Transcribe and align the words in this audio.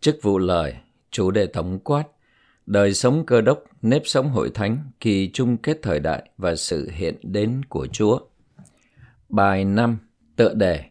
Chức 0.00 0.18
vụ 0.22 0.38
lời, 0.38 0.74
chủ 1.10 1.30
đề 1.30 1.46
tổng 1.46 1.78
quát, 1.78 2.04
đời 2.66 2.94
sống 2.94 3.26
cơ 3.26 3.40
đốc, 3.40 3.64
nếp 3.82 4.02
sống 4.04 4.28
hội 4.28 4.50
thánh, 4.54 4.78
kỳ 5.00 5.30
chung 5.32 5.56
kết 5.56 5.78
thời 5.82 6.00
đại 6.00 6.30
và 6.38 6.56
sự 6.56 6.90
hiện 6.92 7.16
đến 7.22 7.62
của 7.68 7.86
Chúa. 7.86 8.20
Bài 9.28 9.64
5, 9.64 9.98
tựa 10.36 10.54
đề, 10.54 10.84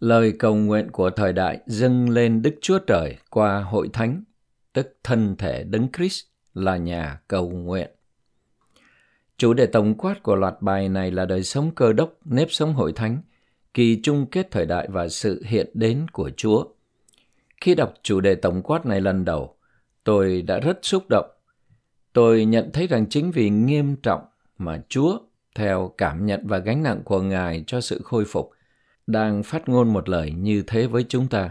lời 0.00 0.32
cầu 0.38 0.54
nguyện 0.54 0.90
của 0.90 1.10
thời 1.10 1.32
đại 1.32 1.58
dâng 1.66 2.10
lên 2.10 2.42
Đức 2.42 2.54
Chúa 2.60 2.78
Trời 2.78 3.16
qua 3.30 3.60
hội 3.60 3.88
thánh, 3.92 4.24
tức 4.72 4.96
thân 5.02 5.36
thể 5.36 5.64
Đấng 5.64 5.88
Christ 5.96 6.24
là 6.54 6.76
nhà 6.76 7.20
cầu 7.28 7.50
nguyện. 7.50 7.90
Chủ 9.38 9.54
đề 9.54 9.66
tổng 9.66 9.94
quát 9.94 10.22
của 10.22 10.34
loạt 10.34 10.54
bài 10.60 10.88
này 10.88 11.10
là 11.10 11.24
đời 11.24 11.42
sống 11.42 11.70
cơ 11.74 11.92
đốc, 11.92 12.12
nếp 12.24 12.48
sống 12.50 12.74
hội 12.74 12.92
thánh, 12.92 13.22
kỳ 13.74 14.00
chung 14.02 14.26
kết 14.26 14.50
thời 14.50 14.66
đại 14.66 14.88
và 14.90 15.08
sự 15.08 15.42
hiện 15.46 15.70
đến 15.74 16.06
của 16.12 16.30
Chúa. 16.36 16.64
Khi 17.60 17.74
đọc 17.74 17.94
chủ 18.02 18.20
đề 18.20 18.34
tổng 18.34 18.62
quát 18.62 18.86
này 18.86 19.00
lần 19.00 19.24
đầu, 19.24 19.56
tôi 20.04 20.42
đã 20.42 20.58
rất 20.58 20.78
xúc 20.82 21.04
động. 21.08 21.30
Tôi 22.12 22.44
nhận 22.44 22.70
thấy 22.72 22.86
rằng 22.86 23.06
chính 23.10 23.30
vì 23.30 23.50
nghiêm 23.50 23.96
trọng 23.96 24.24
mà 24.58 24.82
Chúa, 24.88 25.18
theo 25.54 25.94
cảm 25.98 26.26
nhận 26.26 26.46
và 26.46 26.58
gánh 26.58 26.82
nặng 26.82 27.00
của 27.04 27.22
Ngài 27.22 27.64
cho 27.66 27.80
sự 27.80 28.00
khôi 28.04 28.24
phục, 28.24 28.50
đang 29.06 29.42
phát 29.42 29.68
ngôn 29.68 29.92
một 29.92 30.08
lời 30.08 30.32
như 30.32 30.62
thế 30.66 30.86
với 30.86 31.04
chúng 31.08 31.28
ta. 31.28 31.50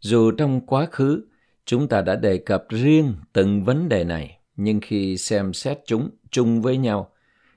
Dù 0.00 0.30
trong 0.30 0.60
quá 0.60 0.86
khứ, 0.90 1.24
chúng 1.64 1.88
ta 1.88 2.02
đã 2.02 2.16
đề 2.16 2.38
cập 2.38 2.64
riêng 2.68 3.14
từng 3.32 3.64
vấn 3.64 3.88
đề 3.88 4.04
này, 4.04 4.38
nhưng 4.56 4.80
khi 4.80 5.16
xem 5.16 5.52
xét 5.52 5.78
chúng 5.84 6.10
chung 6.30 6.62
với 6.62 6.76
nhau, 6.76 7.10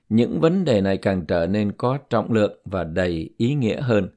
những 0.08 0.40
vấn 0.40 0.64
đề 0.64 0.80
này 0.80 0.96
càng 0.96 1.26
trở 1.26 1.46
nên 1.46 1.72
có 1.72 1.98
trọng 2.10 2.32
lượng 2.32 2.60
và 2.64 2.84
đầy 2.84 3.30
ý 3.36 3.54
nghĩa 3.54 3.80
hơn. 3.80 4.08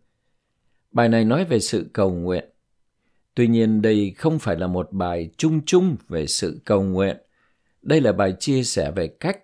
Bài 0.92 1.10
này 1.10 1.26
nói 1.26 1.46
về 1.46 1.60
sự 1.60 1.90
cầu 1.94 2.12
nguyện. 2.12 2.50
Tuy 3.36 3.48
nhiên 3.48 3.82
đây 3.82 4.14
không 4.18 4.40
phải 4.40 4.56
là 4.56 4.68
một 4.68 4.92
bài 4.92 5.30
chung 5.38 5.62
chung 5.66 5.96
về 6.10 6.28
sự 6.28 6.62
cầu 6.66 6.84
nguyện. 6.84 7.18
Đây 7.82 8.02
là 8.02 8.12
bài 8.12 8.34
chia 8.40 8.64
sẻ 8.64 8.92
về 8.92 9.08
cách 9.08 9.40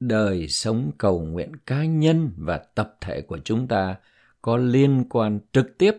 đời 0.00 0.48
sống 0.48 0.90
cầu 0.98 1.20
nguyện 1.20 1.52
cá 1.66 1.84
nhân 1.84 2.30
và 2.36 2.58
tập 2.58 2.96
thể 3.00 3.20
của 3.20 3.38
chúng 3.44 3.68
ta 3.68 3.96
có 4.42 4.56
liên 4.56 5.04
quan 5.08 5.40
trực 5.52 5.78
tiếp 5.78 5.96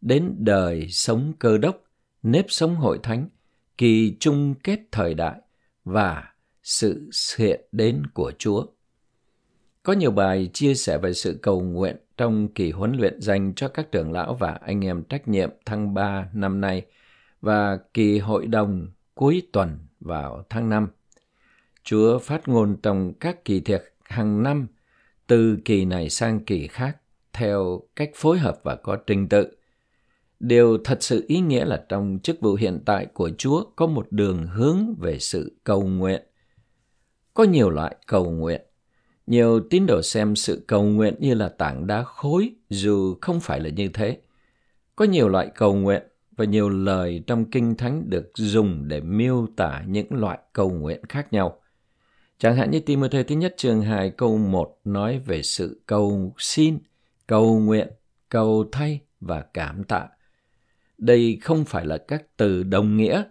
đến 0.00 0.34
đời 0.38 0.88
sống 0.88 1.32
cơ 1.38 1.58
đốc, 1.58 1.82
nếp 2.22 2.44
sống 2.48 2.74
hội 2.74 2.98
thánh, 3.02 3.28
kỳ 3.78 4.16
chung 4.20 4.54
kết 4.54 4.80
thời 4.92 5.14
đại 5.14 5.40
và 5.84 6.24
sự 6.62 7.10
hiện 7.36 7.60
đến 7.72 8.02
của 8.14 8.32
Chúa. 8.38 8.66
Có 9.82 9.92
nhiều 9.92 10.10
bài 10.10 10.50
chia 10.52 10.74
sẻ 10.74 10.98
về 10.98 11.12
sự 11.12 11.38
cầu 11.42 11.60
nguyện 11.60 11.96
trong 12.22 12.48
kỳ 12.48 12.70
huấn 12.70 12.92
luyện 12.92 13.20
dành 13.20 13.52
cho 13.56 13.68
các 13.68 13.92
trưởng 13.92 14.12
lão 14.12 14.34
và 14.34 14.52
anh 14.52 14.84
em 14.84 15.04
trách 15.04 15.28
nhiệm 15.28 15.50
tháng 15.64 15.94
3 15.94 16.28
năm 16.32 16.60
nay 16.60 16.82
và 17.40 17.78
kỳ 17.94 18.18
hội 18.18 18.46
đồng 18.46 18.88
cuối 19.14 19.42
tuần 19.52 19.78
vào 20.00 20.44
tháng 20.48 20.68
5. 20.68 20.88
Chúa 21.82 22.18
phát 22.18 22.48
ngôn 22.48 22.76
trong 22.82 23.12
các 23.20 23.44
kỳ 23.44 23.60
thiệt 23.60 23.82
hàng 24.02 24.42
năm 24.42 24.66
từ 25.26 25.56
kỳ 25.64 25.84
này 25.84 26.10
sang 26.10 26.44
kỳ 26.44 26.66
khác 26.66 26.96
theo 27.32 27.82
cách 27.96 28.10
phối 28.14 28.38
hợp 28.38 28.60
và 28.62 28.76
có 28.76 28.96
trình 28.96 29.28
tự. 29.28 29.56
Điều 30.40 30.78
thật 30.84 31.02
sự 31.02 31.24
ý 31.28 31.40
nghĩa 31.40 31.64
là 31.64 31.84
trong 31.88 32.18
chức 32.22 32.40
vụ 32.40 32.54
hiện 32.54 32.80
tại 32.86 33.06
của 33.06 33.30
Chúa 33.38 33.64
có 33.76 33.86
một 33.86 34.06
đường 34.10 34.46
hướng 34.46 34.94
về 34.98 35.18
sự 35.18 35.56
cầu 35.64 35.82
nguyện. 35.82 36.22
Có 37.34 37.44
nhiều 37.44 37.70
loại 37.70 37.96
cầu 38.06 38.30
nguyện 38.30 38.62
nhiều 39.26 39.60
tín 39.70 39.86
đồ 39.86 40.02
xem 40.02 40.36
sự 40.36 40.64
cầu 40.66 40.82
nguyện 40.82 41.14
như 41.18 41.34
là 41.34 41.48
tảng 41.48 41.86
đá 41.86 42.02
khối 42.02 42.54
dù 42.70 43.14
không 43.20 43.40
phải 43.40 43.60
là 43.60 43.68
như 43.68 43.88
thế. 43.88 44.18
Có 44.96 45.04
nhiều 45.04 45.28
loại 45.28 45.50
cầu 45.54 45.74
nguyện 45.74 46.02
và 46.36 46.44
nhiều 46.44 46.68
lời 46.68 47.22
trong 47.26 47.50
Kinh 47.50 47.74
Thánh 47.76 48.10
được 48.10 48.30
dùng 48.34 48.88
để 48.88 49.00
miêu 49.00 49.46
tả 49.56 49.82
những 49.86 50.06
loại 50.10 50.38
cầu 50.52 50.70
nguyện 50.70 51.00
khác 51.08 51.32
nhau. 51.32 51.58
Chẳng 52.38 52.56
hạn 52.56 52.70
như 52.70 52.80
Timothy 52.80 53.22
thứ 53.22 53.34
nhất 53.34 53.54
chương 53.56 53.82
2 53.82 54.10
câu 54.10 54.38
1 54.38 54.80
nói 54.84 55.18
về 55.18 55.42
sự 55.42 55.82
cầu 55.86 56.34
xin, 56.38 56.78
cầu 57.26 57.58
nguyện, 57.58 57.88
cầu 58.28 58.64
thay 58.72 59.00
và 59.20 59.44
cảm 59.54 59.84
tạ. 59.84 60.08
Đây 60.98 61.38
không 61.42 61.64
phải 61.64 61.86
là 61.86 61.98
các 61.98 62.24
từ 62.36 62.62
đồng 62.62 62.96
nghĩa 62.96 63.22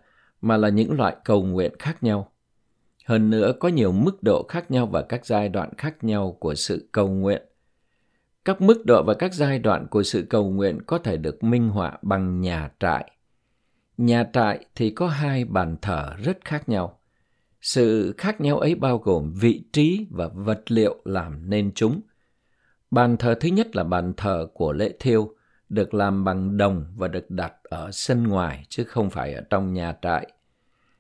mà 0.42 0.58
là 0.58 0.70
những 0.70 0.92
loại 0.92 1.16
cầu 1.26 1.44
nguyện 1.44 1.72
khác 1.80 2.04
nhau. 2.04 2.31
Hơn 3.06 3.30
nữa 3.30 3.54
có 3.60 3.70
nhiều 3.70 3.92
mức 3.92 4.24
độ 4.24 4.46
khác 4.50 4.72
nhau 4.72 4.86
và 4.86 5.02
các 5.02 5.26
giai 5.26 5.50
đoạn 5.50 5.70
khác 5.78 6.04
nhau 6.04 6.38
của 6.40 6.56
sự 6.56 6.90
cầu 6.92 7.10
nguyện. 7.10 7.42
Các 8.46 8.62
mức 8.62 8.86
độ 8.86 9.04
và 9.04 9.14
các 9.14 9.34
giai 9.34 9.60
đoạn 9.60 9.88
của 9.88 10.04
sự 10.04 10.28
cầu 10.30 10.50
nguyện 10.50 10.80
có 10.88 10.98
thể 10.98 11.18
được 11.18 11.44
minh 11.44 11.70
họa 11.70 11.98
bằng 12.02 12.42
nhà 12.42 12.72
trại. 12.80 13.12
Nhà 13.98 14.30
trại 14.34 14.66
thì 14.76 14.90
có 14.90 15.08
hai 15.08 15.46
bàn 15.46 15.78
thờ 15.82 16.14
rất 16.24 16.46
khác 16.46 16.70
nhau. 16.70 17.00
Sự 17.62 18.14
khác 18.18 18.42
nhau 18.42 18.60
ấy 18.60 18.76
bao 18.76 18.98
gồm 18.98 19.34
vị 19.34 19.64
trí 19.74 20.08
và 20.12 20.28
vật 20.28 20.72
liệu 20.72 21.02
làm 21.06 21.50
nên 21.50 21.72
chúng. 21.76 22.02
Bàn 22.92 23.18
thờ 23.18 23.36
thứ 23.40 23.50
nhất 23.50 23.76
là 23.76 23.84
bàn 23.84 24.14
thờ 24.18 24.48
của 24.54 24.74
lễ 24.74 24.94
thiêu, 25.00 25.36
được 25.70 25.94
làm 25.94 26.24
bằng 26.24 26.58
đồng 26.58 26.86
và 26.96 27.08
được 27.08 27.32
đặt 27.32 27.54
ở 27.64 27.90
sân 27.92 28.24
ngoài 28.24 28.66
chứ 28.70 28.84
không 28.84 29.10
phải 29.10 29.34
ở 29.34 29.42
trong 29.50 29.74
nhà 29.74 29.96
trại. 30.02 30.32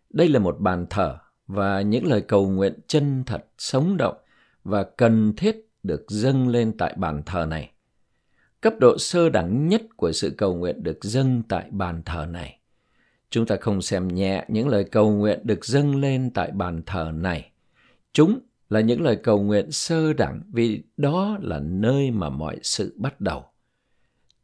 Đây 0.09 0.28
là 0.28 0.40
một 0.40 0.59
bàn 0.59 0.85
thờ 0.90 1.17
và 1.51 1.81
những 1.81 2.06
lời 2.06 2.22
cầu 2.22 2.50
nguyện 2.50 2.73
chân 2.88 3.23
thật, 3.25 3.45
sống 3.57 3.97
động 3.97 4.17
và 4.63 4.84
cần 4.84 5.34
thiết 5.38 5.69
được 5.84 6.06
dâng 6.07 6.47
lên 6.47 6.78
tại 6.78 6.94
bàn 6.97 7.23
thờ 7.25 7.45
này. 7.50 7.72
Cấp 8.62 8.73
độ 8.79 8.97
sơ 8.97 9.29
đẳng 9.29 9.67
nhất 9.67 9.81
của 9.95 10.11
sự 10.11 10.34
cầu 10.38 10.56
nguyện 10.56 10.84
được 10.84 11.03
dâng 11.03 11.44
tại 11.50 11.67
bàn 11.72 12.01
thờ 12.06 12.25
này. 12.29 12.59
Chúng 13.29 13.45
ta 13.45 13.56
không 13.61 13.81
xem 13.81 14.07
nhẹ 14.07 14.45
những 14.47 14.67
lời 14.67 14.84
cầu 14.84 15.11
nguyện 15.11 15.40
được 15.44 15.66
dâng 15.66 15.95
lên 15.95 16.29
tại 16.34 16.51
bàn 16.51 16.81
thờ 16.85 17.11
này. 17.13 17.51
Chúng 18.13 18.40
là 18.69 18.79
những 18.79 19.01
lời 19.01 19.16
cầu 19.16 19.41
nguyện 19.41 19.72
sơ 19.72 20.13
đẳng 20.13 20.41
vì 20.53 20.84
đó 20.97 21.38
là 21.41 21.59
nơi 21.59 22.11
mà 22.11 22.29
mọi 22.29 22.59
sự 22.63 22.94
bắt 22.97 23.22
đầu. 23.22 23.45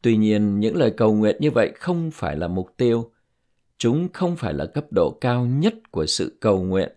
Tuy 0.02 0.18
nhiên, 0.18 0.60
những 0.60 0.76
lời 0.76 0.94
cầu 0.98 1.14
nguyện 1.14 1.36
như 1.40 1.52
vậy 1.52 1.72
không 1.76 2.12
phải 2.12 2.36
là 2.36 2.48
mục 2.48 2.74
tiêu. 2.78 3.12
Chúng 3.78 4.08
không 4.14 4.36
phải 4.36 4.54
là 4.54 4.66
cấp 4.66 4.86
độ 4.92 5.18
cao 5.22 5.46
nhất 5.46 5.92
của 5.92 6.06
sự 6.06 6.38
cầu 6.40 6.64
nguyện 6.64 6.97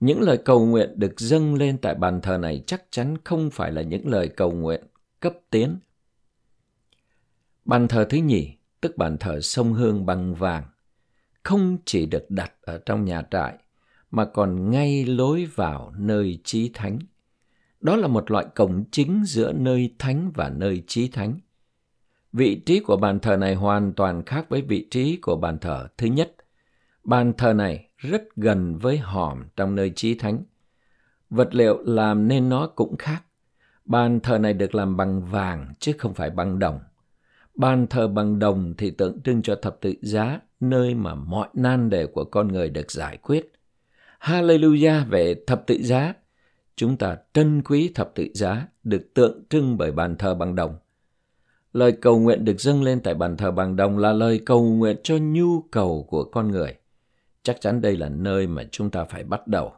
những 0.00 0.20
lời 0.20 0.38
cầu 0.44 0.66
nguyện 0.66 0.92
được 0.96 1.20
dâng 1.20 1.54
lên 1.54 1.78
tại 1.78 1.94
bàn 1.94 2.20
thờ 2.20 2.38
này 2.38 2.62
chắc 2.66 2.82
chắn 2.90 3.16
không 3.24 3.50
phải 3.50 3.72
là 3.72 3.82
những 3.82 4.08
lời 4.08 4.28
cầu 4.28 4.52
nguyện 4.52 4.84
cấp 5.20 5.32
tiến. 5.50 5.78
Bàn 7.64 7.88
thờ 7.88 8.06
thứ 8.10 8.18
nhì, 8.18 8.52
tức 8.80 8.96
bàn 8.96 9.18
thờ 9.18 9.40
sông 9.40 9.72
hương 9.72 10.06
bằng 10.06 10.34
vàng, 10.34 10.64
không 11.42 11.78
chỉ 11.84 12.06
được 12.06 12.30
đặt 12.30 12.52
ở 12.62 12.78
trong 12.78 13.04
nhà 13.04 13.22
trại, 13.30 13.58
mà 14.10 14.24
còn 14.24 14.70
ngay 14.70 15.04
lối 15.04 15.46
vào 15.54 15.92
nơi 15.98 16.38
trí 16.44 16.70
thánh. 16.74 16.98
Đó 17.80 17.96
là 17.96 18.08
một 18.08 18.30
loại 18.30 18.46
cổng 18.54 18.84
chính 18.90 19.22
giữa 19.24 19.52
nơi 19.52 19.94
thánh 19.98 20.30
và 20.34 20.48
nơi 20.48 20.82
trí 20.86 21.08
thánh. 21.08 21.40
Vị 22.32 22.62
trí 22.66 22.80
của 22.80 22.96
bàn 22.96 23.20
thờ 23.20 23.36
này 23.36 23.54
hoàn 23.54 23.92
toàn 23.92 24.22
khác 24.24 24.46
với 24.48 24.62
vị 24.62 24.86
trí 24.90 25.16
của 25.16 25.36
bàn 25.36 25.58
thờ 25.58 25.88
thứ 25.98 26.06
nhất. 26.06 26.36
Bàn 27.04 27.32
thờ 27.38 27.52
này 27.52 27.85
rất 27.98 28.36
gần 28.36 28.78
với 28.78 28.98
hòm 28.98 29.44
trong 29.56 29.74
nơi 29.74 29.92
chí 29.96 30.14
thánh. 30.14 30.42
Vật 31.30 31.54
liệu 31.54 31.82
làm 31.84 32.28
nên 32.28 32.48
nó 32.48 32.66
cũng 32.66 32.96
khác. 32.96 33.22
Bàn 33.84 34.20
thờ 34.20 34.38
này 34.38 34.52
được 34.52 34.74
làm 34.74 34.96
bằng 34.96 35.22
vàng 35.22 35.74
chứ 35.78 35.92
không 35.98 36.14
phải 36.14 36.30
bằng 36.30 36.58
đồng. 36.58 36.80
Bàn 37.54 37.86
thờ 37.86 38.08
bằng 38.08 38.38
đồng 38.38 38.74
thì 38.78 38.90
tượng 38.90 39.20
trưng 39.20 39.42
cho 39.42 39.54
thập 39.62 39.80
tự 39.80 39.94
giá, 40.02 40.40
nơi 40.60 40.94
mà 40.94 41.14
mọi 41.14 41.48
nan 41.54 41.90
đề 41.90 42.06
của 42.06 42.24
con 42.24 42.48
người 42.48 42.68
được 42.68 42.90
giải 42.90 43.16
quyết. 43.16 43.52
Hallelujah 44.20 45.04
về 45.08 45.34
thập 45.46 45.66
tự 45.66 45.78
giá. 45.82 46.14
Chúng 46.76 46.96
ta 46.96 47.16
trân 47.34 47.62
quý 47.62 47.92
thập 47.94 48.14
tự 48.14 48.28
giá 48.34 48.68
được 48.84 49.14
tượng 49.14 49.42
trưng 49.50 49.76
bởi 49.78 49.92
bàn 49.92 50.16
thờ 50.16 50.34
bằng 50.34 50.54
đồng. 50.54 50.76
Lời 51.72 51.92
cầu 51.92 52.18
nguyện 52.18 52.44
được 52.44 52.60
dâng 52.60 52.82
lên 52.82 53.00
tại 53.00 53.14
bàn 53.14 53.36
thờ 53.36 53.50
bằng 53.50 53.76
đồng 53.76 53.98
là 53.98 54.12
lời 54.12 54.40
cầu 54.46 54.64
nguyện 54.64 54.96
cho 55.02 55.16
nhu 55.20 55.60
cầu 55.60 56.06
của 56.10 56.24
con 56.24 56.50
người 56.50 56.74
chắc 57.46 57.60
chắn 57.60 57.80
đây 57.80 57.96
là 57.96 58.08
nơi 58.08 58.46
mà 58.46 58.64
chúng 58.70 58.90
ta 58.90 59.04
phải 59.04 59.24
bắt 59.24 59.46
đầu. 59.46 59.72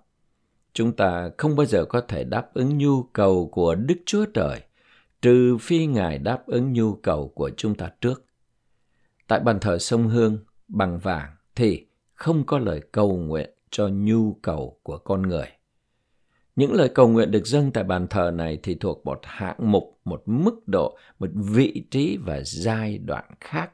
Chúng 0.73 0.93
ta 0.93 1.31
không 1.39 1.57
bao 1.57 1.67
giờ 1.67 1.85
có 1.85 2.01
thể 2.01 2.25
đáp 2.25 2.55
ứng 2.55 2.79
nhu 2.79 3.03
cầu 3.03 3.49
của 3.53 3.75
Đức 3.75 3.95
Chúa 4.07 4.25
Trời, 4.35 4.61
trừ 5.23 5.57
phi 5.61 5.87
Ngài 5.87 6.19
đáp 6.19 6.47
ứng 6.47 6.73
nhu 6.73 6.95
cầu 6.95 7.33
của 7.35 7.51
chúng 7.57 7.75
ta 7.75 7.91
trước. 8.01 8.25
Tại 9.27 9.41
bàn 9.41 9.61
thờ 9.61 9.79
sông 9.79 10.09
Hương 10.09 10.39
bằng 10.69 10.99
vàng 10.99 11.31
thì 11.55 11.87
không 12.15 12.47
có 12.47 12.59
lời 12.59 12.81
cầu 12.93 13.17
nguyện 13.17 13.51
cho 13.71 13.89
nhu 13.89 14.33
cầu 14.33 14.81
của 14.83 14.99
con 14.99 15.23
người. 15.23 15.47
Những 16.57 16.73
lời 16.73 16.89
cầu 16.89 17.09
nguyện 17.09 17.31
được 17.31 17.47
dâng 17.47 17.71
tại 17.73 17.85
bàn 17.85 18.07
thờ 18.11 18.31
này 18.35 18.59
thì 18.63 18.75
thuộc 18.75 19.07
một 19.07 19.21
hạng 19.23 19.73
mục, 19.73 20.01
một 20.05 20.23
mức 20.27 20.69
độ, 20.69 20.99
một 21.19 21.31
vị 21.35 21.87
trí 21.91 22.17
và 22.17 22.41
giai 22.45 22.99
đoạn 22.99 23.25
khác 23.41 23.71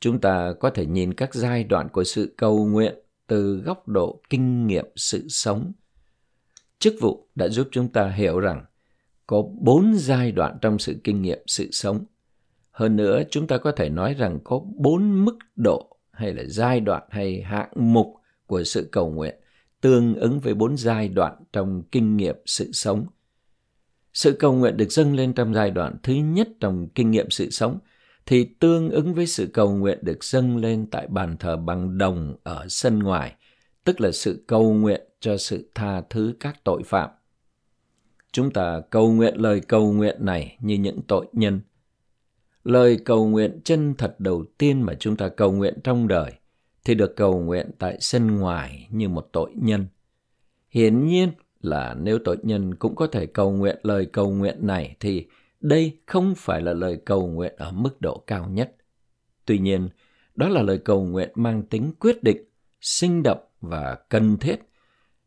Chúng 0.00 0.20
ta 0.20 0.52
có 0.60 0.70
thể 0.70 0.86
nhìn 0.86 1.14
các 1.14 1.34
giai 1.34 1.64
đoạn 1.64 1.88
của 1.88 2.04
sự 2.04 2.34
cầu 2.36 2.66
nguyện 2.66 2.94
từ 3.26 3.56
góc 3.56 3.88
độ 3.88 4.20
kinh 4.30 4.66
nghiệm 4.66 4.86
sự 4.96 5.28
sống. 5.28 5.72
Chức 6.78 6.94
vụ 7.00 7.28
đã 7.34 7.48
giúp 7.48 7.68
chúng 7.72 7.88
ta 7.88 8.08
hiểu 8.08 8.40
rằng 8.40 8.64
có 9.26 9.42
bốn 9.60 9.94
giai 9.96 10.32
đoạn 10.32 10.58
trong 10.62 10.78
sự 10.78 11.00
kinh 11.04 11.22
nghiệm 11.22 11.38
sự 11.46 11.68
sống. 11.72 12.04
Hơn 12.70 12.96
nữa, 12.96 13.22
chúng 13.30 13.46
ta 13.46 13.58
có 13.58 13.72
thể 13.72 13.88
nói 13.88 14.14
rằng 14.14 14.38
có 14.44 14.60
bốn 14.76 15.24
mức 15.24 15.38
độ 15.56 15.96
hay 16.10 16.34
là 16.34 16.42
giai 16.46 16.80
đoạn 16.80 17.02
hay 17.10 17.42
hạng 17.42 17.70
mục 17.74 18.14
của 18.46 18.64
sự 18.64 18.88
cầu 18.92 19.10
nguyện 19.10 19.34
tương 19.80 20.14
ứng 20.14 20.40
với 20.40 20.54
bốn 20.54 20.76
giai 20.76 21.08
đoạn 21.08 21.36
trong 21.52 21.82
kinh 21.92 22.16
nghiệm 22.16 22.36
sự 22.46 22.72
sống. 22.72 23.06
Sự 24.12 24.36
cầu 24.38 24.52
nguyện 24.52 24.76
được 24.76 24.92
dâng 24.92 25.14
lên 25.14 25.32
trong 25.32 25.54
giai 25.54 25.70
đoạn 25.70 25.96
thứ 26.02 26.12
nhất 26.12 26.48
trong 26.60 26.88
kinh 26.94 27.10
nghiệm 27.10 27.30
sự 27.30 27.50
sống 27.50 27.78
thì 28.26 28.44
tương 28.44 28.90
ứng 28.90 29.14
với 29.14 29.26
sự 29.26 29.50
cầu 29.52 29.76
nguyện 29.76 29.98
được 30.02 30.24
dâng 30.24 30.56
lên 30.56 30.86
tại 30.90 31.06
bàn 31.06 31.36
thờ 31.36 31.56
bằng 31.56 31.98
đồng 31.98 32.36
ở 32.42 32.66
sân 32.68 32.98
ngoài, 32.98 33.34
tức 33.84 34.00
là 34.00 34.12
sự 34.12 34.44
cầu 34.46 34.72
nguyện 34.72 35.00
cho 35.20 35.36
sự 35.36 35.70
tha 35.74 36.02
thứ 36.10 36.34
các 36.40 36.64
tội 36.64 36.82
phạm. 36.82 37.10
Chúng 38.32 38.50
ta 38.50 38.80
cầu 38.90 39.12
nguyện 39.12 39.34
lời 39.36 39.60
cầu 39.60 39.92
nguyện 39.92 40.16
này 40.20 40.56
như 40.60 40.74
những 40.74 41.00
tội 41.08 41.26
nhân. 41.32 41.60
Lời 42.64 42.98
cầu 43.04 43.26
nguyện 43.26 43.60
chân 43.64 43.94
thật 43.98 44.14
đầu 44.18 44.44
tiên 44.58 44.82
mà 44.82 44.94
chúng 44.94 45.16
ta 45.16 45.28
cầu 45.28 45.52
nguyện 45.52 45.78
trong 45.84 46.08
đời 46.08 46.32
thì 46.84 46.94
được 46.94 47.16
cầu 47.16 47.40
nguyện 47.40 47.70
tại 47.78 47.96
sân 48.00 48.36
ngoài 48.36 48.88
như 48.90 49.08
một 49.08 49.28
tội 49.32 49.50
nhân. 49.54 49.86
Hiển 50.70 51.06
nhiên 51.06 51.28
là 51.60 51.96
nếu 52.00 52.18
tội 52.24 52.36
nhân 52.42 52.74
cũng 52.74 52.96
có 52.96 53.06
thể 53.06 53.26
cầu 53.26 53.52
nguyện 53.52 53.76
lời 53.82 54.06
cầu 54.06 54.30
nguyện 54.30 54.66
này 54.66 54.96
thì 55.00 55.26
đây 55.64 55.98
không 56.06 56.34
phải 56.36 56.62
là 56.62 56.72
lời 56.72 57.00
cầu 57.04 57.26
nguyện 57.26 57.54
ở 57.56 57.72
mức 57.72 58.00
độ 58.00 58.24
cao 58.26 58.48
nhất. 58.48 58.76
Tuy 59.46 59.58
nhiên, 59.58 59.88
đó 60.34 60.48
là 60.48 60.62
lời 60.62 60.78
cầu 60.78 61.04
nguyện 61.04 61.30
mang 61.34 61.62
tính 61.62 61.92
quyết 62.00 62.22
định, 62.22 62.44
sinh 62.80 63.22
động 63.22 63.38
và 63.60 63.98
cần 64.08 64.36
thiết, 64.38 64.56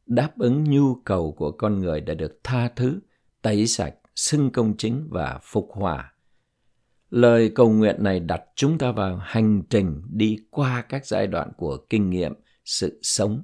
đáp 0.05 0.37
ứng 0.37 0.63
nhu 0.63 0.95
cầu 0.95 1.31
của 1.31 1.51
con 1.51 1.79
người 1.79 2.01
đã 2.01 2.13
được 2.13 2.39
tha 2.43 2.69
thứ, 2.75 2.99
tẩy 3.41 3.67
sạch, 3.67 3.95
xưng 4.15 4.51
công 4.51 4.77
chính 4.77 5.07
và 5.09 5.39
phục 5.43 5.69
hòa. 5.71 6.13
Lời 7.09 7.51
cầu 7.55 7.69
nguyện 7.69 7.95
này 8.03 8.19
đặt 8.19 8.43
chúng 8.55 8.77
ta 8.77 8.91
vào 8.91 9.17
hành 9.17 9.63
trình 9.69 10.01
đi 10.09 10.37
qua 10.49 10.81
các 10.89 11.05
giai 11.05 11.27
đoạn 11.27 11.51
của 11.57 11.77
kinh 11.89 12.09
nghiệm 12.09 12.33
sự 12.65 12.99
sống. 13.01 13.43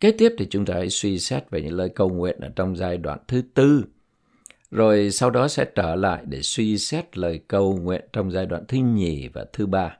Kế 0.00 0.12
tiếp 0.12 0.32
thì 0.38 0.46
chúng 0.50 0.64
ta 0.64 0.74
hãy 0.74 0.90
suy 0.90 1.18
xét 1.18 1.50
về 1.50 1.62
những 1.62 1.76
lời 1.76 1.88
cầu 1.88 2.08
nguyện 2.08 2.40
ở 2.40 2.48
trong 2.56 2.76
giai 2.76 2.96
đoạn 2.96 3.18
thứ 3.28 3.42
tư 3.54 3.84
rồi 4.70 5.10
sau 5.10 5.30
đó 5.30 5.48
sẽ 5.48 5.64
trở 5.74 5.94
lại 5.94 6.24
để 6.26 6.42
suy 6.42 6.78
xét 6.78 7.18
lời 7.18 7.40
cầu 7.48 7.76
nguyện 7.76 8.04
trong 8.12 8.30
giai 8.30 8.46
đoạn 8.46 8.64
thứ 8.68 8.78
nhì 8.78 9.28
và 9.28 9.46
thứ 9.52 9.66
ba. 9.66 9.96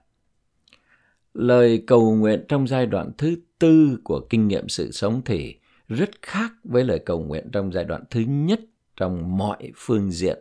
Lời 1.34 1.84
cầu 1.87 2.14
nguyện 2.16 2.44
trong 2.49 2.66
giai 2.66 2.87
đoạn 2.87 3.11
thứ 3.19 3.37
tư 3.58 3.99
của 4.05 4.26
kinh 4.31 4.49
nghiệm 4.49 4.69
sự 4.69 4.93
sống 4.93 5.22
thì 5.25 5.56
rất 5.88 6.11
khác 6.22 6.52
với 6.64 6.84
lời 6.84 6.99
cầu 6.99 7.20
nguyện 7.20 7.49
trong 7.52 7.72
giai 7.72 7.84
đoạn 7.84 8.05
thứ 8.11 8.20
nhất 8.20 8.61
trong 8.96 9.37
mọi 9.37 9.72
phương 9.76 10.11
diện. 10.11 10.38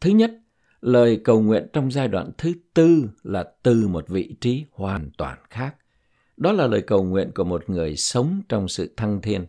Thứ 0.00 0.10
nhất, 0.10 0.32
lời 0.80 1.20
cầu 1.24 1.42
nguyện 1.42 1.66
trong 1.72 1.90
giai 1.90 2.08
đoạn 2.08 2.30
thứ 2.38 2.52
tư 2.74 3.10
là 3.22 3.52
từ 3.62 3.88
một 3.88 4.08
vị 4.08 4.36
trí 4.40 4.64
hoàn 4.72 5.10
toàn 5.18 5.38
khác. 5.50 5.74
Đó 6.36 6.52
là 6.52 6.66
lời 6.66 6.82
cầu 6.82 7.04
nguyện 7.04 7.30
của 7.34 7.44
một 7.44 7.70
người 7.70 7.96
sống 7.96 8.42
trong 8.48 8.68
sự 8.68 8.94
thăng 8.96 9.20
thiên. 9.22 9.46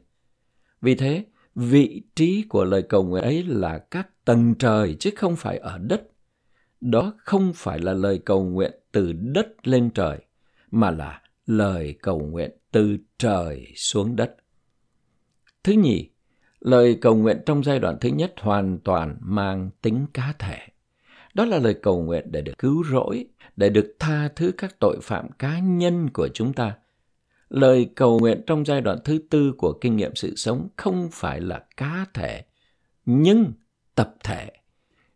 Vì 0.81 0.95
thế, 0.95 1.25
vị 1.59 2.03
trí 2.15 2.45
của 2.49 2.63
lời 2.63 2.81
cầu 2.81 3.03
nguyện 3.03 3.23
ấy 3.23 3.43
là 3.43 3.77
các 3.77 4.25
tầng 4.25 4.55
trời 4.59 4.95
chứ 4.99 5.09
không 5.15 5.35
phải 5.35 5.57
ở 5.57 5.77
đất. 5.77 6.01
Đó 6.81 7.13
không 7.17 7.51
phải 7.55 7.79
là 7.79 7.93
lời 7.93 8.19
cầu 8.25 8.43
nguyện 8.43 8.71
từ 8.91 9.13
đất 9.13 9.67
lên 9.67 9.89
trời, 9.89 10.17
mà 10.71 10.91
là 10.91 11.21
lời 11.45 11.95
cầu 12.01 12.19
nguyện 12.19 12.51
từ 12.71 12.97
trời 13.17 13.67
xuống 13.75 14.15
đất. 14.15 14.35
Thứ 15.63 15.73
nhì, 15.73 16.09
lời 16.59 16.97
cầu 17.01 17.15
nguyện 17.15 17.41
trong 17.45 17.63
giai 17.63 17.79
đoạn 17.79 17.97
thứ 18.01 18.09
nhất 18.09 18.33
hoàn 18.39 18.79
toàn 18.79 19.17
mang 19.21 19.69
tính 19.81 20.05
cá 20.13 20.33
thể. 20.39 20.57
Đó 21.33 21.45
là 21.45 21.57
lời 21.57 21.73
cầu 21.73 22.01
nguyện 22.03 22.27
để 22.31 22.41
được 22.41 22.53
cứu 22.57 22.83
rỗi, 22.91 23.25
để 23.55 23.69
được 23.69 23.95
tha 23.99 24.29
thứ 24.35 24.51
các 24.57 24.79
tội 24.79 24.97
phạm 25.01 25.31
cá 25.31 25.59
nhân 25.59 26.09
của 26.09 26.27
chúng 26.33 26.53
ta– 26.53 26.77
lời 27.49 27.89
cầu 27.95 28.19
nguyện 28.19 28.41
trong 28.47 28.65
giai 28.65 28.81
đoạn 28.81 28.97
thứ 29.05 29.19
tư 29.29 29.53
của 29.57 29.73
kinh 29.81 29.95
nghiệm 29.95 30.15
sự 30.15 30.35
sống 30.35 30.67
không 30.75 31.09
phải 31.11 31.41
là 31.41 31.63
cá 31.77 32.05
thể, 32.13 32.43
nhưng 33.05 33.53
tập 33.95 34.15
thể. 34.23 34.51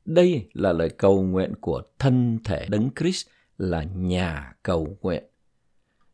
Đây 0.06 0.48
là 0.54 0.74
lời 0.74 0.90
cầu 0.90 1.22
nguyện 1.22 1.54
của 1.62 1.82
thân 2.00 2.40
thể 2.44 2.66
Đấng 2.70 2.90
Christ 3.00 3.28
là 3.58 3.84
nhà 3.84 4.54
cầu 4.64 4.98
nguyện. 5.02 5.24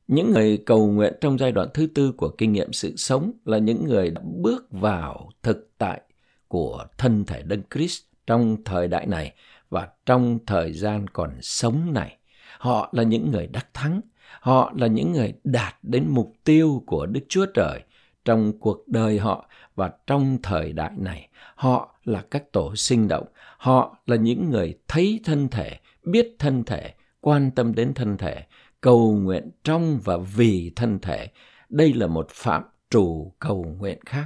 Những 0.07 0.31
người 0.31 0.57
cầu 0.65 0.87
nguyện 0.91 1.13
trong 1.21 1.37
giai 1.37 1.51
đoạn 1.51 1.69
thứ 1.73 1.87
tư 1.87 2.11
của 2.11 2.29
kinh 2.29 2.51
nghiệm 2.51 2.73
sự 2.73 2.95
sống 2.95 3.31
là 3.45 3.57
những 3.57 3.85
người 3.85 4.09
đã 4.09 4.21
bước 4.25 4.67
vào 4.71 5.29
thực 5.43 5.71
tại 5.77 6.01
của 6.47 6.85
thân 6.97 7.25
thể 7.25 7.41
Đấng 7.41 7.61
Christ 7.73 8.03
trong 8.27 8.63
thời 8.63 8.87
đại 8.87 9.05
này 9.05 9.33
và 9.69 9.87
trong 10.05 10.39
thời 10.45 10.73
gian 10.73 11.07
còn 11.07 11.31
sống 11.41 11.93
này. 11.93 12.17
Họ 12.57 12.89
là 12.91 13.03
những 13.03 13.31
người 13.31 13.47
đắc 13.47 13.73
thắng, 13.73 14.01
Họ 14.39 14.73
là 14.75 14.87
những 14.87 15.11
người 15.11 15.33
đạt 15.43 15.75
đến 15.83 16.05
mục 16.09 16.33
tiêu 16.43 16.83
của 16.87 17.05
Đức 17.05 17.21
Chúa 17.29 17.45
Trời 17.45 17.83
trong 18.25 18.59
cuộc 18.59 18.87
đời 18.87 19.19
họ 19.19 19.49
và 19.75 19.91
trong 20.07 20.37
thời 20.43 20.73
đại 20.73 20.91
này. 20.97 21.29
Họ 21.55 21.95
là 22.05 22.23
các 22.31 22.51
tổ 22.51 22.75
sinh 22.75 23.07
động. 23.07 23.27
Họ 23.57 23.97
là 24.05 24.15
những 24.15 24.49
người 24.49 24.77
thấy 24.87 25.19
thân 25.23 25.47
thể, 25.49 25.79
biết 26.03 26.35
thân 26.39 26.63
thể, 26.63 26.93
quan 27.21 27.51
tâm 27.51 27.75
đến 27.75 27.93
thân 27.93 28.17
thể, 28.17 28.43
cầu 28.81 29.11
nguyện 29.11 29.51
trong 29.63 29.99
và 30.03 30.17
vì 30.17 30.71
thân 30.75 30.99
thể. 30.99 31.27
Đây 31.69 31.93
là 31.93 32.07
một 32.07 32.27
phạm 32.29 32.63
trù 32.89 33.31
cầu 33.39 33.75
nguyện 33.79 33.99
khác. 34.05 34.25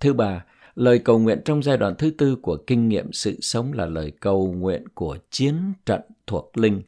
Thứ 0.00 0.12
ba, 0.12 0.44
lời 0.74 0.98
cầu 0.98 1.18
nguyện 1.18 1.40
trong 1.44 1.62
giai 1.62 1.76
đoạn 1.76 1.94
thứ 1.98 2.10
tư 2.10 2.36
của 2.36 2.56
kinh 2.66 2.88
nghiệm 2.88 3.12
sự 3.12 3.38
sống 3.40 3.72
là 3.72 3.86
lời 3.86 4.12
cầu 4.20 4.52
nguyện 4.52 4.84
của 4.94 5.18
chiến 5.30 5.54
trận 5.86 6.00
thuộc 6.26 6.58
linh 6.58 6.82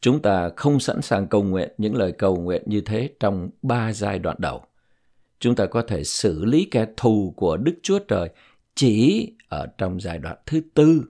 Chúng 0.00 0.22
ta 0.22 0.50
không 0.56 0.80
sẵn 0.80 1.02
sàng 1.02 1.26
cầu 1.26 1.42
nguyện 1.42 1.72
những 1.78 1.96
lời 1.96 2.12
cầu 2.12 2.36
nguyện 2.36 2.62
như 2.66 2.80
thế 2.80 3.10
trong 3.20 3.50
ba 3.62 3.92
giai 3.92 4.18
đoạn 4.18 4.36
đầu. 4.40 4.62
Chúng 5.40 5.54
ta 5.54 5.66
có 5.66 5.82
thể 5.82 6.04
xử 6.04 6.44
lý 6.44 6.68
kẻ 6.70 6.86
thù 6.96 7.34
của 7.36 7.56
Đức 7.56 7.74
Chúa 7.82 7.98
Trời 7.98 8.28
chỉ 8.74 9.32
ở 9.48 9.66
trong 9.78 10.00
giai 10.00 10.18
đoạn 10.18 10.36
thứ 10.46 10.60
tư. 10.74 11.04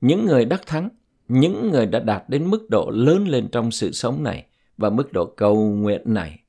Những 0.00 0.26
người 0.26 0.44
đắc 0.44 0.66
thắng, 0.66 0.88
những 1.28 1.70
người 1.70 1.86
đã 1.86 1.98
đạt 1.98 2.28
đến 2.28 2.50
mức 2.50 2.70
độ 2.70 2.90
lớn 2.94 3.28
lên 3.28 3.48
trong 3.52 3.70
sự 3.70 3.92
sống 3.92 4.22
này 4.22 4.46
và 4.76 4.90
mức 4.90 5.12
độ 5.12 5.26
cầu 5.36 5.70
nguyện 5.70 6.02
này 6.04 6.40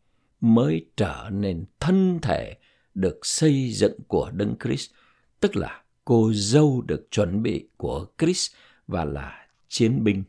mới 0.42 0.86
trở 0.98 1.30
nên 1.32 1.66
thân 1.80 2.20
thể 2.22 2.56
được 2.94 3.20
xây 3.26 3.72
dựng 3.72 4.00
của 4.08 4.32
Đấng 4.34 4.56
Christ, 4.64 4.92
tức 5.40 5.56
là 5.56 5.84
cô 6.06 6.32
dâu 6.34 6.82
được 6.88 7.08
chuẩn 7.12 7.44
bị 7.44 7.70
của 7.78 8.06
Christ 8.18 8.52
và 8.88 9.06
là 9.06 9.48
chiến 9.68 10.04
binh 10.04 10.24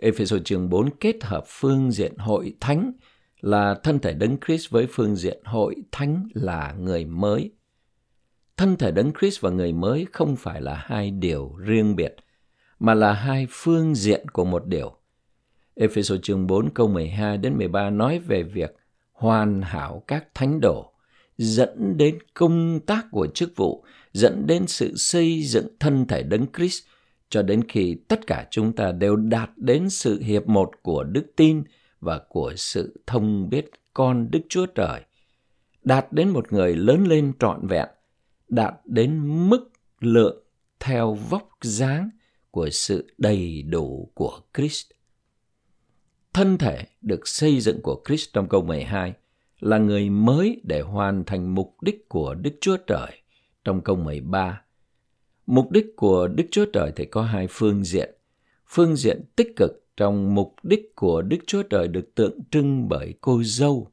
Ephesos 0.00 0.42
chương 0.44 0.68
4 0.68 0.90
kết 1.00 1.24
hợp 1.24 1.44
phương 1.46 1.92
diện 1.92 2.16
hội 2.18 2.54
thánh 2.60 2.92
là 3.40 3.74
thân 3.82 3.98
thể 3.98 4.14
đấng 4.14 4.36
Christ 4.46 4.70
với 4.70 4.86
phương 4.90 5.16
diện 5.16 5.38
hội 5.44 5.74
thánh 5.92 6.28
là 6.34 6.74
người 6.78 7.04
mới. 7.04 7.50
Thân 8.56 8.76
thể 8.76 8.90
đấng 8.90 9.12
Christ 9.20 9.40
và 9.40 9.50
người 9.50 9.72
mới 9.72 10.06
không 10.12 10.36
phải 10.36 10.60
là 10.62 10.74
hai 10.74 11.10
điều 11.10 11.56
riêng 11.58 11.96
biệt, 11.96 12.16
mà 12.78 12.94
là 12.94 13.12
hai 13.12 13.46
phương 13.50 13.94
diện 13.94 14.28
của 14.28 14.44
một 14.44 14.66
điều. 14.66 14.96
Ephesos 15.74 16.20
chương 16.22 16.46
4 16.46 16.70
câu 16.70 16.88
12 16.88 17.38
đến 17.38 17.56
13 17.56 17.90
nói 17.90 18.18
về 18.18 18.42
việc 18.42 18.76
hoàn 19.12 19.62
hảo 19.62 20.04
các 20.06 20.34
thánh 20.34 20.60
đồ, 20.60 20.92
dẫn 21.38 21.96
đến 21.96 22.18
công 22.34 22.80
tác 22.86 23.06
của 23.10 23.26
chức 23.26 23.56
vụ, 23.56 23.84
dẫn 24.12 24.46
đến 24.46 24.66
sự 24.66 24.96
xây 24.96 25.42
dựng 25.42 25.66
thân 25.80 26.06
thể 26.06 26.22
đấng 26.22 26.46
Christ– 26.52 26.82
cho 27.28 27.42
đến 27.42 27.64
khi 27.68 27.96
tất 28.08 28.26
cả 28.26 28.46
chúng 28.50 28.72
ta 28.72 28.92
đều 28.92 29.16
đạt 29.16 29.50
đến 29.56 29.90
sự 29.90 30.20
hiệp 30.22 30.48
một 30.48 30.70
của 30.82 31.04
đức 31.04 31.26
tin 31.36 31.64
và 32.00 32.20
của 32.28 32.52
sự 32.56 33.02
thông 33.06 33.48
biết 33.48 33.70
con 33.94 34.30
Đức 34.30 34.40
Chúa 34.48 34.66
Trời, 34.66 35.00
đạt 35.82 36.12
đến 36.12 36.28
một 36.28 36.52
người 36.52 36.76
lớn 36.76 37.04
lên 37.06 37.32
trọn 37.38 37.66
vẹn, 37.66 37.88
đạt 38.48 38.74
đến 38.84 39.20
mức 39.48 39.70
lượng 40.00 40.44
theo 40.80 41.14
vóc 41.14 41.48
dáng 41.62 42.10
của 42.50 42.70
sự 42.70 43.14
đầy 43.18 43.62
đủ 43.62 44.12
của 44.14 44.40
Christ. 44.54 44.86
Thân 46.32 46.58
thể 46.58 46.86
được 47.00 47.28
xây 47.28 47.60
dựng 47.60 47.80
của 47.82 48.02
Christ 48.06 48.32
trong 48.32 48.48
câu 48.48 48.62
12 48.62 49.12
là 49.60 49.78
người 49.78 50.10
mới 50.10 50.60
để 50.64 50.80
hoàn 50.80 51.24
thành 51.24 51.54
mục 51.54 51.82
đích 51.82 52.08
của 52.08 52.34
Đức 52.34 52.52
Chúa 52.60 52.76
Trời 52.76 53.22
trong 53.64 53.80
câu 53.80 53.96
13 53.96 54.62
Mục 55.50 55.70
đích 55.70 55.96
của 55.96 56.28
Đức 56.28 56.44
Chúa 56.50 56.64
Trời 56.64 56.92
thì 56.96 57.04
có 57.04 57.22
hai 57.22 57.46
phương 57.50 57.84
diện. 57.84 58.14
Phương 58.66 58.96
diện 58.96 59.24
tích 59.36 59.56
cực 59.56 59.86
trong 59.96 60.34
mục 60.34 60.54
đích 60.62 60.96
của 60.96 61.22
Đức 61.22 61.36
Chúa 61.46 61.62
Trời 61.62 61.88
được 61.88 62.14
tượng 62.14 62.38
trưng 62.50 62.88
bởi 62.88 63.14
cô 63.20 63.42
dâu. 63.44 63.88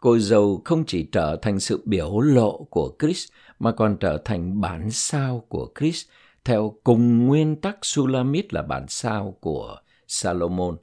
Cô 0.00 0.18
dâu 0.18 0.62
không 0.64 0.84
chỉ 0.86 1.08
trở 1.12 1.36
thành 1.42 1.60
sự 1.60 1.82
biểu 1.84 2.20
lộ 2.20 2.64
của 2.70 2.96
Chris 2.98 3.28
mà 3.58 3.72
còn 3.72 3.96
trở 4.00 4.18
thành 4.24 4.60
bản 4.60 4.90
sao 4.90 5.44
của 5.48 5.72
Chris 5.78 6.04
theo 6.44 6.74
cùng 6.84 7.26
nguyên 7.26 7.56
tắc 7.56 7.78
Sulamit 7.82 8.54
là 8.54 8.62
bản 8.62 8.84
sao 8.88 9.36
của 9.40 9.76
Salomon. 10.06 10.76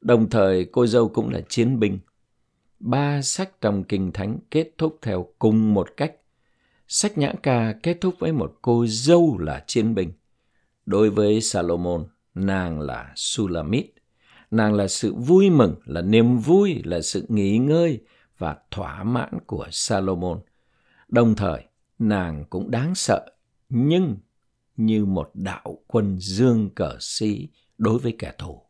Đồng 0.00 0.30
thời, 0.30 0.64
cô 0.64 0.86
dâu 0.86 1.08
cũng 1.08 1.30
là 1.30 1.40
chiến 1.48 1.80
binh. 1.80 1.98
Ba 2.78 3.22
sách 3.22 3.60
trong 3.60 3.84
Kinh 3.84 4.12
Thánh 4.12 4.38
kết 4.50 4.70
thúc 4.78 4.98
theo 5.02 5.28
cùng 5.38 5.74
một 5.74 5.88
cách 5.96 6.12
Sách 6.88 7.18
nhã 7.18 7.32
ca 7.42 7.74
kết 7.82 7.98
thúc 8.00 8.14
với 8.18 8.32
một 8.32 8.58
cô 8.62 8.86
dâu 8.88 9.38
là 9.38 9.64
chiến 9.66 9.94
binh. 9.94 10.12
Đối 10.86 11.10
với 11.10 11.40
Salomon, 11.40 12.06
nàng 12.34 12.80
là 12.80 13.12
Sulamit. 13.16 13.86
Nàng 14.50 14.74
là 14.74 14.88
sự 14.88 15.14
vui 15.14 15.50
mừng, 15.50 15.74
là 15.84 16.02
niềm 16.02 16.38
vui, 16.38 16.82
là 16.84 17.00
sự 17.00 17.26
nghỉ 17.28 17.58
ngơi 17.58 18.00
và 18.38 18.56
thỏa 18.70 19.04
mãn 19.04 19.38
của 19.46 19.66
Salomon. 19.70 20.40
Đồng 21.08 21.34
thời, 21.34 21.62
nàng 21.98 22.44
cũng 22.50 22.70
đáng 22.70 22.94
sợ, 22.94 23.26
nhưng 23.68 24.16
như 24.76 25.04
một 25.04 25.30
đạo 25.34 25.78
quân 25.86 26.16
dương 26.20 26.70
cờ 26.74 26.96
sĩ 27.00 27.48
đối 27.78 27.98
với 27.98 28.16
kẻ 28.18 28.32
thù. 28.38 28.62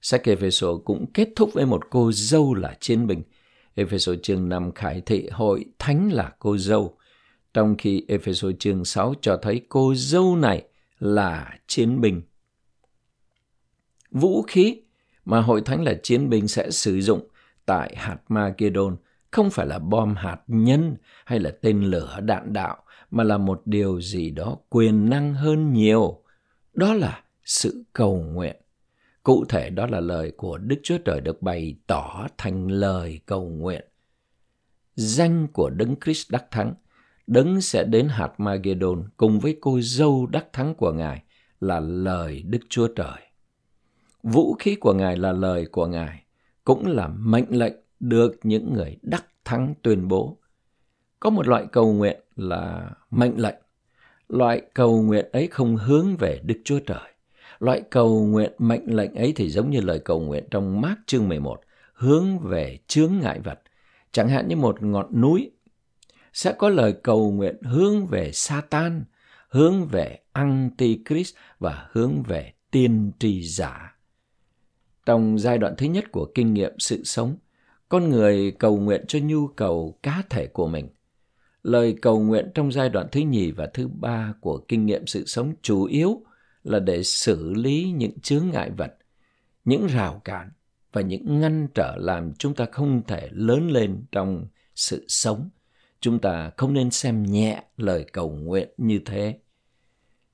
Sách 0.00 0.24
Epheso 0.24 0.76
cũng 0.84 1.06
kết 1.14 1.28
thúc 1.36 1.50
với 1.52 1.66
một 1.66 1.90
cô 1.90 2.12
dâu 2.12 2.54
là 2.54 2.76
chiến 2.80 3.06
binh. 3.06 3.22
Epheso 3.74 4.12
chương 4.22 4.48
5 4.48 4.72
khải 4.72 5.00
thị 5.00 5.28
hội 5.32 5.64
thánh 5.78 6.12
là 6.12 6.32
cô 6.38 6.58
dâu, 6.58 6.96
trong 7.54 7.76
khi 7.78 8.04
Epheso 8.08 8.48
chương 8.58 8.84
6 8.84 9.14
cho 9.20 9.36
thấy 9.42 9.66
cô 9.68 9.94
dâu 9.96 10.36
này 10.36 10.64
là 10.98 11.58
chiến 11.66 12.00
binh. 12.00 12.22
Vũ 14.10 14.42
khí 14.42 14.82
mà 15.24 15.40
hội 15.40 15.62
thánh 15.64 15.84
là 15.84 15.94
chiến 16.02 16.30
binh 16.30 16.48
sẽ 16.48 16.70
sử 16.70 17.00
dụng 17.00 17.28
tại 17.66 17.94
hạt 17.96 18.18
Magedon 18.28 18.96
không 19.30 19.50
phải 19.50 19.66
là 19.66 19.78
bom 19.78 20.14
hạt 20.14 20.40
nhân 20.46 20.96
hay 21.24 21.40
là 21.40 21.50
tên 21.60 21.82
lửa 21.82 22.20
đạn 22.22 22.52
đạo 22.52 22.84
mà 23.10 23.24
là 23.24 23.38
một 23.38 23.62
điều 23.64 24.00
gì 24.00 24.30
đó 24.30 24.56
quyền 24.68 25.10
năng 25.10 25.34
hơn 25.34 25.72
nhiều. 25.72 26.22
Đó 26.74 26.94
là 26.94 27.22
sự 27.44 27.84
cầu 27.92 28.16
nguyện. 28.16 28.56
Cụ 29.22 29.44
thể 29.48 29.70
đó 29.70 29.86
là 29.86 30.00
lời 30.00 30.32
của 30.36 30.58
Đức 30.58 30.76
Chúa 30.82 30.98
Trời 30.98 31.20
được 31.20 31.42
bày 31.42 31.76
tỏ 31.86 32.26
thành 32.38 32.68
lời 32.68 33.20
cầu 33.26 33.48
nguyện. 33.48 33.84
Danh 34.94 35.48
của 35.52 35.70
Đấng 35.70 35.94
Christ 36.04 36.30
đắc 36.30 36.44
thắng, 36.50 36.74
Đấng 37.32 37.60
sẽ 37.60 37.84
đến 37.84 38.08
hạt 38.08 38.30
Magedon 38.38 39.04
cùng 39.16 39.40
với 39.40 39.58
cô 39.60 39.80
dâu 39.80 40.26
đắc 40.26 40.46
thắng 40.52 40.74
của 40.74 40.92
Ngài 40.92 41.22
là 41.60 41.80
lời 41.80 42.42
Đức 42.46 42.58
Chúa 42.68 42.88
Trời. 42.88 43.22
Vũ 44.22 44.54
khí 44.58 44.74
của 44.74 44.94
Ngài 44.94 45.16
là 45.16 45.32
lời 45.32 45.66
của 45.66 45.86
Ngài, 45.86 46.22
cũng 46.64 46.86
là 46.86 47.08
mệnh 47.08 47.44
lệnh 47.48 47.72
được 48.00 48.36
những 48.42 48.72
người 48.74 48.96
đắc 49.02 49.24
thắng 49.44 49.74
tuyên 49.82 50.08
bố. 50.08 50.38
Có 51.20 51.30
một 51.30 51.48
loại 51.48 51.66
cầu 51.72 51.92
nguyện 51.92 52.20
là 52.36 52.90
mệnh 53.10 53.40
lệnh. 53.40 53.56
Loại 54.28 54.62
cầu 54.74 55.02
nguyện 55.02 55.26
ấy 55.32 55.46
không 55.46 55.76
hướng 55.76 56.16
về 56.16 56.40
Đức 56.44 56.60
Chúa 56.64 56.78
Trời. 56.78 57.12
Loại 57.58 57.82
cầu 57.90 58.26
nguyện 58.26 58.52
mệnh 58.58 58.96
lệnh 58.96 59.14
ấy 59.14 59.32
thì 59.36 59.50
giống 59.50 59.70
như 59.70 59.80
lời 59.80 59.98
cầu 59.98 60.20
nguyện 60.20 60.44
trong 60.50 60.80
mát 60.80 60.96
chương 61.06 61.28
11, 61.28 61.60
hướng 61.94 62.38
về 62.38 62.78
chướng 62.86 63.12
ngại 63.22 63.40
vật. 63.40 63.60
Chẳng 64.12 64.28
hạn 64.28 64.48
như 64.48 64.56
một 64.56 64.82
ngọn 64.82 65.20
núi 65.20 65.50
sẽ 66.32 66.52
có 66.52 66.68
lời 66.68 66.94
cầu 67.02 67.30
nguyện 67.32 67.56
hướng 67.62 68.06
về 68.06 68.30
Satan, 68.32 69.04
hướng 69.48 69.86
về 69.86 70.18
Antichrist 70.32 71.34
và 71.58 71.88
hướng 71.92 72.22
về 72.22 72.52
tiên 72.70 73.12
tri 73.18 73.42
giả. 73.42 73.96
Trong 75.06 75.38
giai 75.38 75.58
đoạn 75.58 75.74
thứ 75.78 75.86
nhất 75.86 76.12
của 76.12 76.30
kinh 76.34 76.54
nghiệm 76.54 76.78
sự 76.78 77.04
sống, 77.04 77.36
con 77.88 78.10
người 78.10 78.50
cầu 78.58 78.76
nguyện 78.78 79.04
cho 79.08 79.18
nhu 79.22 79.46
cầu 79.46 79.98
cá 80.02 80.22
thể 80.30 80.46
của 80.46 80.68
mình. 80.68 80.88
Lời 81.62 81.96
cầu 82.02 82.20
nguyện 82.20 82.50
trong 82.54 82.72
giai 82.72 82.88
đoạn 82.88 83.06
thứ 83.12 83.20
nhì 83.20 83.50
và 83.50 83.66
thứ 83.74 83.88
ba 83.88 84.34
của 84.40 84.58
kinh 84.68 84.86
nghiệm 84.86 85.06
sự 85.06 85.26
sống 85.26 85.54
chủ 85.62 85.84
yếu 85.84 86.22
là 86.64 86.78
để 86.78 87.02
xử 87.02 87.52
lý 87.54 87.92
những 87.96 88.20
chướng 88.20 88.50
ngại 88.52 88.70
vật, 88.70 88.96
những 89.64 89.86
rào 89.86 90.20
cản 90.24 90.50
và 90.92 91.00
những 91.00 91.40
ngăn 91.40 91.68
trở 91.74 91.96
làm 91.96 92.32
chúng 92.38 92.54
ta 92.54 92.66
không 92.72 93.02
thể 93.06 93.28
lớn 93.32 93.70
lên 93.70 94.04
trong 94.12 94.46
sự 94.74 95.04
sống. 95.08 95.50
Chúng 96.02 96.18
ta 96.18 96.50
không 96.56 96.72
nên 96.72 96.90
xem 96.90 97.22
nhẹ 97.22 97.62
lời 97.76 98.04
cầu 98.12 98.30
nguyện 98.30 98.68
như 98.76 99.00
thế. 99.04 99.38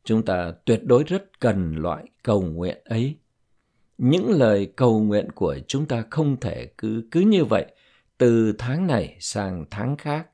Chúng 0.04 0.24
ta 0.24 0.52
tuyệt 0.64 0.80
đối 0.84 1.04
rất 1.04 1.40
cần 1.40 1.76
loại 1.76 2.04
cầu 2.22 2.42
nguyện 2.42 2.78
ấy. 2.84 3.16
Những 3.98 4.30
lời 4.30 4.72
cầu 4.76 5.00
nguyện 5.00 5.28
của 5.34 5.58
chúng 5.66 5.86
ta 5.86 6.04
không 6.10 6.40
thể 6.40 6.66
cứ 6.78 7.02
cứ 7.10 7.20
như 7.20 7.44
vậy 7.44 7.66
từ 8.18 8.54
tháng 8.58 8.86
này 8.86 9.16
sang 9.20 9.64
tháng 9.70 9.96
khác, 9.96 10.28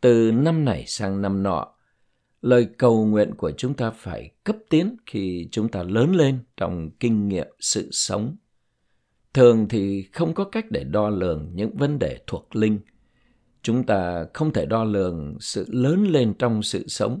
từ 0.00 0.32
năm 0.32 0.64
này 0.64 0.84
sang 0.86 1.22
năm 1.22 1.42
nọ. 1.42 1.74
Lời 2.42 2.68
cầu 2.78 3.06
nguyện 3.06 3.34
của 3.34 3.52
chúng 3.56 3.74
ta 3.74 3.90
phải 3.90 4.30
cấp 4.44 4.56
tiến 4.68 4.96
khi 5.06 5.48
chúng 5.52 5.68
ta 5.68 5.82
lớn 5.82 6.14
lên 6.16 6.38
trong 6.56 6.90
kinh 7.00 7.28
nghiệm 7.28 7.48
sự 7.58 7.88
sống. 7.92 8.36
Thường 9.34 9.68
thì 9.68 10.02
không 10.12 10.34
có 10.34 10.44
cách 10.44 10.64
để 10.70 10.84
đo 10.84 11.08
lường 11.08 11.50
những 11.54 11.76
vấn 11.76 11.98
đề 11.98 12.18
thuộc 12.26 12.56
linh 12.56 12.78
chúng 13.62 13.84
ta 13.84 14.26
không 14.34 14.52
thể 14.52 14.66
đo 14.66 14.84
lường 14.84 15.36
sự 15.40 15.66
lớn 15.68 16.04
lên 16.04 16.34
trong 16.38 16.62
sự 16.62 16.88
sống 16.88 17.20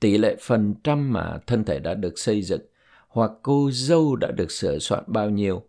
tỷ 0.00 0.18
lệ 0.18 0.36
phần 0.40 0.74
trăm 0.84 1.12
mà 1.12 1.38
thân 1.46 1.64
thể 1.64 1.80
đã 1.80 1.94
được 1.94 2.18
xây 2.18 2.42
dựng 2.42 2.60
hoặc 3.08 3.30
cô 3.42 3.70
dâu 3.72 4.16
đã 4.16 4.30
được 4.30 4.50
sửa 4.50 4.78
soạn 4.78 5.04
bao 5.06 5.30
nhiêu. 5.30 5.62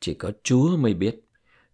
Chỉ 0.00 0.14
có 0.14 0.32
Chúa 0.42 0.76
mới 0.76 0.94
biết. 0.94 1.20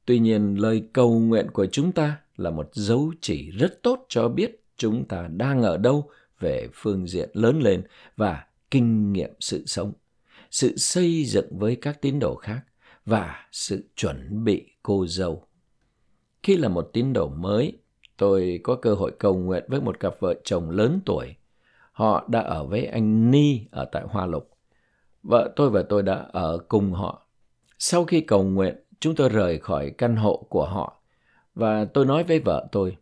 Tuy 0.05 0.19
nhiên, 0.19 0.55
lời 0.55 0.83
cầu 0.93 1.19
nguyện 1.19 1.51
của 1.53 1.67
chúng 1.67 1.93
ta 1.93 2.17
là 2.37 2.51
một 2.51 2.71
dấu 2.73 3.13
chỉ 3.21 3.51
rất 3.51 3.83
tốt 3.83 4.07
cho 4.09 4.29
biết 4.29 4.63
chúng 4.77 5.05
ta 5.05 5.29
đang 5.37 5.63
ở 5.63 5.77
đâu 5.77 6.11
về 6.41 6.69
phương 6.73 7.07
diện 7.07 7.31
lớn 7.33 7.61
lên 7.61 7.83
và 8.17 8.47
kinh 8.71 9.13
nghiệm 9.13 9.31
sự 9.41 9.63
sống, 9.67 9.93
sự 10.51 10.77
xây 10.77 11.25
dựng 11.25 11.59
với 11.59 11.77
các 11.77 12.03
tín 12.03 12.19
đồ 12.19 12.35
khác 12.35 12.61
và 13.05 13.49
sự 13.53 13.85
chuẩn 13.97 14.45
bị 14.45 14.67
cô 14.83 15.07
dâu. 15.07 15.46
Khi 16.47 16.57
là 16.57 16.69
một 16.69 16.91
tín 16.93 17.13
đồ 17.13 17.29
mới, 17.29 17.73
tôi 18.17 18.61
có 18.63 18.75
cơ 18.75 18.95
hội 18.95 19.13
cầu 19.19 19.35
nguyện 19.35 19.65
với 19.69 19.81
một 19.81 20.01
cặp 20.01 20.15
vợ 20.21 20.35
chồng 20.45 20.71
lớn 20.71 21.01
tuổi. 21.05 21.35
Họ 21.93 22.27
đã 22.29 22.41
ở 22.41 22.65
với 22.65 22.85
anh 22.85 23.31
Ni 23.31 23.61
ở 23.71 23.85
tại 23.93 24.03
Hoa 24.09 24.27
Lục. 24.27 24.51
Vợ 25.23 25.53
tôi 25.57 25.71
và 25.71 25.83
tôi 25.83 26.03
đã 26.03 26.27
ở 26.33 26.59
cùng 26.69 26.93
họ. 26.93 27.27
Sau 27.79 28.05
khi 28.05 28.21
cầu 28.21 28.43
nguyện, 28.43 28.77
chúng 29.01 29.15
tôi 29.15 29.29
rời 29.29 29.59
khỏi 29.59 29.91
căn 29.91 30.17
hộ 30.17 30.47
của 30.49 30.67
họ 30.67 31.03
và 31.55 31.85
tôi 31.85 32.07
nói 32.07 32.25
với 32.25 32.39
vợ 32.39 32.69
tôi, 32.73 32.97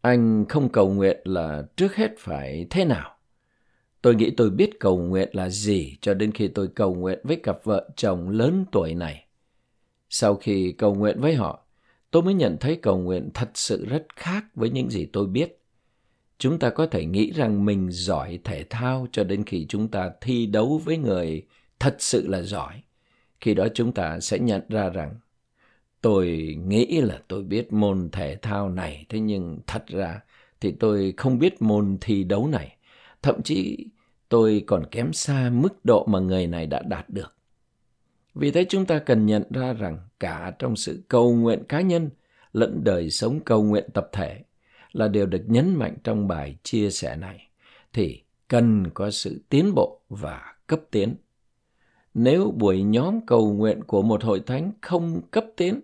anh 0.00 0.44
không 0.48 0.68
cầu 0.68 0.88
nguyện 0.88 1.20
là 1.24 1.62
trước 1.76 1.96
hết 1.96 2.10
phải 2.18 2.66
thế 2.70 2.84
nào. 2.84 3.16
Tôi 4.02 4.14
nghĩ 4.14 4.30
tôi 4.30 4.50
biết 4.50 4.80
cầu 4.80 4.98
nguyện 4.98 5.28
là 5.32 5.48
gì 5.48 5.98
cho 6.00 6.14
đến 6.14 6.32
khi 6.32 6.48
tôi 6.48 6.68
cầu 6.68 6.94
nguyện 6.94 7.18
với 7.24 7.36
cặp 7.36 7.64
vợ 7.64 7.88
chồng 7.96 8.28
lớn 8.28 8.64
tuổi 8.72 8.94
này. 8.94 9.24
Sau 10.10 10.34
khi 10.34 10.72
cầu 10.72 10.94
nguyện 10.94 11.20
với 11.20 11.34
họ, 11.34 11.65
tôi 12.16 12.22
mới 12.22 12.34
nhận 12.34 12.56
thấy 12.60 12.76
cầu 12.76 12.98
nguyện 12.98 13.30
thật 13.34 13.50
sự 13.54 13.86
rất 13.86 14.06
khác 14.16 14.44
với 14.54 14.70
những 14.70 14.90
gì 14.90 15.06
tôi 15.12 15.26
biết. 15.26 15.60
Chúng 16.38 16.58
ta 16.58 16.70
có 16.70 16.86
thể 16.86 17.04
nghĩ 17.04 17.32
rằng 17.32 17.64
mình 17.64 17.88
giỏi 17.90 18.38
thể 18.44 18.64
thao 18.70 19.06
cho 19.12 19.24
đến 19.24 19.44
khi 19.44 19.66
chúng 19.68 19.88
ta 19.88 20.10
thi 20.20 20.46
đấu 20.46 20.80
với 20.84 20.98
người 20.98 21.46
thật 21.80 21.96
sự 21.98 22.26
là 22.28 22.42
giỏi. 22.42 22.82
Khi 23.40 23.54
đó 23.54 23.66
chúng 23.74 23.92
ta 23.92 24.20
sẽ 24.20 24.38
nhận 24.38 24.62
ra 24.68 24.88
rằng 24.90 25.14
tôi 26.00 26.56
nghĩ 26.66 27.00
là 27.00 27.22
tôi 27.28 27.42
biết 27.42 27.72
môn 27.72 28.08
thể 28.12 28.36
thao 28.36 28.68
này, 28.68 29.06
thế 29.08 29.20
nhưng 29.20 29.58
thật 29.66 29.86
ra 29.86 30.20
thì 30.60 30.70
tôi 30.80 31.14
không 31.16 31.38
biết 31.38 31.62
môn 31.62 31.98
thi 32.00 32.24
đấu 32.24 32.46
này. 32.46 32.76
Thậm 33.22 33.42
chí 33.42 33.86
tôi 34.28 34.64
còn 34.66 34.86
kém 34.90 35.12
xa 35.12 35.50
mức 35.52 35.84
độ 35.84 36.06
mà 36.06 36.18
người 36.18 36.46
này 36.46 36.66
đã 36.66 36.82
đạt 36.82 37.10
được. 37.10 37.35
Vì 38.36 38.50
thế 38.50 38.66
chúng 38.68 38.86
ta 38.86 38.98
cần 38.98 39.26
nhận 39.26 39.42
ra 39.50 39.72
rằng 39.72 39.98
cả 40.20 40.52
trong 40.58 40.76
sự 40.76 41.02
cầu 41.08 41.34
nguyện 41.34 41.64
cá 41.68 41.80
nhân 41.80 42.10
lẫn 42.52 42.80
đời 42.84 43.10
sống 43.10 43.40
cầu 43.44 43.62
nguyện 43.62 43.84
tập 43.94 44.08
thể 44.12 44.42
là 44.92 45.08
đều 45.08 45.26
được 45.26 45.42
nhấn 45.46 45.74
mạnh 45.74 45.96
trong 46.04 46.28
bài 46.28 46.56
chia 46.62 46.90
sẻ 46.90 47.16
này 47.16 47.48
thì 47.92 48.22
cần 48.48 48.90
có 48.94 49.10
sự 49.10 49.40
tiến 49.48 49.74
bộ 49.74 50.00
và 50.08 50.54
cấp 50.66 50.80
tiến 50.90 51.14
nếu 52.18 52.54
buổi 52.56 52.82
nhóm 52.82 53.20
cầu 53.26 53.52
nguyện 53.52 53.84
của 53.84 54.02
một 54.02 54.24
hội 54.24 54.40
thánh 54.46 54.72
không 54.80 55.20
cấp 55.30 55.44
tiến, 55.56 55.80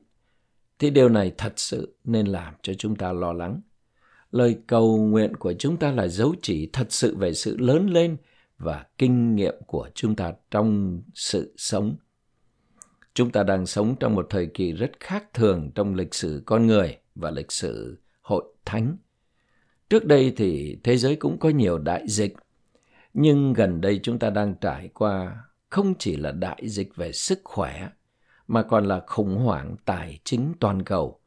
thì 0.78 0.90
điều 0.90 1.08
này 1.08 1.32
thật 1.38 1.52
sự 1.56 1.96
nên 2.04 2.26
làm 2.26 2.54
cho 2.62 2.74
chúng 2.74 2.96
ta 2.96 3.12
lo 3.12 3.32
lắng. 3.32 3.60
Lời 4.30 4.58
cầu 4.66 4.96
nguyện 4.96 5.36
của 5.36 5.52
chúng 5.58 5.76
ta 5.76 5.92
là 5.92 6.08
dấu 6.08 6.34
chỉ 6.42 6.70
thật 6.72 6.86
sự 6.92 7.16
về 7.16 7.34
sự 7.34 7.56
lớn 7.56 7.90
lên 7.90 8.16
và 8.58 8.86
kinh 8.98 9.36
nghiệm 9.36 9.54
của 9.66 9.88
chúng 9.94 10.16
ta 10.16 10.32
trong 10.50 11.02
sự 11.14 11.54
sống. 11.56 11.96
Chúng 13.14 13.30
ta 13.30 13.42
đang 13.42 13.66
sống 13.66 13.94
trong 14.00 14.14
một 14.14 14.26
thời 14.30 14.46
kỳ 14.46 14.72
rất 14.72 14.90
khác 15.00 15.34
thường 15.34 15.70
trong 15.74 15.94
lịch 15.94 16.14
sử 16.14 16.42
con 16.46 16.66
người 16.66 16.98
và 17.14 17.30
lịch 17.30 17.52
sử 17.52 17.98
hội 18.20 18.44
thánh. 18.64 18.96
Trước 19.90 20.04
đây 20.04 20.32
thì 20.36 20.78
thế 20.84 20.96
giới 20.96 21.16
cũng 21.16 21.38
có 21.38 21.48
nhiều 21.48 21.78
đại 21.78 22.08
dịch, 22.08 22.36
nhưng 23.14 23.52
gần 23.52 23.80
đây 23.80 24.00
chúng 24.02 24.18
ta 24.18 24.30
đang 24.30 24.54
trải 24.60 24.88
qua 24.94 25.44
không 25.70 25.94
chỉ 25.98 26.16
là 26.16 26.32
đại 26.32 26.62
dịch 26.68 26.96
về 26.96 27.12
sức 27.12 27.40
khỏe 27.44 27.88
mà 28.48 28.62
còn 28.62 28.84
là 28.84 29.00
khủng 29.06 29.36
hoảng 29.36 29.76
tài 29.84 30.18
chính 30.24 30.52
toàn 30.60 30.82
cầu. 30.82 31.18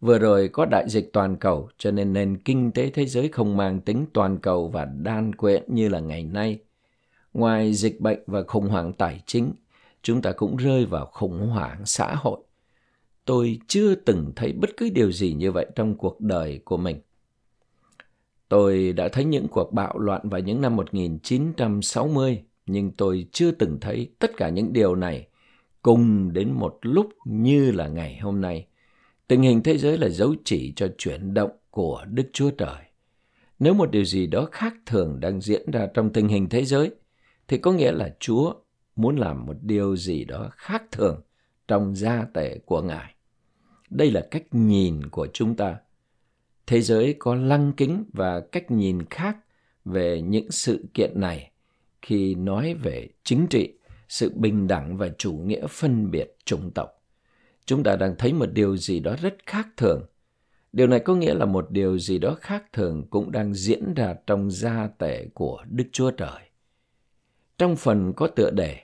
Vừa 0.00 0.18
rồi 0.18 0.48
có 0.48 0.66
đại 0.66 0.88
dịch 0.88 1.12
toàn 1.12 1.36
cầu 1.36 1.68
cho 1.78 1.90
nên 1.90 2.12
nền 2.12 2.38
kinh 2.38 2.72
tế 2.72 2.90
thế 2.90 3.06
giới 3.06 3.28
không 3.28 3.56
mang 3.56 3.80
tính 3.80 4.06
toàn 4.12 4.38
cầu 4.38 4.68
và 4.68 4.84
đan 4.84 5.34
quyện 5.34 5.62
như 5.74 5.88
là 5.88 6.00
ngày 6.00 6.24
nay. 6.24 6.58
Ngoài 7.34 7.74
dịch 7.74 8.00
bệnh 8.00 8.22
và 8.26 8.42
khủng 8.42 8.68
hoảng 8.68 8.92
tài 8.92 9.22
chính, 9.26 9.52
chúng 10.02 10.22
ta 10.22 10.32
cũng 10.32 10.56
rơi 10.56 10.86
vào 10.86 11.06
khủng 11.06 11.48
hoảng 11.48 11.86
xã 11.86 12.14
hội. 12.14 12.40
Tôi 13.24 13.58
chưa 13.66 13.94
từng 13.94 14.32
thấy 14.36 14.52
bất 14.52 14.70
cứ 14.76 14.90
điều 14.94 15.12
gì 15.12 15.32
như 15.32 15.52
vậy 15.52 15.66
trong 15.74 15.96
cuộc 15.96 16.20
đời 16.20 16.60
của 16.64 16.76
mình. 16.76 17.00
Tôi 18.48 18.92
đã 18.92 19.08
thấy 19.08 19.24
những 19.24 19.48
cuộc 19.48 19.72
bạo 19.72 19.98
loạn 19.98 20.28
vào 20.28 20.40
những 20.40 20.60
năm 20.60 20.76
1960 20.76 22.42
nhưng 22.66 22.90
tôi 22.90 23.26
chưa 23.32 23.50
từng 23.50 23.78
thấy 23.80 24.10
tất 24.18 24.30
cả 24.36 24.48
những 24.48 24.72
điều 24.72 24.94
này 24.94 25.28
cùng 25.82 26.32
đến 26.32 26.52
một 26.52 26.78
lúc 26.82 27.08
như 27.24 27.70
là 27.70 27.88
ngày 27.88 28.18
hôm 28.18 28.40
nay. 28.40 28.66
Tình 29.28 29.42
hình 29.42 29.62
thế 29.62 29.78
giới 29.78 29.98
là 29.98 30.08
dấu 30.08 30.34
chỉ 30.44 30.72
cho 30.76 30.88
chuyển 30.98 31.34
động 31.34 31.50
của 31.70 32.04
Đức 32.10 32.30
Chúa 32.32 32.50
Trời. 32.50 32.82
Nếu 33.58 33.74
một 33.74 33.90
điều 33.90 34.04
gì 34.04 34.26
đó 34.26 34.48
khác 34.52 34.74
thường 34.86 35.20
đang 35.20 35.40
diễn 35.40 35.70
ra 35.70 35.88
trong 35.94 36.12
tình 36.12 36.28
hình 36.28 36.48
thế 36.48 36.64
giới, 36.64 36.90
thì 37.48 37.58
có 37.58 37.72
nghĩa 37.72 37.92
là 37.92 38.14
Chúa 38.20 38.54
muốn 39.02 39.16
làm 39.16 39.46
một 39.46 39.56
điều 39.62 39.96
gì 39.96 40.24
đó 40.24 40.50
khác 40.52 40.82
thường 40.90 41.20
trong 41.68 41.96
gia 41.96 42.24
tể 42.34 42.58
của 42.58 42.82
Ngài. 42.82 43.14
Đây 43.90 44.10
là 44.10 44.26
cách 44.30 44.44
nhìn 44.50 45.06
của 45.10 45.28
chúng 45.32 45.56
ta. 45.56 45.76
Thế 46.66 46.80
giới 46.80 47.14
có 47.18 47.34
lăng 47.34 47.72
kính 47.72 48.04
và 48.12 48.40
cách 48.40 48.70
nhìn 48.70 49.04
khác 49.04 49.36
về 49.84 50.22
những 50.22 50.50
sự 50.50 50.84
kiện 50.94 51.20
này 51.20 51.50
khi 52.02 52.34
nói 52.34 52.74
về 52.74 53.08
chính 53.24 53.46
trị, 53.50 53.72
sự 54.08 54.32
bình 54.34 54.68
đẳng 54.68 54.96
và 54.96 55.08
chủ 55.18 55.32
nghĩa 55.32 55.66
phân 55.66 56.10
biệt 56.10 56.36
chủng 56.44 56.70
tộc. 56.70 57.02
Chúng 57.64 57.82
ta 57.82 57.96
đang 57.96 58.14
thấy 58.18 58.32
một 58.32 58.52
điều 58.52 58.76
gì 58.76 59.00
đó 59.00 59.16
rất 59.22 59.36
khác 59.46 59.68
thường. 59.76 60.06
Điều 60.72 60.86
này 60.86 61.00
có 61.00 61.14
nghĩa 61.14 61.34
là 61.34 61.44
một 61.44 61.70
điều 61.70 61.98
gì 61.98 62.18
đó 62.18 62.36
khác 62.40 62.64
thường 62.72 63.06
cũng 63.10 63.32
đang 63.32 63.54
diễn 63.54 63.94
ra 63.94 64.14
trong 64.26 64.50
gia 64.50 64.88
tể 64.98 65.26
của 65.34 65.64
Đức 65.70 65.84
Chúa 65.92 66.10
Trời. 66.10 66.40
Trong 67.58 67.76
phần 67.76 68.12
có 68.12 68.26
tựa 68.26 68.50
đề 68.50 68.80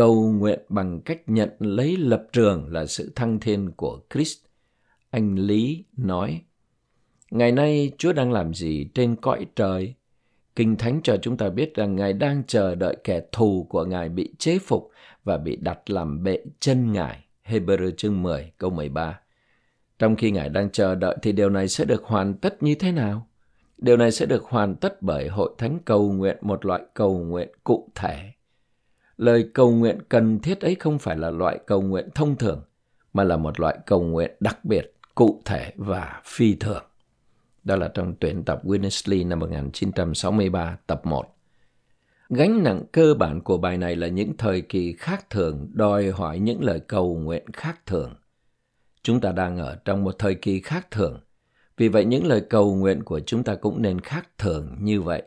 cầu 0.00 0.32
nguyện 0.32 0.60
bằng 0.68 1.00
cách 1.00 1.20
nhận 1.26 1.50
lấy 1.58 1.96
lập 1.96 2.22
trường 2.32 2.72
là 2.72 2.86
sự 2.86 3.12
thăng 3.14 3.40
thiên 3.40 3.70
của 3.70 4.00
Christ. 4.14 4.38
Anh 5.10 5.34
Lý 5.34 5.84
nói, 5.96 6.40
Ngày 7.30 7.52
nay 7.52 7.92
Chúa 7.98 8.12
đang 8.12 8.32
làm 8.32 8.54
gì 8.54 8.88
trên 8.94 9.16
cõi 9.16 9.46
trời? 9.56 9.94
Kinh 10.56 10.76
Thánh 10.76 11.00
cho 11.02 11.16
chúng 11.16 11.36
ta 11.36 11.48
biết 11.48 11.74
rằng 11.74 11.96
Ngài 11.96 12.12
đang 12.12 12.42
chờ 12.46 12.74
đợi 12.74 12.96
kẻ 13.04 13.20
thù 13.32 13.66
của 13.68 13.84
Ngài 13.84 14.08
bị 14.08 14.34
chế 14.38 14.58
phục 14.58 14.90
và 15.24 15.38
bị 15.38 15.56
đặt 15.56 15.90
làm 15.90 16.22
bệ 16.22 16.38
chân 16.60 16.92
Ngài. 16.92 17.24
Hebrew 17.44 17.90
chương 17.90 18.22
10 18.22 18.52
câu 18.58 18.70
13. 18.70 19.20
Trong 19.98 20.16
khi 20.16 20.30
Ngài 20.30 20.48
đang 20.48 20.70
chờ 20.70 20.94
đợi 20.94 21.16
thì 21.22 21.32
điều 21.32 21.50
này 21.50 21.68
sẽ 21.68 21.84
được 21.84 22.04
hoàn 22.04 22.34
tất 22.34 22.62
như 22.62 22.74
thế 22.74 22.92
nào? 22.92 23.26
Điều 23.78 23.96
này 23.96 24.12
sẽ 24.12 24.26
được 24.26 24.44
hoàn 24.44 24.74
tất 24.74 25.02
bởi 25.02 25.28
hội 25.28 25.50
thánh 25.58 25.78
cầu 25.84 26.12
nguyện 26.12 26.36
một 26.40 26.64
loại 26.64 26.82
cầu 26.94 27.18
nguyện 27.18 27.48
cụ 27.64 27.90
thể. 27.94 28.30
Lời 29.20 29.50
cầu 29.54 29.70
nguyện 29.70 29.98
cần 30.08 30.38
thiết 30.38 30.60
ấy 30.60 30.74
không 30.74 30.98
phải 30.98 31.16
là 31.16 31.30
loại 31.30 31.58
cầu 31.66 31.82
nguyện 31.82 32.08
thông 32.14 32.36
thường, 32.36 32.62
mà 33.12 33.24
là 33.24 33.36
một 33.36 33.60
loại 33.60 33.78
cầu 33.86 34.02
nguyện 34.02 34.30
đặc 34.40 34.64
biệt, 34.64 34.94
cụ 35.14 35.42
thể 35.44 35.72
và 35.76 36.22
phi 36.24 36.54
thường. 36.54 36.82
Đó 37.64 37.76
là 37.76 37.88
trong 37.94 38.14
tuyển 38.20 38.44
tập 38.44 38.60
Winnesley 38.64 39.28
năm 39.28 39.38
1963 39.38 40.78
tập 40.86 41.06
1. 41.06 41.36
Gánh 42.28 42.62
nặng 42.62 42.82
cơ 42.92 43.14
bản 43.14 43.40
của 43.40 43.58
bài 43.58 43.78
này 43.78 43.96
là 43.96 44.06
những 44.06 44.36
thời 44.36 44.60
kỳ 44.60 44.92
khác 44.92 45.30
thường 45.30 45.70
đòi 45.72 46.10
hỏi 46.10 46.38
những 46.38 46.64
lời 46.64 46.80
cầu 46.80 47.14
nguyện 47.14 47.44
khác 47.52 47.86
thường. 47.86 48.14
Chúng 49.02 49.20
ta 49.20 49.32
đang 49.32 49.58
ở 49.58 49.76
trong 49.84 50.04
một 50.04 50.18
thời 50.18 50.34
kỳ 50.34 50.60
khác 50.60 50.90
thường, 50.90 51.20
vì 51.76 51.88
vậy 51.88 52.04
những 52.04 52.26
lời 52.26 52.40
cầu 52.50 52.74
nguyện 52.74 53.02
của 53.02 53.20
chúng 53.20 53.44
ta 53.44 53.54
cũng 53.54 53.82
nên 53.82 54.00
khác 54.00 54.28
thường 54.38 54.76
như 54.80 55.02
vậy. 55.02 55.22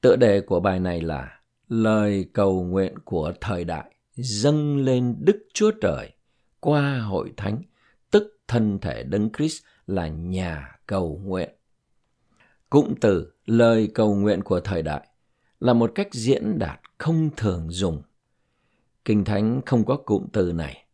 Tựa 0.00 0.16
đề 0.16 0.40
của 0.40 0.60
bài 0.60 0.80
này 0.80 1.00
là 1.00 1.41
Lời 1.74 2.26
cầu 2.32 2.64
nguyện 2.64 2.98
của 3.04 3.32
thời 3.40 3.64
đại 3.64 3.94
dâng 4.14 4.76
lên 4.76 5.16
Đức 5.20 5.46
Chúa 5.54 5.70
Trời 5.80 6.12
qua 6.60 6.98
hội 6.98 7.32
thánh, 7.36 7.62
tức 8.10 8.38
thân 8.48 8.78
thể 8.78 9.02
Đấng 9.02 9.30
Christ 9.36 9.62
là 9.86 10.08
nhà 10.08 10.78
cầu 10.86 11.20
nguyện. 11.24 11.50
Cụm 12.70 12.94
từ 13.00 13.32
lời 13.46 13.90
cầu 13.94 14.14
nguyện 14.14 14.42
của 14.42 14.60
thời 14.60 14.82
đại 14.82 15.08
là 15.60 15.72
một 15.72 15.92
cách 15.94 16.08
diễn 16.12 16.58
đạt 16.58 16.80
không 16.98 17.30
thường 17.36 17.70
dùng. 17.70 18.02
Kinh 19.04 19.24
Thánh 19.24 19.60
không 19.66 19.84
có 19.84 19.96
cụm 19.96 20.26
từ 20.32 20.52
này. 20.52 20.84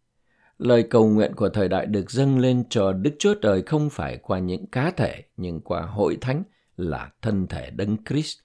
Lời 0.59 0.83
cầu 0.91 1.09
nguyện 1.09 1.33
của 1.37 1.49
thời 1.49 1.69
đại 1.69 1.87
được 1.87 2.11
dâng 2.11 2.39
lên 2.39 2.65
cho 2.71 2.93
Đức 2.93 3.15
Chúa 3.19 3.35
Trời 3.35 3.63
không 3.63 3.91
phải 3.91 4.17
qua 4.17 4.39
những 4.39 4.67
cá 4.67 4.91
thể, 4.91 5.25
nhưng 5.37 5.61
qua 5.61 5.83
hội 5.83 6.19
thánh 6.21 6.43
là 6.77 7.11
thân 7.23 7.47
thể 7.47 7.71
Đấng 7.71 7.97
Christ. 8.05 8.39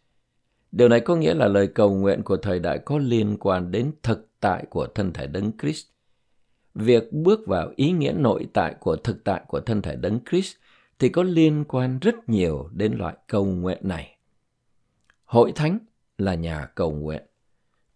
Điều 0.73 0.89
này 0.89 0.99
có 0.99 1.15
nghĩa 1.15 1.33
là 1.33 1.47
lời 1.47 1.67
cầu 1.67 1.95
nguyện 1.95 2.23
của 2.23 2.37
thời 2.37 2.59
đại 2.59 2.79
có 2.79 2.97
liên 2.97 3.37
quan 3.39 3.71
đến 3.71 3.91
thực 4.03 4.27
tại 4.39 4.65
của 4.69 4.87
thân 4.87 5.13
thể 5.13 5.27
Đấng 5.27 5.51
Christ. 5.61 5.87
Việc 6.75 7.13
bước 7.13 7.47
vào 7.47 7.71
ý 7.75 7.91
nghĩa 7.91 8.13
nội 8.17 8.47
tại 8.53 8.75
của 8.79 8.95
thực 8.95 9.23
tại 9.23 9.41
của 9.47 9.59
thân 9.59 9.81
thể 9.81 9.95
Đấng 9.95 10.19
Christ 10.29 10.55
thì 10.99 11.09
có 11.09 11.23
liên 11.23 11.63
quan 11.67 11.99
rất 11.99 12.29
nhiều 12.29 12.69
đến 12.73 12.93
loại 12.97 13.15
cầu 13.27 13.45
nguyện 13.45 13.77
này. 13.81 14.17
Hội 15.25 15.51
thánh 15.55 15.79
là 16.17 16.35
nhà 16.35 16.65
cầu 16.75 16.91
nguyện. 16.91 17.23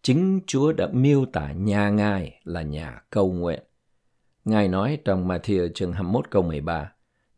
Chính 0.02 0.40
Chúa 0.48 0.74
đã 0.74 0.88
miêu 0.92 1.26
tả 1.26 1.52
nhà 1.52 1.90
Ngài 1.90 2.42
là 2.44 2.62
nhà 2.62 3.02
cầu 3.10 3.34
nguyện. 3.34 3.64
Ngài 4.46 4.68
nói 4.68 5.00
trong 5.06 5.28
Matthew 5.28 5.70
chương 5.76 5.94
21 5.94 6.32
câu 6.32 6.44
13, 6.44 6.92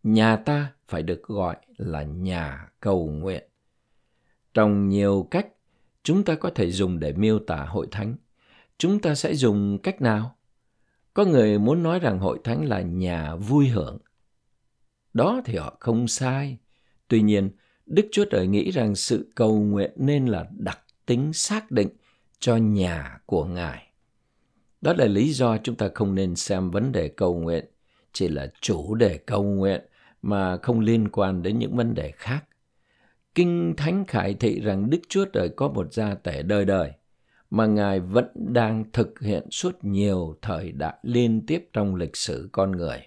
nhà 0.04 0.36
ta 0.36 0.74
phải 0.88 1.04
được 1.04 1.24
gọi 1.24 1.56
là 1.78 2.04
nhà 2.04 2.70
cầu 2.80 3.08
nguyện. 3.08 3.49
Trong 4.54 4.90
nhiều 4.90 5.28
cách, 5.32 5.48
chúng 6.04 6.24
ta 6.24 6.36
có 6.36 6.50
thể 6.50 6.72
dùng 6.72 7.00
để 7.00 7.14
miêu 7.14 7.40
tả 7.40 7.66
hội 7.66 7.88
thánh. 7.92 8.16
Chúng 8.78 9.00
ta 9.00 9.16
sẽ 9.16 9.34
dùng 9.34 9.78
cách 9.84 10.02
nào? 10.02 10.36
Có 11.14 11.26
người 11.26 11.60
muốn 11.60 11.84
nói 11.84 12.00
rằng 12.00 12.20
hội 12.20 12.40
thánh 12.44 12.66
là 12.66 12.82
nhà 12.82 13.36
vui 13.36 13.68
hưởng. 13.68 13.98
Đó 15.14 15.42
thì 15.46 15.56
họ 15.56 15.78
không 15.80 16.08
sai. 16.08 16.58
Tuy 17.08 17.22
nhiên, 17.22 17.50
Đức 17.86 18.08
Chúa 18.12 18.26
Trời 18.26 18.48
nghĩ 18.48 18.72
rằng 18.72 18.96
sự 18.96 19.32
cầu 19.36 19.60
nguyện 19.60 19.92
nên 19.96 20.26
là 20.26 20.46
đặc 20.52 20.80
tính 21.06 21.34
xác 21.34 21.72
định 21.72 21.90
cho 22.40 22.56
nhà 22.56 23.20
của 23.26 23.46
Ngài. 23.46 23.88
Đó 24.82 24.94
là 24.98 25.06
lý 25.06 25.34
do 25.34 25.58
chúng 25.58 25.76
ta 25.76 25.90
không 25.94 26.16
nên 26.16 26.36
xem 26.36 26.72
vấn 26.72 26.92
đề 26.92 27.08
cầu 27.08 27.40
nguyện 27.40 27.66
chỉ 28.14 28.28
là 28.28 28.52
chủ 28.62 28.96
đề 28.96 29.18
cầu 29.18 29.44
nguyện 29.44 29.82
mà 30.22 30.58
không 30.58 30.80
liên 30.80 31.10
quan 31.10 31.44
đến 31.44 31.60
những 31.60 31.76
vấn 31.76 31.94
đề 31.94 32.12
khác. 32.12 32.46
Kinh 33.36 33.74
Thánh 33.78 34.06
khải 34.06 34.34
thị 34.34 34.60
rằng 34.60 34.90
Đức 34.90 35.00
Chúa 35.10 35.26
Trời 35.26 35.50
có 35.50 35.68
một 35.68 35.94
gia 35.94 36.16
tể 36.16 36.44
đời 36.44 36.66
đời 36.66 36.92
mà 37.50 37.66
Ngài 37.66 38.00
vẫn 38.00 38.26
đang 38.36 38.84
thực 38.94 39.20
hiện 39.20 39.52
suốt 39.52 39.78
nhiều 39.82 40.36
thời 40.42 40.72
đại 40.72 40.96
liên 41.04 41.46
tiếp 41.46 41.70
trong 41.74 41.96
lịch 41.96 42.16
sử 42.16 42.50
con 42.52 42.72
người. 42.72 43.00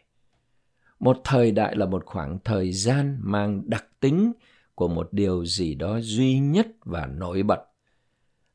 Một 1.00 1.20
thời 1.24 1.50
đại 1.50 1.76
là 1.76 1.87
một 1.87 2.06
khoảng 2.06 2.38
thời 2.44 2.72
gian 2.72 3.18
mang 3.20 3.62
đặc 3.66 3.87
tính 4.00 4.32
của 4.74 4.88
một 4.88 5.08
điều 5.12 5.44
gì 5.44 5.74
đó 5.74 5.98
duy 6.00 6.38
nhất 6.38 6.66
và 6.85 7.06
nổi 7.06 7.42
bật. 7.42 7.61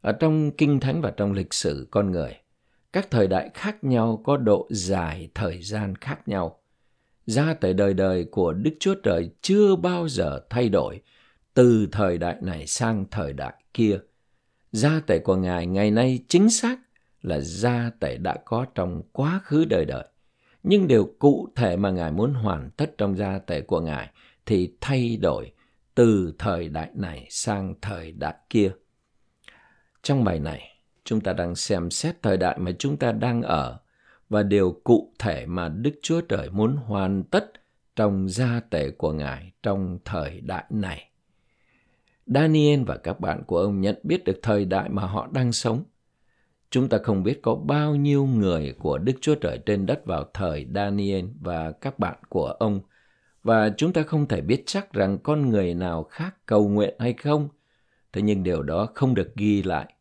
Ở 0.01 0.11
trong 0.11 0.51
Kinh 0.51 0.79
Thánh 0.79 1.01
và 1.01 1.11
trong 1.11 1.31
lịch 1.31 1.53
sử 1.53 1.87
con 1.91 2.11
người, 2.11 2.35
các 2.93 3.11
thời 3.11 3.27
đại 3.27 3.49
khác 3.53 3.83
nhau 3.83 4.21
có 4.25 4.37
độ 4.37 4.67
dài 4.69 5.29
thời 5.33 5.61
gian 5.61 5.95
khác 5.95 6.27
nhau. 6.27 6.59
Gia 7.25 7.53
tể 7.53 7.73
đời 7.73 7.93
đời 7.93 8.25
của 8.31 8.53
Đức 8.53 8.71
Chúa 8.79 8.95
Trời 9.03 9.29
chưa 9.41 9.75
bao 9.75 10.07
giờ 10.07 10.41
thay 10.49 10.69
đổi 10.69 11.01
từ 11.57 11.87
thời 11.91 12.17
đại 12.17 12.35
này 12.41 12.67
sang 12.67 13.05
thời 13.11 13.33
đại 13.33 13.53
kia. 13.73 13.99
Gia 14.71 14.99
tể 15.07 15.19
của 15.19 15.35
Ngài 15.35 15.67
ngày 15.67 15.91
nay 15.91 16.19
chính 16.27 16.49
xác 16.49 16.79
là 17.21 17.39
gia 17.39 17.91
tể 17.99 18.17
đã 18.17 18.37
có 18.45 18.65
trong 18.75 19.01
quá 19.11 19.41
khứ 19.43 19.65
đời 19.65 19.85
đời. 19.85 20.07
Nhưng 20.63 20.87
điều 20.87 21.13
cụ 21.19 21.49
thể 21.55 21.77
mà 21.77 21.89
Ngài 21.89 22.11
muốn 22.11 22.33
hoàn 22.33 22.69
tất 22.69 22.97
trong 22.97 23.17
gia 23.17 23.39
tể 23.39 23.61
của 23.61 23.81
Ngài 23.81 24.09
thì 24.45 24.73
thay 24.81 25.17
đổi 25.21 25.51
từ 25.95 26.33
thời 26.39 26.69
đại 26.69 26.89
này 26.93 27.27
sang 27.29 27.73
thời 27.81 28.11
đại 28.11 28.35
kia. 28.49 28.71
Trong 30.03 30.23
bài 30.23 30.39
này, 30.39 30.79
chúng 31.03 31.21
ta 31.21 31.33
đang 31.33 31.55
xem 31.55 31.89
xét 31.89 32.21
thời 32.21 32.37
đại 32.37 32.59
mà 32.59 32.71
chúng 32.79 32.97
ta 32.97 33.11
đang 33.11 33.41
ở 33.41 33.79
và 34.29 34.43
điều 34.43 34.81
cụ 34.83 35.13
thể 35.19 35.45
mà 35.45 35.69
Đức 35.69 35.99
Chúa 36.01 36.21
Trời 36.21 36.49
muốn 36.49 36.75
hoàn 36.75 37.23
tất 37.23 37.51
trong 37.95 38.29
gia 38.29 38.59
tể 38.69 38.89
của 38.89 39.11
Ngài 39.11 39.51
trong 39.63 39.99
thời 40.05 40.41
đại 40.41 40.63
này. 40.69 41.09
Daniel 42.27 42.83
và 42.83 42.97
các 42.97 43.19
bạn 43.19 43.43
của 43.43 43.57
ông 43.57 43.81
nhận 43.81 43.95
biết 44.03 44.23
được 44.23 44.39
thời 44.41 44.65
đại 44.65 44.89
mà 44.89 45.05
họ 45.05 45.27
đang 45.31 45.51
sống. 45.51 45.83
Chúng 46.69 46.89
ta 46.89 46.97
không 47.03 47.23
biết 47.23 47.41
có 47.41 47.55
bao 47.55 47.95
nhiêu 47.95 48.25
người 48.25 48.75
của 48.79 48.97
Đức 48.97 49.13
Chúa 49.21 49.35
Trời 49.35 49.59
trên 49.65 49.85
đất 49.85 50.05
vào 50.05 50.29
thời 50.33 50.67
Daniel 50.75 51.25
và 51.41 51.71
các 51.71 51.99
bạn 51.99 52.15
của 52.29 52.47
ông, 52.47 52.79
và 53.43 53.69
chúng 53.77 53.93
ta 53.93 54.03
không 54.03 54.27
thể 54.27 54.41
biết 54.41 54.63
chắc 54.65 54.93
rằng 54.93 55.17
con 55.23 55.49
người 55.49 55.73
nào 55.73 56.03
khác 56.03 56.35
cầu 56.45 56.67
nguyện 56.69 56.95
hay 56.99 57.13
không. 57.13 57.49
Thế 58.13 58.21
nhưng 58.21 58.43
điều 58.43 58.63
đó 58.63 58.87
không 58.93 59.15
được 59.15 59.35
ghi 59.35 59.63
lại. 59.63 59.93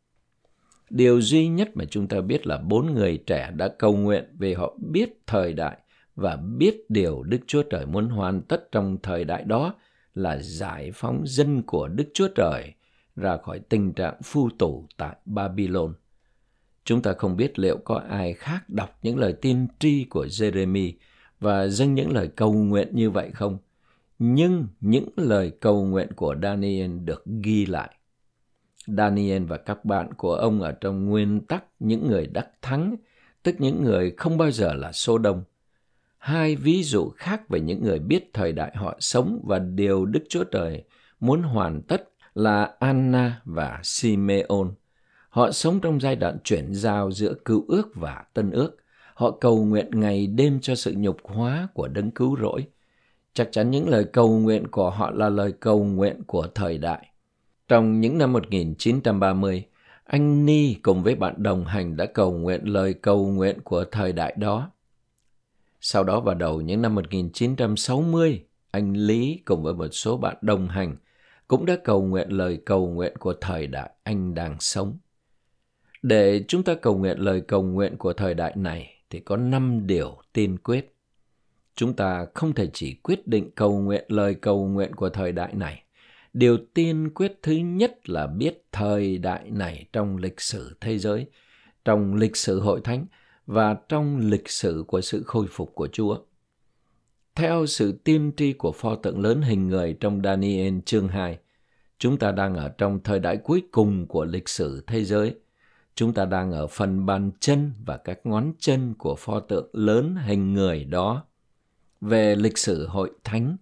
Điều 0.90 1.20
duy 1.20 1.48
nhất 1.48 1.70
mà 1.74 1.84
chúng 1.84 2.08
ta 2.08 2.20
biết 2.20 2.46
là 2.46 2.58
bốn 2.58 2.94
người 2.94 3.22
trẻ 3.26 3.50
đã 3.56 3.68
cầu 3.78 3.96
nguyện 3.96 4.24
vì 4.38 4.54
họ 4.54 4.76
biết 4.90 5.20
thời 5.26 5.52
đại 5.52 5.76
và 6.16 6.36
biết 6.36 6.84
điều 6.88 7.22
Đức 7.22 7.38
Chúa 7.46 7.62
Trời 7.62 7.86
muốn 7.86 8.08
hoàn 8.08 8.42
tất 8.42 8.72
trong 8.72 8.98
thời 9.02 9.24
đại 9.24 9.44
đó 9.44 9.74
là 10.16 10.38
giải 10.42 10.90
phóng 10.94 11.22
dân 11.26 11.62
của 11.62 11.88
Đức 11.88 12.04
Chúa 12.14 12.28
Trời 12.28 12.72
ra 13.16 13.36
khỏi 13.36 13.58
tình 13.58 13.92
trạng 13.92 14.22
phu 14.22 14.50
tù 14.58 14.86
tại 14.96 15.16
Babylon. 15.24 15.94
Chúng 16.84 17.02
ta 17.02 17.12
không 17.12 17.36
biết 17.36 17.58
liệu 17.58 17.78
có 17.84 18.02
ai 18.08 18.32
khác 18.32 18.68
đọc 18.68 18.98
những 19.02 19.18
lời 19.18 19.32
tiên 19.32 19.66
tri 19.78 20.04
của 20.04 20.26
Jeremy 20.26 20.92
và 21.40 21.66
dâng 21.66 21.94
những 21.94 22.10
lời 22.10 22.28
cầu 22.36 22.52
nguyện 22.52 22.88
như 22.92 23.10
vậy 23.10 23.30
không? 23.34 23.58
Nhưng 24.18 24.66
những 24.80 25.08
lời 25.16 25.52
cầu 25.60 25.84
nguyện 25.84 26.08
của 26.16 26.36
Daniel 26.42 26.98
được 26.98 27.24
ghi 27.42 27.66
lại. 27.66 27.96
Daniel 28.86 29.44
và 29.44 29.56
các 29.56 29.84
bạn 29.84 30.14
của 30.14 30.34
ông 30.34 30.62
ở 30.62 30.72
trong 30.72 31.06
nguyên 31.06 31.40
tắc 31.40 31.64
những 31.80 32.08
người 32.08 32.26
đắc 32.26 32.48
thắng, 32.62 32.96
tức 33.42 33.54
những 33.58 33.82
người 33.82 34.14
không 34.16 34.38
bao 34.38 34.50
giờ 34.50 34.74
là 34.74 34.92
số 34.92 35.18
đông. 35.18 35.44
Hai 36.26 36.56
ví 36.56 36.82
dụ 36.82 37.08
khác 37.16 37.48
về 37.48 37.60
những 37.60 37.82
người 37.84 37.98
biết 37.98 38.30
thời 38.34 38.52
đại 38.52 38.72
họ 38.74 38.96
sống 39.00 39.40
và 39.44 39.58
điều 39.58 40.06
Đức 40.06 40.24
Chúa 40.28 40.44
Trời 40.44 40.84
muốn 41.20 41.42
hoàn 41.42 41.82
tất 41.82 42.08
là 42.34 42.70
Anna 42.78 43.40
và 43.44 43.80
Simeon. 43.82 44.66
Họ 45.28 45.50
sống 45.50 45.80
trong 45.80 46.00
giai 46.00 46.16
đoạn 46.16 46.38
chuyển 46.44 46.74
giao 46.74 47.10
giữa 47.10 47.34
cựu 47.44 47.64
ước 47.68 47.88
và 47.94 48.24
tân 48.34 48.50
ước. 48.50 48.76
Họ 49.14 49.30
cầu 49.30 49.64
nguyện 49.64 49.90
ngày 50.00 50.26
đêm 50.26 50.60
cho 50.60 50.74
sự 50.74 50.94
nhục 50.96 51.16
hóa 51.24 51.68
của 51.74 51.88
đấng 51.88 52.10
cứu 52.10 52.36
rỗi. 52.40 52.66
Chắc 53.34 53.48
chắn 53.52 53.70
những 53.70 53.88
lời 53.88 54.04
cầu 54.04 54.38
nguyện 54.38 54.66
của 54.66 54.90
họ 54.90 55.10
là 55.10 55.28
lời 55.28 55.52
cầu 55.60 55.84
nguyện 55.84 56.22
của 56.26 56.46
thời 56.54 56.78
đại. 56.78 57.06
Trong 57.68 58.00
những 58.00 58.18
năm 58.18 58.32
1930, 58.32 59.64
anh 60.04 60.46
Ni 60.46 60.74
cùng 60.82 61.02
với 61.02 61.14
bạn 61.14 61.34
đồng 61.38 61.64
hành 61.64 61.96
đã 61.96 62.06
cầu 62.06 62.32
nguyện 62.32 62.60
lời 62.64 62.94
cầu 62.94 63.26
nguyện 63.26 63.60
của 63.60 63.84
thời 63.84 64.12
đại 64.12 64.34
đó. 64.38 64.70
Sau 65.88 66.04
đó 66.04 66.20
vào 66.20 66.34
đầu 66.34 66.60
những 66.60 66.82
năm 66.82 66.94
1960, 66.94 68.44
anh 68.70 68.92
Lý 68.92 69.42
cùng 69.44 69.62
với 69.62 69.74
một 69.74 69.88
số 69.88 70.16
bạn 70.16 70.36
đồng 70.40 70.68
hành 70.68 70.96
cũng 71.48 71.66
đã 71.66 71.76
cầu 71.84 72.02
nguyện 72.02 72.28
lời 72.30 72.62
cầu 72.66 72.88
nguyện 72.88 73.16
của 73.18 73.34
thời 73.40 73.66
đại 73.66 73.90
anh 74.02 74.34
đang 74.34 74.56
sống. 74.60 74.98
Để 76.02 76.44
chúng 76.48 76.62
ta 76.62 76.74
cầu 76.74 76.98
nguyện 76.98 77.18
lời 77.18 77.40
cầu 77.40 77.62
nguyện 77.62 77.96
của 77.96 78.12
thời 78.12 78.34
đại 78.34 78.52
này 78.56 78.94
thì 79.10 79.20
có 79.20 79.36
năm 79.36 79.86
điều 79.86 80.18
tiên 80.32 80.58
quyết. 80.58 80.94
Chúng 81.74 81.96
ta 81.96 82.26
không 82.34 82.54
thể 82.54 82.70
chỉ 82.72 82.94
quyết 82.94 83.28
định 83.28 83.50
cầu 83.54 83.78
nguyện 83.78 84.04
lời 84.08 84.34
cầu 84.34 84.66
nguyện 84.66 84.94
của 84.94 85.08
thời 85.08 85.32
đại 85.32 85.54
này. 85.54 85.82
Điều 86.32 86.58
tiên 86.74 87.10
quyết 87.14 87.38
thứ 87.42 87.52
nhất 87.52 88.08
là 88.08 88.26
biết 88.26 88.64
thời 88.72 89.18
đại 89.18 89.50
này 89.50 89.86
trong 89.92 90.16
lịch 90.16 90.40
sử 90.40 90.76
thế 90.80 90.98
giới, 90.98 91.26
trong 91.84 92.14
lịch 92.14 92.36
sử 92.36 92.60
hội 92.60 92.80
thánh 92.84 93.06
và 93.46 93.76
trong 93.88 94.18
lịch 94.18 94.48
sử 94.48 94.84
của 94.86 95.00
sự 95.00 95.22
khôi 95.26 95.46
phục 95.50 95.74
của 95.74 95.88
Chúa. 95.92 96.18
Theo 97.34 97.66
sự 97.66 97.92
tiên 97.92 98.32
tri 98.36 98.52
của 98.52 98.72
pho 98.72 98.94
tượng 98.94 99.20
lớn 99.20 99.42
hình 99.42 99.68
người 99.68 99.96
trong 100.00 100.20
Daniel 100.24 100.78
chương 100.84 101.08
2, 101.08 101.38
chúng 101.98 102.18
ta 102.18 102.32
đang 102.32 102.54
ở 102.54 102.68
trong 102.68 103.00
thời 103.04 103.18
đại 103.18 103.36
cuối 103.36 103.62
cùng 103.70 104.06
của 104.06 104.24
lịch 104.24 104.48
sử 104.48 104.84
thế 104.86 105.04
giới. 105.04 105.34
Chúng 105.94 106.12
ta 106.12 106.24
đang 106.24 106.52
ở 106.52 106.66
phần 106.66 107.06
bàn 107.06 107.30
chân 107.40 107.72
và 107.86 107.96
các 107.96 108.26
ngón 108.26 108.52
chân 108.58 108.94
của 108.98 109.16
pho 109.16 109.40
tượng 109.40 109.70
lớn 109.72 110.16
hình 110.16 110.54
người 110.54 110.84
đó. 110.84 111.24
Về 112.00 112.36
lịch 112.36 112.58
sử 112.58 112.86
hội 112.86 113.10
thánh, 113.24 113.56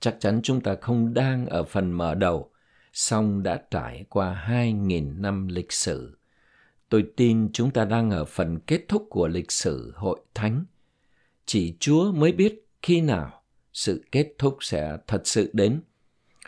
chắc 0.00 0.16
chắn 0.20 0.40
chúng 0.42 0.60
ta 0.60 0.76
không 0.80 1.14
đang 1.14 1.46
ở 1.46 1.64
phần 1.64 1.92
mở 1.92 2.14
đầu, 2.14 2.50
song 2.92 3.42
đã 3.42 3.62
trải 3.70 4.04
qua 4.08 4.44
2.000 4.48 5.20
năm 5.20 5.48
lịch 5.48 5.72
sử. 5.72 6.16
Tôi 6.92 7.04
tin 7.16 7.52
chúng 7.52 7.70
ta 7.70 7.84
đang 7.84 8.10
ở 8.10 8.24
phần 8.24 8.58
kết 8.58 8.80
thúc 8.88 9.06
của 9.10 9.28
lịch 9.28 9.52
sử 9.52 9.92
hội 9.96 10.20
thánh. 10.34 10.64
Chỉ 11.46 11.76
Chúa 11.80 12.12
mới 12.12 12.32
biết 12.32 12.66
khi 12.82 13.00
nào 13.00 13.42
sự 13.72 14.04
kết 14.12 14.34
thúc 14.38 14.56
sẽ 14.60 14.96
thật 15.06 15.22
sự 15.24 15.50
đến. 15.52 15.80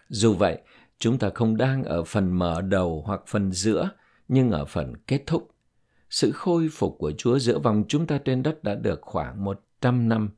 Dù 0.08 0.34
vậy, 0.34 0.58
chúng 0.98 1.18
ta 1.18 1.30
không 1.34 1.56
đang 1.56 1.84
ở 1.84 2.04
phần 2.04 2.32
mở 2.32 2.60
đầu 2.60 3.02
hoặc 3.06 3.20
phần 3.26 3.52
giữa, 3.52 3.90
nhưng 4.28 4.50
ở 4.50 4.64
phần 4.64 4.96
kết 5.06 5.22
thúc. 5.26 5.50
Sự 6.10 6.32
khôi 6.32 6.68
phục 6.72 6.96
của 6.98 7.12
Chúa 7.18 7.38
giữa 7.38 7.58
vòng 7.58 7.84
chúng 7.88 8.06
ta 8.06 8.18
trên 8.24 8.42
đất 8.42 8.64
đã 8.64 8.74
được 8.74 9.00
khoảng 9.02 9.44
100 9.44 10.08
năm. 10.08 10.30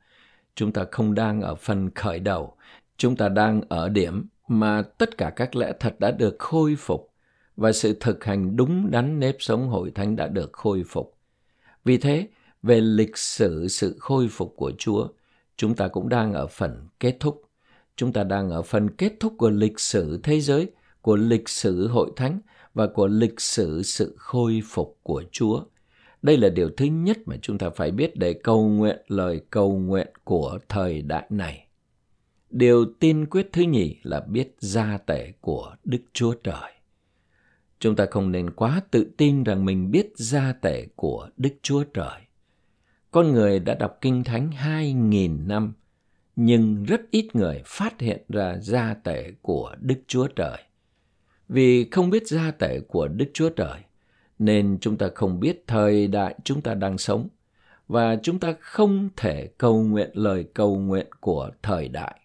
Chúng 0.54 0.72
ta 0.72 0.84
không 0.92 1.14
đang 1.14 1.40
ở 1.40 1.54
phần 1.54 1.90
khởi 1.90 2.20
đầu, 2.20 2.56
chúng 2.96 3.16
ta 3.16 3.28
đang 3.28 3.60
ở 3.68 3.88
điểm 3.88 4.28
mà 4.48 4.82
tất 4.82 5.18
cả 5.18 5.32
các 5.36 5.56
lẽ 5.56 5.72
thật 5.80 5.96
đã 5.98 6.10
được 6.10 6.36
khôi 6.38 6.76
phục 6.78 7.15
và 7.56 7.72
sự 7.72 7.96
thực 8.00 8.24
hành 8.24 8.56
đúng 8.56 8.90
đắn 8.90 9.20
nếp 9.20 9.36
sống 9.38 9.68
hội 9.68 9.90
thánh 9.90 10.16
đã 10.16 10.26
được 10.28 10.52
khôi 10.52 10.82
phục. 10.88 11.16
Vì 11.84 11.98
thế, 11.98 12.28
về 12.62 12.80
lịch 12.80 13.18
sử 13.18 13.68
sự 13.68 13.96
khôi 13.98 14.28
phục 14.28 14.54
của 14.56 14.72
Chúa, 14.78 15.08
chúng 15.56 15.74
ta 15.74 15.88
cũng 15.88 16.08
đang 16.08 16.32
ở 16.32 16.46
phần 16.46 16.88
kết 17.00 17.16
thúc. 17.20 17.42
Chúng 17.96 18.12
ta 18.12 18.24
đang 18.24 18.50
ở 18.50 18.62
phần 18.62 18.90
kết 18.90 19.12
thúc 19.20 19.34
của 19.38 19.50
lịch 19.50 19.80
sử 19.80 20.20
thế 20.22 20.40
giới, 20.40 20.70
của 21.02 21.16
lịch 21.16 21.48
sử 21.48 21.88
hội 21.88 22.10
thánh 22.16 22.40
và 22.74 22.86
của 22.86 23.06
lịch 23.06 23.40
sử 23.40 23.82
sự 23.82 24.14
khôi 24.18 24.62
phục 24.64 24.98
của 25.02 25.24
Chúa. 25.32 25.62
Đây 26.22 26.36
là 26.36 26.48
điều 26.48 26.70
thứ 26.76 26.84
nhất 26.84 27.18
mà 27.26 27.36
chúng 27.42 27.58
ta 27.58 27.70
phải 27.70 27.90
biết 27.90 28.16
để 28.16 28.32
cầu 28.32 28.68
nguyện 28.68 28.96
lời 29.08 29.40
cầu 29.50 29.78
nguyện 29.78 30.08
của 30.24 30.58
thời 30.68 31.02
đại 31.02 31.26
này. 31.30 31.66
Điều 32.50 32.84
tiên 32.84 33.26
quyết 33.26 33.48
thứ 33.52 33.62
nhì 33.62 33.96
là 34.02 34.20
biết 34.20 34.56
gia 34.58 34.98
tể 34.98 35.32
của 35.40 35.76
Đức 35.84 36.00
Chúa 36.12 36.34
Trời. 36.44 36.75
Chúng 37.78 37.96
ta 37.96 38.06
không 38.10 38.32
nên 38.32 38.50
quá 38.50 38.80
tự 38.90 39.06
tin 39.16 39.44
rằng 39.44 39.64
mình 39.64 39.90
biết 39.90 40.12
gia 40.14 40.52
tể 40.52 40.86
của 40.96 41.28
Đức 41.36 41.54
Chúa 41.62 41.84
Trời. 41.84 42.20
Con 43.10 43.32
người 43.32 43.58
đã 43.58 43.74
đọc 43.74 43.98
Kinh 44.00 44.24
Thánh 44.24 44.52
hai 44.52 44.92
nghìn 44.92 45.48
năm, 45.48 45.72
nhưng 46.36 46.84
rất 46.84 47.00
ít 47.10 47.36
người 47.36 47.62
phát 47.66 48.00
hiện 48.00 48.22
ra 48.28 48.58
gia 48.58 48.94
tể 48.94 49.32
của 49.42 49.74
Đức 49.80 50.00
Chúa 50.06 50.26
Trời. 50.26 50.58
Vì 51.48 51.90
không 51.90 52.10
biết 52.10 52.26
gia 52.26 52.50
tể 52.50 52.80
của 52.80 53.08
Đức 53.08 53.30
Chúa 53.34 53.48
Trời, 53.48 53.80
nên 54.38 54.78
chúng 54.80 54.96
ta 54.98 55.08
không 55.14 55.40
biết 55.40 55.64
thời 55.66 56.06
đại 56.06 56.34
chúng 56.44 56.60
ta 56.60 56.74
đang 56.74 56.98
sống, 56.98 57.28
và 57.88 58.16
chúng 58.22 58.38
ta 58.38 58.54
không 58.60 59.08
thể 59.16 59.48
cầu 59.58 59.82
nguyện 59.82 60.10
lời 60.14 60.44
cầu 60.54 60.76
nguyện 60.78 61.06
của 61.20 61.50
thời 61.62 61.88
đại. 61.88 62.20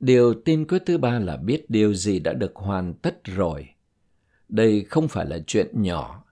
Điều 0.00 0.34
tin 0.34 0.66
quyết 0.66 0.82
thứ 0.86 0.98
ba 0.98 1.18
là 1.18 1.36
biết 1.36 1.70
điều 1.70 1.94
gì 1.94 2.18
đã 2.18 2.32
được 2.32 2.56
hoàn 2.56 2.94
tất 2.94 3.24
rồi. 3.24 3.68
Đây 4.48 4.86
không 4.90 5.08
phải 5.08 5.26
là 5.26 5.38
chuyện 5.46 5.82
nhỏ. 5.82 6.24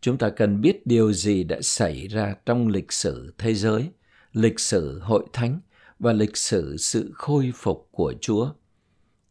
Chúng 0.00 0.18
ta 0.18 0.30
cần 0.30 0.60
biết 0.60 0.86
điều 0.86 1.12
gì 1.12 1.44
đã 1.44 1.58
xảy 1.62 2.08
ra 2.08 2.34
trong 2.46 2.68
lịch 2.68 2.92
sử 2.92 3.34
thế 3.38 3.54
giới, 3.54 3.90
lịch 4.32 4.60
sử 4.60 4.98
hội 4.98 5.26
thánh 5.32 5.60
và 5.98 6.12
lịch 6.12 6.36
sử 6.36 6.76
sự 6.76 7.10
khôi 7.14 7.52
phục 7.54 7.88
của 7.90 8.14
Chúa. 8.20 8.50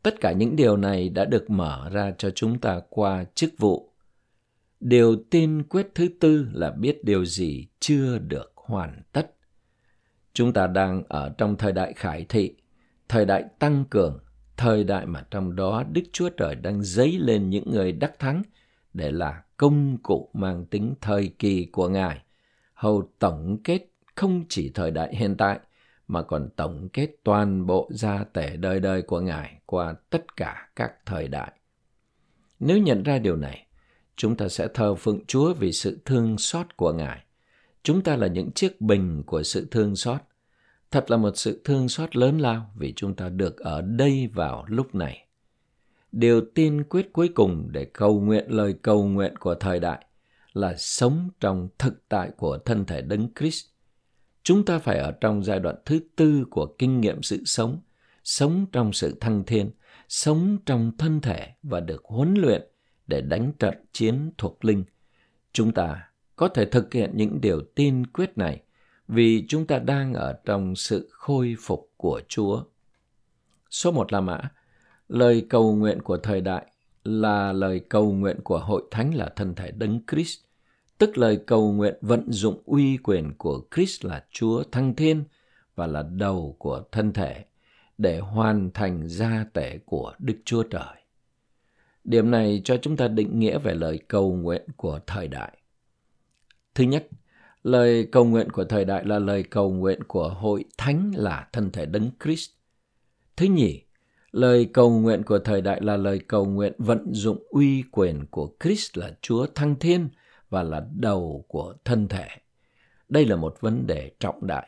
Tất 0.04 0.22
cả 0.22 0.32
những 0.32 0.56
điều 0.56 0.78
này 0.78 1.10
đã 1.10 1.26
được 1.26 1.50
mở 1.50 1.90
ra 1.90 2.14
cho 2.18 2.30
chúng 2.30 2.60
ta 2.60 2.82
qua 2.90 3.26
chức 3.36 3.54
vụ. 3.58 3.92
Điều 4.80 5.16
tiên 5.30 5.64
quyết 5.70 5.88
thứ 5.96 6.08
tư 6.20 6.48
là 6.54 6.72
biết 6.72 7.04
điều 7.04 7.26
gì 7.26 7.68
chưa 7.80 8.18
được 8.18 8.52
hoàn 8.56 9.02
tất. 9.12 9.32
Chúng 10.34 10.54
ta 10.54 10.68
đang 10.68 11.04
ở 11.10 11.34
trong 11.38 11.58
thời 11.58 11.72
đại 11.72 11.94
khải 11.94 12.26
thị, 12.30 12.56
thời 13.10 13.26
đại 13.26 13.44
tăng 13.60 13.86
cường, 13.90 14.20
thời 14.58 14.84
đại 14.84 15.06
mà 15.06 15.26
trong 15.32 15.56
đó 15.56 15.84
Đức 15.92 16.02
Chúa 16.12 16.30
Trời 16.30 16.56
đang 16.56 16.82
dấy 16.84 17.18
lên 17.20 17.50
những 17.50 17.72
người 17.72 17.92
đắc 17.92 18.20
thắng 18.20 18.44
để 18.94 19.12
là 19.12 19.44
công 19.58 19.98
cụ 20.04 20.30
mang 20.34 20.66
tính 20.66 20.94
thời 21.02 21.32
kỳ 21.40 21.66
của 21.66 21.90
Ngài, 21.90 22.22
hầu 22.74 23.12
tổng 23.20 23.58
kết 23.64 23.88
không 24.16 24.46
chỉ 24.50 24.70
thời 24.70 24.92
đại 24.92 25.16
hiện 25.16 25.36
tại, 25.38 25.60
mà 26.08 26.22
còn 26.22 26.50
tổng 26.56 26.90
kết 26.94 27.10
toàn 27.24 27.66
bộ 27.66 27.90
gia 27.92 28.24
tể 28.24 28.58
đời 28.58 28.80
đời 28.80 29.02
của 29.02 29.22
Ngài 29.22 29.60
qua 29.66 29.96
tất 30.10 30.36
cả 30.38 30.70
các 30.76 30.94
thời 31.06 31.28
đại. 31.28 31.52
Nếu 32.60 32.78
nhận 32.78 33.04
ra 33.04 33.20
điều 33.20 33.36
này, 33.36 33.66
chúng 34.16 34.36
ta 34.36 34.48
sẽ 34.48 34.68
thờ 34.74 34.96
phượng 34.96 35.26
Chúa 35.26 35.54
vì 35.54 35.72
sự 35.72 36.00
thương 36.06 36.38
xót 36.38 36.78
của 36.78 36.94
Ngài. 36.94 37.24
Chúng 37.84 38.02
ta 38.02 38.16
là 38.16 38.28
những 38.28 38.52
chiếc 38.52 38.82
bình 38.82 39.24
của 39.26 39.44
sự 39.44 39.68
thương 39.72 39.96
xót. 39.96 40.22
Thật 40.92 41.12
là 41.12 41.18
một 41.18 41.38
sự 41.38 41.62
thương 41.64 41.90
xót 41.90 42.16
lớn 42.16 42.38
lao 42.38 42.72
vì 42.76 42.94
chúng 42.96 43.16
ta 43.16 43.30
được 43.30 43.58
ở 43.58 43.82
đây 43.82 44.30
vào 44.34 44.66
lúc 44.68 44.96
này. 44.96 45.28
Điều 46.12 46.42
tiên 46.56 46.84
quyết 46.90 47.14
cuối 47.14 47.28
cùng 47.28 47.68
để 47.72 47.86
cầu 47.86 48.22
nguyện 48.22 48.46
lời 48.48 48.76
cầu 48.82 49.04
nguyện 49.08 49.36
của 49.40 49.56
thời 49.56 49.80
đại 49.80 50.06
là 50.54 50.76
sống 50.78 51.30
trong 51.40 51.70
thực 51.80 52.10
tại 52.10 52.32
của 52.38 52.58
thân 52.58 52.86
thể 52.86 53.02
Đấng 53.02 53.28
Christ. 53.40 53.66
Chúng 54.44 54.66
ta 54.66 54.80
phải 54.80 54.98
ở 54.98 55.12
trong 55.12 55.44
giai 55.44 55.60
đoạn 55.60 55.76
thứ 55.86 56.00
tư 56.16 56.46
của 56.50 56.76
kinh 56.78 57.02
nghiệm 57.02 57.24
sự 57.24 57.44
sống, 57.46 57.82
sống 58.24 58.66
trong 58.72 58.94
sự 58.94 59.18
thăng 59.20 59.44
thiên, 59.44 59.72
sống 60.10 60.58
trong 60.66 60.92
thân 60.98 61.22
thể 61.22 61.48
và 61.64 61.80
được 61.80 62.06
huấn 62.06 62.34
luyện 62.34 62.62
để 63.08 63.22
đánh 63.22 63.52
trận 63.60 63.76
chiến 63.92 64.32
thuộc 64.38 64.66
linh. 64.66 64.84
Chúng 65.54 65.72
ta 65.72 66.10
có 66.36 66.48
thể 66.48 66.66
thực 66.66 66.94
hiện 66.94 67.12
những 67.16 67.42
điều 67.42 67.62
tiên 67.76 68.08
quyết 68.08 68.38
này 68.38 68.62
vì 69.08 69.46
chúng 69.48 69.68
ta 69.68 69.80
đang 69.80 70.14
ở 70.14 70.34
trong 70.46 70.76
sự 70.76 71.10
khôi 71.12 71.56
phục 71.60 71.92
của 71.98 72.22
Chúa. 72.28 72.64
Số 73.70 73.92
một 73.92 74.14
là 74.14 74.22
mã, 74.22 74.40
lời 75.08 75.46
cầu 75.50 75.76
nguyện 75.76 76.02
của 76.02 76.18
thời 76.18 76.42
đại 76.42 76.66
là 77.04 77.52
lời 77.54 77.82
cầu 77.90 78.12
nguyện 78.12 78.38
của 78.44 78.60
hội 78.60 78.84
thánh 78.92 79.16
là 79.16 79.30
thân 79.36 79.56
thể 79.56 79.72
đấng 79.72 80.00
Christ, 80.12 80.40
tức 80.98 81.18
lời 81.18 81.40
cầu 81.48 81.72
nguyện 81.72 81.96
vận 82.02 82.32
dụng 82.32 82.62
uy 82.66 82.98
quyền 82.98 83.34
của 83.38 83.62
Christ 83.76 84.06
là 84.06 84.26
Chúa 84.32 84.64
thăng 84.64 84.96
thiên 84.96 85.24
và 85.76 85.88
là 85.88 86.04
đầu 86.04 86.56
của 86.60 86.84
thân 86.92 87.14
thể 87.14 87.46
để 87.98 88.20
hoàn 88.20 88.72
thành 88.74 89.08
gia 89.08 89.46
tể 89.54 89.78
của 89.86 90.14
Đức 90.20 90.38
Chúa 90.46 90.64
Trời. 90.64 91.04
Điểm 92.04 92.32
này 92.32 92.62
cho 92.64 92.78
chúng 92.78 92.98
ta 92.98 93.08
định 93.08 93.40
nghĩa 93.40 93.60
về 93.60 93.74
lời 93.74 94.00
cầu 94.08 94.36
nguyện 94.36 94.62
của 94.76 95.00
thời 95.08 95.28
đại. 95.28 95.58
Thứ 96.76 96.84
nhất, 96.84 97.08
Lời 97.68 98.08
cầu 98.12 98.26
nguyện 98.26 98.50
của 98.50 98.64
thời 98.64 98.86
đại 98.86 99.06
là 99.06 99.20
lời 99.20 99.44
cầu 99.44 99.72
nguyện 99.72 100.04
của 100.04 100.30
hội 100.30 100.66
thánh 100.78 101.12
là 101.16 101.48
thân 101.54 101.72
thể 101.72 101.86
đấng 101.86 102.10
Christ. 102.24 102.50
Thứ 103.36 103.46
nhì, 103.46 103.82
lời 104.32 104.70
cầu 104.74 104.90
nguyện 105.00 105.24
của 105.24 105.40
thời 105.40 105.62
đại 105.62 105.82
là 105.82 105.98
lời 105.98 106.20
cầu 106.28 106.46
nguyện 106.46 106.74
vận 106.78 107.14
dụng 107.14 107.44
uy 107.50 107.84
quyền 107.92 108.26
của 108.32 108.56
Christ 108.64 108.98
là 108.98 109.18
Chúa 109.22 109.48
thăng 109.56 109.76
thiên 109.80 110.10
và 110.50 110.64
là 110.64 110.88
đầu 110.96 111.46
của 111.48 111.74
thân 111.86 112.08
thể. 112.08 112.28
Đây 113.10 113.26
là 113.26 113.36
một 113.36 113.58
vấn 113.60 113.88
đề 113.88 114.12
trọng 114.20 114.48
đại. 114.48 114.68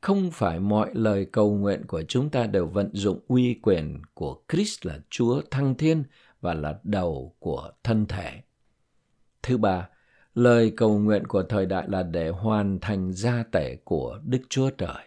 Không 0.00 0.30
phải 0.30 0.60
mọi 0.60 0.90
lời 0.94 1.26
cầu 1.32 1.54
nguyện 1.54 1.82
của 1.86 2.02
chúng 2.02 2.30
ta 2.30 2.46
đều 2.46 2.66
vận 2.66 2.90
dụng 2.92 3.20
uy 3.28 3.60
quyền 3.62 4.02
của 4.14 4.42
Christ 4.52 4.86
là 4.86 4.98
Chúa 5.10 5.42
thăng 5.50 5.74
thiên 5.74 6.04
và 6.40 6.54
là 6.54 6.78
đầu 6.84 7.36
của 7.38 7.70
thân 7.84 8.06
thể. 8.06 8.32
Thứ 9.42 9.58
ba, 9.58 9.88
lời 10.38 10.72
cầu 10.76 10.98
nguyện 10.98 11.26
của 11.26 11.42
thời 11.42 11.66
đại 11.66 11.84
là 11.88 12.02
để 12.02 12.28
hoàn 12.28 12.78
thành 12.80 13.12
gia 13.12 13.42
tể 13.52 13.76
của 13.84 14.20
Đức 14.24 14.38
Chúa 14.48 14.70
Trời. 14.70 15.04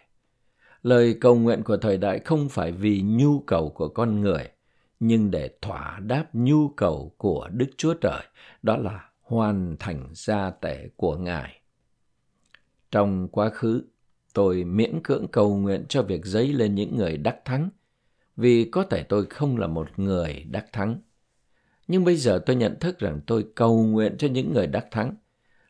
Lời 0.84 1.18
cầu 1.22 1.36
nguyện 1.36 1.64
của 1.64 1.78
thời 1.78 1.98
đại 1.98 2.20
không 2.20 2.50
phải 2.50 2.72
vì 2.72 3.02
nhu 3.02 3.40
cầu 3.40 3.70
của 3.70 3.90
con 3.90 4.22
người, 4.22 4.50
nhưng 5.00 5.32
để 5.32 5.50
thỏa 5.62 6.00
đáp 6.00 6.26
nhu 6.34 6.70
cầu 6.70 7.16
của 7.18 7.50
Đức 7.54 7.66
Chúa 7.78 7.94
Trời, 7.94 8.22
đó 8.64 8.78
là 8.78 9.10
hoàn 9.22 9.76
thành 9.80 10.10
gia 10.14 10.50
tể 10.50 10.90
của 10.96 11.18
Ngài. 11.18 11.62
Trong 12.92 13.28
quá 13.28 13.50
khứ, 13.50 13.84
tôi 14.34 14.64
miễn 14.64 15.00
cưỡng 15.04 15.28
cầu 15.28 15.58
nguyện 15.58 15.86
cho 15.90 16.04
việc 16.04 16.26
dấy 16.26 16.54
lên 16.54 16.76
những 16.76 16.98
người 16.98 17.18
đắc 17.18 17.38
thắng, 17.46 17.70
vì 18.38 18.70
có 18.72 18.84
thể 18.84 19.04
tôi 19.04 19.26
không 19.26 19.58
là 19.58 19.68
một 19.68 20.00
người 20.00 20.46
đắc 20.50 20.66
thắng. 20.74 21.02
Nhưng 21.92 22.04
bây 22.04 22.16
giờ 22.16 22.42
tôi 22.46 22.56
nhận 22.56 22.80
thức 22.80 23.00
rằng 23.00 23.22
tôi 23.28 23.46
cầu 23.56 23.84
nguyện 23.84 24.16
cho 24.18 24.28
những 24.28 24.54
người 24.54 24.68
đắc 24.68 24.86
thắng, 24.92 25.16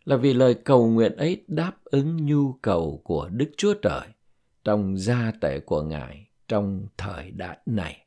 là 0.05 0.15
vì 0.15 0.33
lời 0.33 0.53
cầu 0.53 0.87
nguyện 0.87 1.15
ấy 1.15 1.43
đáp 1.47 1.71
ứng 1.83 2.25
nhu 2.25 2.53
cầu 2.53 3.01
của 3.03 3.29
Đức 3.31 3.51
Chúa 3.57 3.73
Trời 3.73 4.01
trong 4.63 4.97
gia 4.97 5.31
tể 5.41 5.59
của 5.59 5.81
Ngài 5.81 6.27
trong 6.47 6.87
thời 6.97 7.31
đại 7.31 7.57
này. 7.65 8.05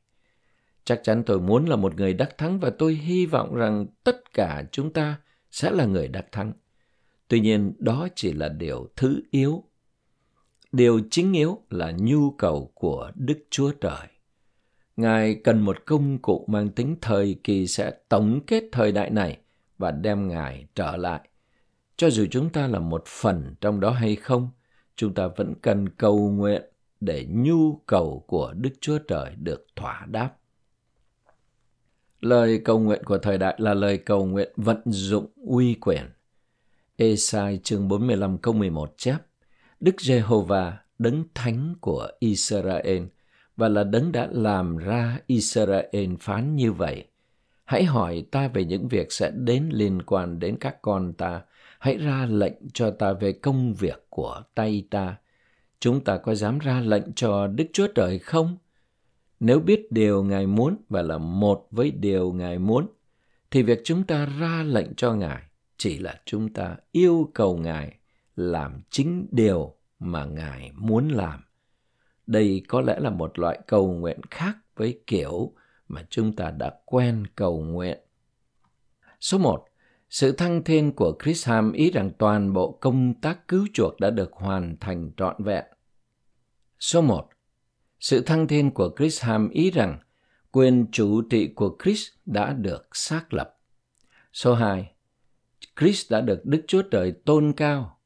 Chắc 0.84 1.00
chắn 1.02 1.22
tôi 1.26 1.40
muốn 1.40 1.66
là 1.66 1.76
một 1.76 1.96
người 1.96 2.14
đắc 2.14 2.38
thắng 2.38 2.60
và 2.60 2.70
tôi 2.78 2.94
hy 2.94 3.26
vọng 3.26 3.54
rằng 3.54 3.86
tất 4.04 4.32
cả 4.34 4.64
chúng 4.72 4.92
ta 4.92 5.20
sẽ 5.50 5.70
là 5.70 5.84
người 5.84 6.08
đắc 6.08 6.26
thắng. 6.32 6.52
Tuy 7.28 7.40
nhiên, 7.40 7.72
đó 7.78 8.08
chỉ 8.14 8.32
là 8.32 8.48
điều 8.48 8.88
thứ 8.96 9.22
yếu. 9.30 9.64
Điều 10.72 11.00
chính 11.10 11.32
yếu 11.32 11.60
là 11.70 11.92
nhu 11.96 12.30
cầu 12.30 12.70
của 12.74 13.12
Đức 13.14 13.38
Chúa 13.50 13.70
Trời. 13.80 14.06
Ngài 14.96 15.34
cần 15.34 15.60
một 15.60 15.86
công 15.86 16.18
cụ 16.18 16.44
mang 16.48 16.68
tính 16.68 16.96
thời 17.00 17.36
kỳ 17.44 17.66
sẽ 17.66 17.92
tổng 18.08 18.40
kết 18.46 18.64
thời 18.72 18.92
đại 18.92 19.10
này 19.10 19.38
và 19.78 19.90
đem 19.90 20.28
Ngài 20.28 20.66
trở 20.74 20.96
lại. 20.96 21.28
Cho 21.96 22.10
dù 22.10 22.26
chúng 22.30 22.50
ta 22.50 22.66
là 22.66 22.78
một 22.78 23.02
phần 23.06 23.54
trong 23.60 23.80
đó 23.80 23.90
hay 23.90 24.16
không, 24.16 24.48
chúng 24.96 25.14
ta 25.14 25.26
vẫn 25.26 25.54
cần 25.62 25.88
cầu 25.88 26.30
nguyện 26.30 26.62
để 27.00 27.26
nhu 27.30 27.76
cầu 27.86 28.24
của 28.26 28.52
Đức 28.56 28.70
Chúa 28.80 28.98
Trời 28.98 29.34
được 29.36 29.66
thỏa 29.76 30.06
đáp. 30.10 30.30
Lời 32.20 32.60
cầu 32.64 32.78
nguyện 32.78 33.04
của 33.04 33.18
thời 33.18 33.38
đại 33.38 33.54
là 33.58 33.74
lời 33.74 33.98
cầu 33.98 34.26
nguyện 34.26 34.52
vận 34.56 34.80
dụng 34.84 35.26
uy 35.46 35.74
quyền. 35.74 36.10
Esai 36.96 37.60
chương 37.62 37.88
45 37.88 38.38
câu 38.38 38.54
11 38.54 38.94
chép, 38.96 39.18
Đức 39.80 40.00
Giê-hô-va 40.00 40.78
đấng 40.98 41.24
thánh 41.34 41.74
của 41.80 42.08
Israel 42.18 43.02
và 43.56 43.68
là 43.68 43.84
đấng 43.84 44.12
đã 44.12 44.28
làm 44.32 44.76
ra 44.76 45.18
Israel 45.26 46.14
phán 46.20 46.56
như 46.56 46.72
vậy. 46.72 47.04
Hãy 47.64 47.84
hỏi 47.84 48.26
ta 48.30 48.48
về 48.48 48.64
những 48.64 48.88
việc 48.88 49.12
sẽ 49.12 49.30
đến 49.30 49.68
liên 49.72 50.02
quan 50.02 50.38
đến 50.38 50.56
các 50.60 50.82
con 50.82 51.12
ta. 51.12 51.42
Hãy 51.78 51.96
ra 51.96 52.26
lệnh 52.30 52.54
cho 52.72 52.90
ta 52.90 53.12
về 53.12 53.32
công 53.32 53.74
việc 53.74 54.06
của 54.08 54.42
tay 54.54 54.86
ta. 54.90 55.16
Chúng 55.80 56.04
ta 56.04 56.18
có 56.18 56.34
dám 56.34 56.58
ra 56.58 56.80
lệnh 56.80 57.12
cho 57.12 57.46
Đức 57.46 57.64
Chúa 57.72 57.86
Trời 57.86 58.18
không? 58.18 58.56
Nếu 59.40 59.60
biết 59.60 59.92
điều 59.92 60.24
Ngài 60.24 60.46
muốn 60.46 60.76
và 60.88 61.02
là 61.02 61.18
một 61.18 61.66
với 61.70 61.90
điều 61.90 62.32
Ngài 62.32 62.58
muốn, 62.58 62.86
thì 63.50 63.62
việc 63.62 63.80
chúng 63.84 64.04
ta 64.04 64.26
ra 64.26 64.62
lệnh 64.66 64.94
cho 64.94 65.14
Ngài 65.14 65.42
chỉ 65.76 65.98
là 65.98 66.20
chúng 66.24 66.52
ta 66.52 66.76
yêu 66.92 67.30
cầu 67.34 67.56
Ngài 67.56 67.98
làm 68.36 68.82
chính 68.90 69.26
điều 69.30 69.74
mà 69.98 70.24
Ngài 70.24 70.72
muốn 70.74 71.08
làm. 71.08 71.40
Đây 72.26 72.62
có 72.68 72.80
lẽ 72.80 72.98
là 73.00 73.10
một 73.10 73.38
loại 73.38 73.58
cầu 73.66 73.92
nguyện 73.92 74.20
khác 74.30 74.56
với 74.76 75.00
kiểu 75.06 75.52
mà 75.88 76.06
chúng 76.10 76.36
ta 76.36 76.50
đã 76.50 76.74
quen 76.84 77.26
cầu 77.36 77.60
nguyện. 77.60 77.98
Số 79.20 79.38
1. 79.38 79.64
Sự 80.10 80.32
thăng 80.32 80.64
thiên 80.64 80.92
của 80.92 81.18
Chris 81.24 81.48
Ham 81.48 81.72
ý 81.72 81.90
rằng 81.90 82.10
toàn 82.18 82.52
bộ 82.52 82.72
công 82.80 83.14
tác 83.14 83.48
cứu 83.48 83.66
chuộc 83.72 84.00
đã 84.00 84.10
được 84.10 84.32
hoàn 84.32 84.76
thành 84.80 85.10
trọn 85.16 85.44
vẹn. 85.44 85.64
Số 86.80 87.02
1. 87.02 87.28
Sự 88.00 88.20
thăng 88.20 88.48
thiên 88.48 88.70
của 88.70 88.94
Chris 88.98 89.22
Ham 89.22 89.48
ý 89.50 89.70
rằng 89.70 89.98
quyền 90.52 90.86
chủ 90.92 91.22
trị 91.30 91.46
của 91.54 91.76
Chris 91.84 92.08
đã 92.26 92.52
được 92.52 92.96
xác 92.96 93.34
lập. 93.34 93.58
Số 94.32 94.54
2. 94.54 94.92
Chris 95.80 96.12
đã 96.12 96.20
được 96.20 96.40
Đức 96.44 96.64
Chúa 96.66 96.82
Trời 96.82 97.12
tôn 97.24 97.52
cao, 97.52 97.98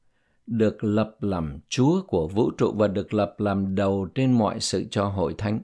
được 0.51 0.85
lập 0.85 1.17
làm 1.21 1.59
Chúa 1.69 2.03
của 2.03 2.29
vũ 2.29 2.51
trụ 2.51 2.73
và 2.77 2.89
được 2.89 3.15
lập 3.15 3.35
làm 3.39 3.75
đầu 3.75 4.09
trên 4.15 4.33
mọi 4.33 4.61
sự 4.61 4.85
cho 4.91 5.05
hội 5.05 5.35
thánh. 5.39 5.61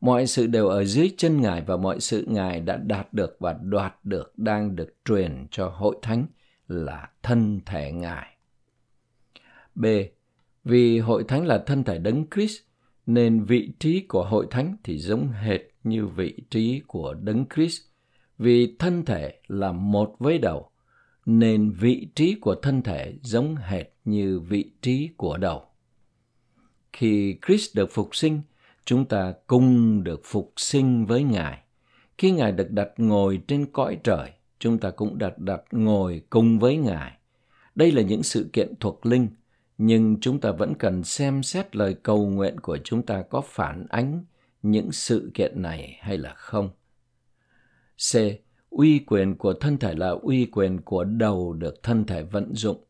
Mọi 0.00 0.26
sự 0.26 0.46
đều 0.46 0.68
ở 0.68 0.84
dưới 0.84 1.10
chân 1.16 1.40
Ngài 1.40 1.60
và 1.60 1.76
mọi 1.76 2.00
sự 2.00 2.24
Ngài 2.28 2.60
đã 2.60 2.76
đạt 2.76 3.12
được 3.12 3.36
và 3.40 3.52
đoạt 3.62 3.94
được 4.04 4.38
đang 4.38 4.76
được 4.76 4.94
truyền 5.04 5.46
cho 5.50 5.68
hội 5.68 5.96
thánh 6.02 6.26
là 6.68 7.08
thân 7.22 7.60
thể 7.66 7.92
Ngài. 7.92 8.36
B. 9.74 9.86
Vì 10.64 10.98
hội 10.98 11.24
thánh 11.28 11.46
là 11.46 11.58
thân 11.66 11.84
thể 11.84 11.98
đấng 11.98 12.24
Christ, 12.34 12.60
nên 13.06 13.44
vị 13.44 13.72
trí 13.78 14.00
của 14.00 14.24
hội 14.24 14.46
thánh 14.50 14.76
thì 14.84 14.98
giống 14.98 15.28
hệt 15.28 15.60
như 15.84 16.06
vị 16.06 16.42
trí 16.50 16.82
của 16.86 17.14
đấng 17.14 17.44
Christ. 17.54 17.82
Vì 18.38 18.76
thân 18.78 19.04
thể 19.04 19.40
là 19.46 19.72
một 19.72 20.16
với 20.18 20.38
đầu, 20.38 20.70
nên 21.26 21.70
vị 21.70 22.08
trí 22.14 22.34
của 22.34 22.54
thân 22.54 22.82
thể 22.82 23.14
giống 23.22 23.56
hệt 23.56 23.86
như 24.04 24.40
vị 24.40 24.70
trí 24.82 25.08
của 25.16 25.36
đầu. 25.36 25.66
Khi 26.92 27.38
Christ 27.46 27.76
được 27.76 27.90
phục 27.92 28.16
sinh, 28.16 28.40
chúng 28.84 29.04
ta 29.04 29.34
cùng 29.46 30.04
được 30.04 30.20
phục 30.24 30.52
sinh 30.56 31.06
với 31.06 31.22
Ngài. 31.22 31.58
Khi 32.18 32.30
Ngài 32.30 32.52
được 32.52 32.70
đặt 32.70 32.88
ngồi 32.96 33.42
trên 33.48 33.66
cõi 33.66 33.98
trời, 34.04 34.30
chúng 34.58 34.78
ta 34.78 34.90
cũng 34.90 35.18
đặt 35.18 35.38
đặt 35.38 35.62
ngồi 35.70 36.22
cùng 36.30 36.58
với 36.58 36.76
Ngài. 36.76 37.12
Đây 37.74 37.92
là 37.92 38.02
những 38.02 38.22
sự 38.22 38.50
kiện 38.52 38.74
thuộc 38.80 39.06
linh 39.06 39.28
nhưng 39.78 40.20
chúng 40.20 40.40
ta 40.40 40.50
vẫn 40.50 40.74
cần 40.74 41.04
xem 41.04 41.42
xét 41.42 41.76
lời 41.76 41.96
cầu 42.02 42.26
nguyện 42.26 42.60
của 42.60 42.78
chúng 42.84 43.02
ta 43.02 43.22
có 43.22 43.40
phản 43.40 43.86
ánh 43.88 44.24
những 44.62 44.92
sự 44.92 45.30
kiện 45.34 45.62
này 45.62 45.98
hay 46.00 46.18
là 46.18 46.34
không. 46.34 46.70
C. 48.12 48.16
Uy 48.76 49.04
quyền 49.06 49.36
của 49.36 49.52
thân 49.52 49.78
thể 49.78 49.94
là 49.94 50.10
uy 50.10 50.46
quyền 50.52 50.80
của 50.80 51.04
đầu 51.04 51.52
được 51.52 51.82
thân 51.82 52.04
thể 52.04 52.22
vận 52.22 52.54
dụng. 52.54 52.84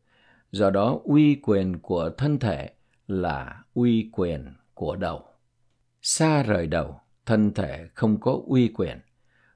Do 0.51 0.69
đó, 0.69 0.99
uy 1.03 1.35
quyền 1.35 1.79
của 1.79 2.09
thân 2.17 2.39
thể 2.39 2.69
là 3.07 3.63
uy 3.73 4.09
quyền 4.13 4.53
của 4.73 4.95
đầu. 4.95 5.23
Xa 6.01 6.43
rời 6.43 6.67
đầu, 6.67 6.99
thân 7.25 7.53
thể 7.53 7.87
không 7.93 8.19
có 8.19 8.39
uy 8.47 8.67
quyền. 8.67 8.99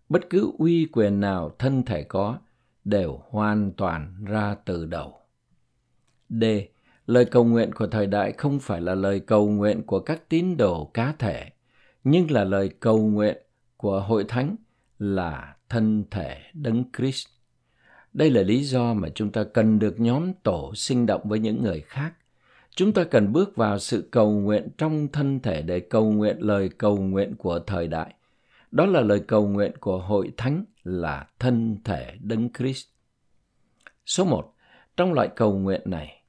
Bất 0.10 0.30
cứ 0.30 0.52
uy 0.58 0.88
quyền 0.92 1.20
nào 1.20 1.56
thân 1.60 1.84
thể 1.84 2.04
có 2.04 2.38
đều 2.86 3.20
hoàn 3.30 3.72
toàn 3.72 4.26
ra 4.26 4.56
từ 4.66 4.86
đầu. 4.86 5.20
D 6.30 6.44
Lời 7.06 7.26
cầu 7.26 7.44
nguyện 7.44 7.72
của 7.74 7.88
thời 7.88 8.08
đại 8.08 8.32
không 8.32 8.60
phải 8.60 8.82
là 8.82 8.96
lời 8.96 9.20
cầu 9.20 9.48
nguyện 9.48 9.84
của 9.84 10.00
các 10.00 10.30
tín 10.30 10.58
đồ 10.58 10.92
cá 10.94 11.14
thể, 11.20 11.50
nhưng 12.04 12.32
là 12.32 12.44
lời 12.44 12.70
cầu 12.80 12.98
nguyện 12.98 13.38
của 13.78 14.02
hội 14.02 14.26
thánh 14.28 14.56
là 15.00 15.56
thân 15.70 16.04
thể 16.12 16.38
đấng 16.54 16.84
Christ. 16.98 17.28
Đây 18.14 18.30
là 18.30 18.42
lý 18.42 18.64
do 18.64 18.94
mà 18.94 19.10
chúng 19.16 19.32
ta 19.32 19.44
cần 19.44 19.80
được 19.80 20.00
nhóm 20.00 20.34
tổ 20.34 20.76
sinh 20.76 21.06
động 21.06 21.22
với 21.24 21.40
những 21.40 21.64
người 21.64 21.82
khác. 21.82 22.14
Chúng 22.76 22.94
ta 22.94 23.04
cần 23.04 23.34
bước 23.34 23.56
vào 23.56 23.80
sự 23.80 24.10
cầu 24.12 24.32
nguyện 24.32 24.70
trong 24.78 25.08
thân 25.08 25.40
thể 25.40 25.62
để 25.62 25.80
cầu 25.80 26.12
nguyện 26.12 26.38
lời 26.40 26.70
cầu 26.78 26.98
nguyện 26.98 27.36
của 27.36 27.60
thời 27.60 27.88
đại. 27.88 28.14
Đó 28.72 28.86
là 28.86 29.02
lời 29.02 29.20
cầu 29.28 29.48
nguyện 29.48 29.72
của 29.80 30.00
hội 30.00 30.32
thánh 30.38 30.66
là 30.84 31.28
thân 31.40 31.78
thể 31.84 32.18
đấng 32.22 32.54
Christ. 32.54 32.88
Số 34.06 34.26
1. 34.26 34.54
Trong 34.98 35.14
loại 35.14 35.30
cầu 35.36 35.58
nguyện 35.58 35.82
này, 35.86 36.20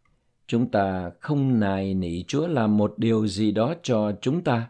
Chúng 0.51 0.71
ta 0.71 1.11
không 1.21 1.61
nài 1.61 1.95
nỉ 1.95 2.23
Chúa 2.29 2.47
làm 2.47 2.77
một 2.77 2.95
điều 2.97 3.27
gì 3.27 3.53
đó 3.53 3.75
cho 3.83 4.13
chúng 4.21 4.45
ta. 4.45 4.69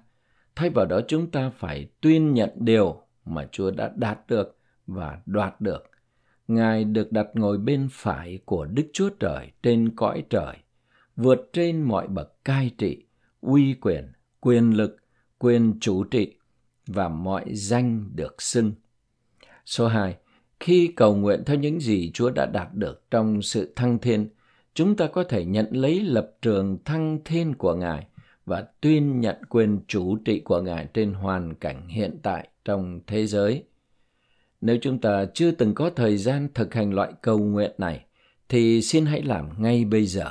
Thay 0.57 0.71
vào 0.71 0.87
đó 0.87 1.01
chúng 1.09 1.31
ta 1.31 1.51
phải 1.51 1.89
tuyên 2.01 2.35
nhận 2.35 2.51
điều 2.55 3.03
mà 3.25 3.49
Chúa 3.53 3.71
đã 3.71 3.93
đạt 3.97 4.19
được 4.29 4.59
và 4.91 5.19
đoạt 5.27 5.61
được. 5.61 5.91
Ngài 6.49 6.85
được 6.85 7.13
đặt 7.13 7.27
ngồi 7.35 7.59
bên 7.59 7.89
phải 7.93 8.39
của 8.45 8.65
Đức 8.65 8.87
Chúa 8.93 9.11
Trời 9.21 9.51
trên 9.63 9.91
cõi 9.97 10.25
trời, 10.31 10.57
vượt 11.17 11.51
trên 11.53 11.83
mọi 11.83 12.09
bậc 12.09 12.45
cai 12.45 12.71
trị, 12.79 13.05
uy 13.41 13.75
quyền, 13.75 14.13
quyền 14.41 14.71
lực, 14.77 14.97
quyền 15.39 15.75
chủ 15.81 16.05
trị 16.05 16.35
và 16.87 17.09
mọi 17.09 17.45
danh 17.55 18.11
được 18.15 18.43
xưng. 18.43 18.73
Số 19.67 19.89
2. 19.89 20.17
Khi 20.61 20.93
cầu 20.97 21.15
nguyện 21.17 21.43
theo 21.47 21.57
những 21.57 21.81
gì 21.81 22.11
Chúa 22.15 22.31
đã 22.31 22.47
đạt 22.47 22.75
được 22.75 23.11
trong 23.11 23.43
sự 23.43 23.73
thăng 23.77 23.99
thiên, 23.99 24.29
chúng 24.75 24.97
ta 24.97 25.07
có 25.07 25.25
thể 25.25 25.45
nhận 25.45 25.67
lấy 25.71 26.01
lập 26.01 26.31
trường 26.43 26.79
thăng 26.85 27.19
thiên 27.25 27.55
của 27.55 27.75
Ngài 27.75 28.07
và 28.47 28.67
tuyên 28.81 29.21
nhận 29.21 29.37
quyền 29.49 29.81
chủ 29.89 30.17
trị 30.25 30.41
của 30.41 30.61
Ngài 30.61 30.89
trên 30.95 31.13
hoàn 31.13 31.55
cảnh 31.55 31.89
hiện 31.89 32.19
tại 32.23 32.49
trong 32.65 33.01
thế 33.07 33.27
giới. 33.27 33.65
Nếu 34.61 34.79
chúng 34.83 34.99
ta 34.99 35.25
chưa 35.35 35.51
từng 35.51 35.75
có 35.75 35.91
thời 35.91 36.17
gian 36.17 36.49
thực 36.55 36.75
hành 36.75 36.95
loại 36.95 37.13
cầu 37.23 37.39
nguyện 37.39 37.71
này, 37.79 38.05
thì 38.49 38.83
xin 38.83 39.07
hãy 39.07 39.23
làm 39.23 39.63
ngay 39.63 39.85
bây 39.85 40.07
giờ. 40.07 40.31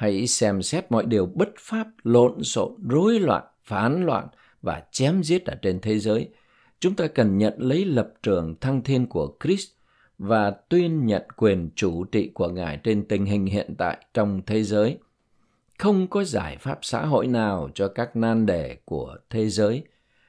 hãy 0.00 0.26
xem 0.26 0.62
xét 0.62 0.92
mọi 0.92 1.06
điều 1.06 1.26
bất 1.26 1.48
pháp, 1.58 1.86
lộn 2.04 2.42
xộn, 2.42 2.72
rối 2.88 3.20
loạn, 3.20 3.44
phán 3.64 4.06
loạn 4.06 4.28
và 4.62 4.82
chém 4.92 5.22
giết 5.22 5.44
ở 5.44 5.54
trên 5.62 5.80
thế 5.80 5.98
giới. 5.98 6.28
Chúng 6.80 6.94
ta 6.94 7.06
cần 7.06 7.38
nhận 7.38 7.54
lấy 7.58 7.84
lập 7.84 8.12
trường 8.22 8.54
thăng 8.60 8.82
thiên 8.82 9.06
của 9.06 9.36
Christ 9.44 9.68
và 10.18 10.50
tuyên 10.50 11.06
nhận 11.06 11.22
quyền 11.36 11.70
chủ 11.74 12.04
trị 12.04 12.30
của 12.34 12.48
Ngài 12.48 12.76
trên 12.76 13.08
tình 13.08 13.24
hình 13.24 13.46
hiện 13.46 13.74
tại 13.78 14.04
trong 14.14 14.42
thế 14.46 14.62
giới. 14.62 14.98
Không 15.78 16.06
có 16.06 16.24
giải 16.24 16.56
pháp 16.56 16.78
xã 16.82 17.06
hội 17.06 17.26
nào 17.26 17.70
cho 17.74 17.88
các 17.88 18.16
nan 18.16 18.46
đề 18.46 18.76
của 18.84 19.16
thế 19.30 19.48
giới, 19.48 19.84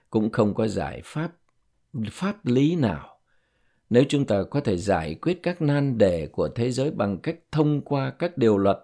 cũng 0.10 0.32
không 0.32 0.54
có 0.54 0.68
giải 0.68 1.02
pháp 1.06 1.32
pháp 2.12 2.46
lý 2.46 2.76
nào. 2.76 3.18
Nếu 3.92 4.04
chúng 4.10 4.26
ta 4.26 4.44
có 4.44 4.60
thể 4.60 4.78
giải 4.78 5.16
quyết 5.22 5.44
các 5.44 5.62
nan 5.62 5.98
đề 5.98 6.28
của 6.28 6.48
thế 6.48 6.72
giới 6.72 6.92
bằng 6.92 7.18
cách 7.18 7.36
thông 7.52 7.82
qua 7.82 8.14
các 8.20 8.38
điều 8.38 8.58
luật, 8.58 8.80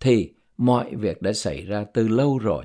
thì 0.00 0.32
mọi 0.56 0.94
việc 0.94 1.22
đã 1.22 1.32
xảy 1.32 1.64
ra 1.64 1.84
từ 1.94 2.08
lâu 2.08 2.38
rồi. 2.38 2.64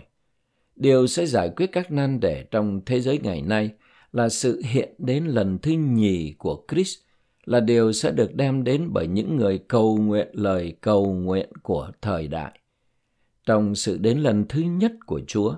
Điều 0.75 1.07
sẽ 1.07 1.25
giải 1.25 1.49
quyết 1.55 1.71
các 1.71 1.91
nan 1.91 2.19
đề 2.19 2.45
trong 2.51 2.81
thế 2.85 3.01
giới 3.01 3.19
ngày 3.23 3.41
nay 3.41 3.69
là 4.11 4.29
sự 4.29 4.61
hiện 4.65 4.93
đến 4.97 5.25
lần 5.25 5.57
thứ 5.57 5.71
nhì 5.71 6.33
của 6.37 6.65
Christ 6.71 6.99
là 7.45 7.59
điều 7.59 7.91
sẽ 7.91 8.11
được 8.11 8.35
đem 8.35 8.63
đến 8.63 8.87
bởi 8.91 9.07
những 9.07 9.35
người 9.35 9.57
cầu 9.67 9.97
nguyện 9.97 10.27
lời 10.33 10.75
cầu 10.81 11.13
nguyện 11.13 11.49
của 11.63 11.91
thời 12.01 12.27
đại. 12.27 12.59
Trong 13.45 13.75
sự 13.75 13.97
đến 13.97 14.19
lần 14.19 14.45
thứ 14.49 14.61
nhất 14.61 14.91
của 15.05 15.21
Chúa, 15.27 15.55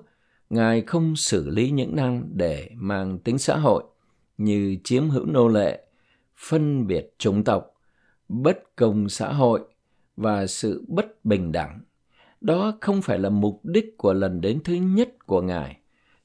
Ngài 0.49 0.81
không 0.81 1.15
xử 1.15 1.49
lý 1.49 1.69
những 1.69 1.95
năng 1.95 2.29
để 2.33 2.69
mang 2.73 3.19
tính 3.19 3.37
xã 3.37 3.57
hội 3.57 3.83
như 4.37 4.77
chiếm 4.83 5.09
hữu 5.09 5.25
nô 5.25 5.47
lệ, 5.47 5.85
phân 6.37 6.87
biệt 6.87 7.13
chủng 7.17 7.43
tộc, 7.43 7.73
bất 8.29 8.75
công 8.75 9.09
xã 9.09 9.33
hội 9.33 9.61
và 10.17 10.47
sự 10.47 10.85
bất 10.87 11.25
bình 11.25 11.51
đẳng. 11.51 11.81
Đó 12.41 12.73
không 12.81 13.01
phải 13.01 13.19
là 13.19 13.29
mục 13.29 13.61
đích 13.63 13.97
của 13.97 14.13
lần 14.13 14.41
đến 14.41 14.59
thứ 14.63 14.73
nhất 14.73 15.25
của 15.25 15.41
Ngài. 15.41 15.77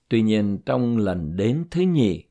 Tuy 0.09 0.23
nhiên 0.23 0.59
trong 0.67 0.99
lần 0.99 1.37
đến 1.37 1.65
thứ 1.71 1.81
nhì, 1.83 2.25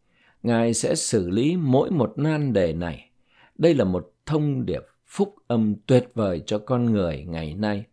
Ngài 0.44 0.74
sẽ 0.74 0.96
xử 0.96 1.30
lý 1.30 1.56
mỗi 1.56 1.92
một 1.92 2.14
nan 2.18 2.54
đề 2.54 2.74
này. 2.74 3.10
Đây 3.56 3.74
là 3.74 3.84
một 3.84 4.14
thông 4.26 4.66
điệp 4.66 4.86
phúc 5.06 5.36
âm 5.48 5.76
tuyệt 5.86 6.10
vời 6.14 6.44
cho 6.46 6.60
con 6.60 6.86
người 6.86 7.26
ngày 7.28 7.56
nay. 7.56 7.84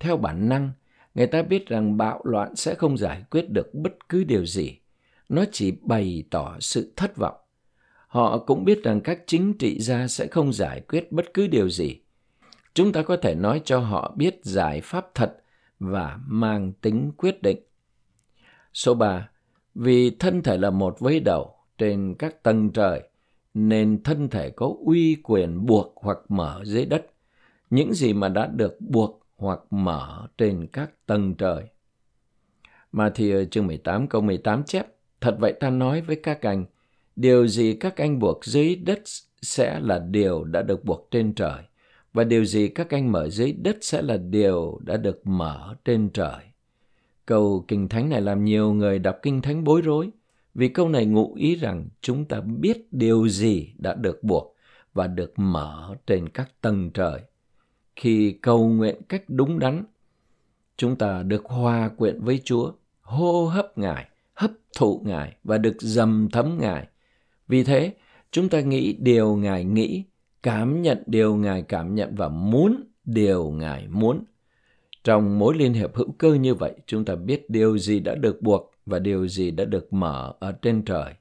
Theo 0.00 0.16
bản 0.16 0.48
năng, 0.48 0.70
người 1.14 1.26
ta 1.26 1.42
biết 1.42 1.66
rằng 1.66 1.96
bạo 1.96 2.20
loạn 2.24 2.56
sẽ 2.56 2.74
không 2.74 2.96
giải 2.96 3.24
quyết 3.30 3.50
được 3.50 3.74
bất 3.74 4.08
cứ 4.08 4.24
điều 4.24 4.46
gì. 4.46 4.78
Nó 5.28 5.44
chỉ 5.52 5.72
bày 5.82 6.24
tỏ 6.30 6.56
sự 6.60 6.92
thất 6.96 7.16
vọng. 7.16 7.36
Họ 8.08 8.38
cũng 8.38 8.64
biết 8.64 8.82
rằng 8.82 9.00
các 9.00 9.18
chính 9.26 9.54
trị 9.58 9.80
gia 9.80 10.06
sẽ 10.06 10.26
không 10.26 10.52
giải 10.52 10.80
quyết 10.80 11.12
bất 11.12 11.34
cứ 11.34 11.46
điều 11.46 11.68
gì. 11.68 12.00
Chúng 12.74 12.92
ta 12.92 13.02
có 13.02 13.16
thể 13.16 13.34
nói 13.34 13.60
cho 13.64 13.78
họ 13.78 14.14
biết 14.16 14.40
giải 14.42 14.80
pháp 14.80 15.06
thật 15.14 15.42
và 15.78 16.18
mang 16.26 16.72
tính 16.72 17.12
quyết 17.16 17.42
định. 17.42 17.58
Số 18.72 18.94
3. 18.94 19.28
Vì 19.74 20.10
thân 20.10 20.42
thể 20.42 20.58
là 20.58 20.70
một 20.70 21.00
với 21.00 21.20
đầu 21.20 21.54
trên 21.78 22.14
các 22.18 22.42
tầng 22.42 22.70
trời, 22.70 23.02
nên 23.54 24.02
thân 24.02 24.28
thể 24.28 24.50
có 24.50 24.72
uy 24.86 25.16
quyền 25.22 25.66
buộc 25.66 25.94
hoặc 25.96 26.18
mở 26.28 26.62
dưới 26.64 26.84
đất. 26.86 27.06
Những 27.70 27.94
gì 27.94 28.12
mà 28.12 28.28
đã 28.28 28.46
được 28.46 28.80
buộc 28.80 29.26
hoặc 29.36 29.60
mở 29.70 30.26
trên 30.38 30.66
các 30.72 30.90
tầng 31.06 31.34
trời. 31.34 31.64
Matthew 32.92 33.44
chương 33.44 33.66
18 33.66 34.06
câu 34.06 34.20
18 34.20 34.64
chép, 34.64 34.86
Thật 35.20 35.36
vậy 35.38 35.52
ta 35.52 35.70
nói 35.70 36.00
với 36.00 36.16
các 36.22 36.42
anh, 36.42 36.64
điều 37.18 37.46
gì 37.46 37.74
các 37.74 37.96
anh 37.96 38.18
buộc 38.18 38.44
dưới 38.44 38.76
đất 38.76 39.00
sẽ 39.42 39.80
là 39.80 39.98
điều 39.98 40.44
đã 40.44 40.62
được 40.62 40.84
buộc 40.84 41.08
trên 41.10 41.34
trời, 41.34 41.62
và 42.12 42.24
điều 42.24 42.44
gì 42.44 42.68
các 42.68 42.90
anh 42.90 43.12
mở 43.12 43.28
dưới 43.28 43.52
đất 43.52 43.76
sẽ 43.80 44.02
là 44.02 44.16
điều 44.16 44.78
đã 44.84 44.96
được 44.96 45.26
mở 45.26 45.74
trên 45.84 46.10
trời. 46.14 46.44
Câu 47.26 47.64
Kinh 47.68 47.88
Thánh 47.88 48.08
này 48.08 48.20
làm 48.20 48.44
nhiều 48.44 48.72
người 48.72 48.98
đọc 48.98 49.18
Kinh 49.22 49.42
Thánh 49.42 49.64
bối 49.64 49.80
rối, 49.80 50.10
vì 50.54 50.68
câu 50.68 50.88
này 50.88 51.06
ngụ 51.06 51.34
ý 51.34 51.54
rằng 51.54 51.88
chúng 52.00 52.24
ta 52.24 52.40
biết 52.40 52.92
điều 52.92 53.28
gì 53.28 53.72
đã 53.78 53.94
được 53.94 54.24
buộc 54.24 54.56
và 54.94 55.06
được 55.06 55.32
mở 55.36 55.94
trên 56.06 56.28
các 56.28 56.50
tầng 56.60 56.90
trời. 56.90 57.20
Khi 57.96 58.32
cầu 58.42 58.68
nguyện 58.68 59.02
cách 59.08 59.22
đúng 59.28 59.58
đắn, 59.58 59.84
chúng 60.76 60.96
ta 60.96 61.22
được 61.22 61.44
hòa 61.44 61.88
quyện 61.88 62.20
với 62.20 62.40
Chúa, 62.44 62.72
hô 63.00 63.46
hấp 63.46 63.78
Ngài, 63.78 64.08
hấp 64.34 64.50
thụ 64.76 65.02
Ngài 65.04 65.36
và 65.44 65.58
được 65.58 65.76
dầm 65.78 66.28
thấm 66.32 66.58
Ngài. 66.60 66.86
Vì 67.48 67.64
thế, 67.64 67.94
chúng 68.30 68.48
ta 68.48 68.60
nghĩ 68.60 68.92
điều 68.92 69.36
Ngài 69.36 69.64
nghĩ, 69.64 70.04
cảm 70.42 70.82
nhận 70.82 71.02
điều 71.06 71.36
Ngài 71.36 71.62
cảm 71.62 71.94
nhận 71.94 72.14
và 72.14 72.28
muốn 72.28 72.84
điều 73.04 73.50
Ngài 73.50 73.88
muốn. 73.88 74.24
Trong 75.04 75.38
mối 75.38 75.54
liên 75.54 75.72
hiệp 75.72 75.94
hữu 75.94 76.12
cơ 76.18 76.34
như 76.34 76.54
vậy, 76.54 76.74
chúng 76.86 77.04
ta 77.04 77.14
biết 77.14 77.50
điều 77.50 77.78
gì 77.78 78.00
đã 78.00 78.14
được 78.14 78.42
buộc 78.42 78.72
và 78.86 78.98
điều 78.98 79.28
gì 79.28 79.50
đã 79.50 79.64
được 79.64 79.92
mở 79.92 80.32
ở 80.38 80.52
trên 80.52 80.82
trời. 80.84 81.14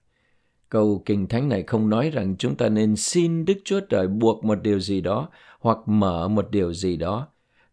Câu 0.69 1.01
Kinh 1.05 1.27
Thánh 1.27 1.49
này 1.49 1.63
không 1.63 1.89
nói 1.89 2.09
rằng 2.09 2.35
chúng 2.39 2.55
ta 2.55 2.69
nên 2.69 2.95
xin 2.95 3.45
Đức 3.45 3.57
Chúa 3.65 3.79
Trời 3.79 4.07
buộc 4.07 4.43
một 4.43 4.61
điều 4.63 4.79
gì 4.79 5.01
đó 5.01 5.29
hoặc 5.59 5.77
mở 5.85 6.27
một 6.27 6.51
điều 6.51 6.73
gì 6.73 6.97
đó. 6.97 7.27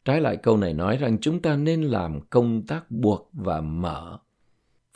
Trái 0.05 0.21
lại 0.21 0.37
câu 0.37 0.57
này 0.57 0.75
nói 0.75 0.97
rằng 0.97 1.19
chúng 1.21 1.43
ta 1.43 1.57
nên 1.57 1.83
làm 1.83 2.21
công 2.21 2.63
tác 2.67 2.91
buộc 2.91 3.31
và 3.33 3.61
mở. 3.61 4.19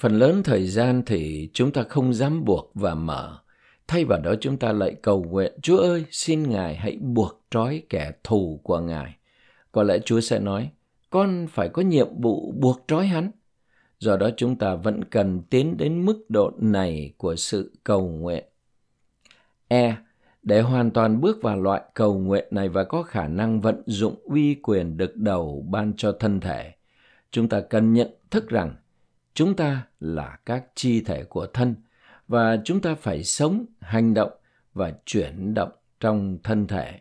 Phần 0.00 0.18
lớn 0.18 0.42
thời 0.42 0.66
gian 0.66 1.02
thì 1.06 1.50
chúng 1.52 1.72
ta 1.72 1.82
không 1.82 2.14
dám 2.14 2.44
buộc 2.44 2.70
và 2.74 2.94
mở. 2.94 3.38
Thay 3.88 4.04
vào 4.04 4.20
đó 4.20 4.34
chúng 4.40 4.56
ta 4.56 4.72
lại 4.72 4.94
cầu 5.02 5.24
nguyện, 5.24 5.52
Chúa 5.62 5.78
ơi, 5.78 6.04
xin 6.10 6.50
Ngài 6.50 6.76
hãy 6.76 6.98
buộc 7.00 7.40
trói 7.50 7.82
kẻ 7.88 8.12
thù 8.24 8.60
của 8.62 8.80
Ngài. 8.80 9.16
Có 9.72 9.82
lẽ 9.82 9.98
Chúa 10.04 10.20
sẽ 10.20 10.38
nói, 10.38 10.70
con 11.10 11.46
phải 11.50 11.68
có 11.68 11.82
nhiệm 11.82 12.08
vụ 12.20 12.52
buộc 12.52 12.84
trói 12.88 13.06
hắn. 13.06 13.30
Do 13.98 14.16
đó 14.16 14.30
chúng 14.36 14.56
ta 14.56 14.74
vẫn 14.74 15.04
cần 15.04 15.42
tiến 15.50 15.76
đến 15.76 16.04
mức 16.04 16.24
độ 16.28 16.52
này 16.58 17.12
của 17.16 17.36
sự 17.36 17.72
cầu 17.84 18.08
nguyện. 18.08 18.44
E. 19.68 19.96
Để 20.42 20.60
hoàn 20.60 20.90
toàn 20.90 21.20
bước 21.20 21.42
vào 21.42 21.60
loại 21.60 21.82
cầu 21.94 22.18
nguyện 22.18 22.44
này 22.50 22.68
và 22.68 22.84
có 22.84 23.02
khả 23.02 23.28
năng 23.28 23.60
vận 23.60 23.82
dụng 23.86 24.14
uy 24.24 24.54
quyền 24.54 24.96
được 24.96 25.16
đầu 25.16 25.66
ban 25.70 25.92
cho 25.96 26.12
thân 26.12 26.40
thể, 26.40 26.72
chúng 27.30 27.48
ta 27.48 27.60
cần 27.60 27.92
nhận 27.92 28.08
thức 28.30 28.48
rằng 28.48 28.74
chúng 29.34 29.56
ta 29.56 29.86
là 30.00 30.38
các 30.46 30.64
chi 30.74 31.00
thể 31.00 31.24
của 31.24 31.46
thân 31.46 31.74
và 32.28 32.58
chúng 32.64 32.80
ta 32.80 32.94
phải 32.94 33.24
sống, 33.24 33.66
hành 33.80 34.14
động 34.14 34.32
và 34.74 34.92
chuyển 35.06 35.54
động 35.54 35.72
trong 36.00 36.38
thân 36.42 36.66
thể. 36.66 37.00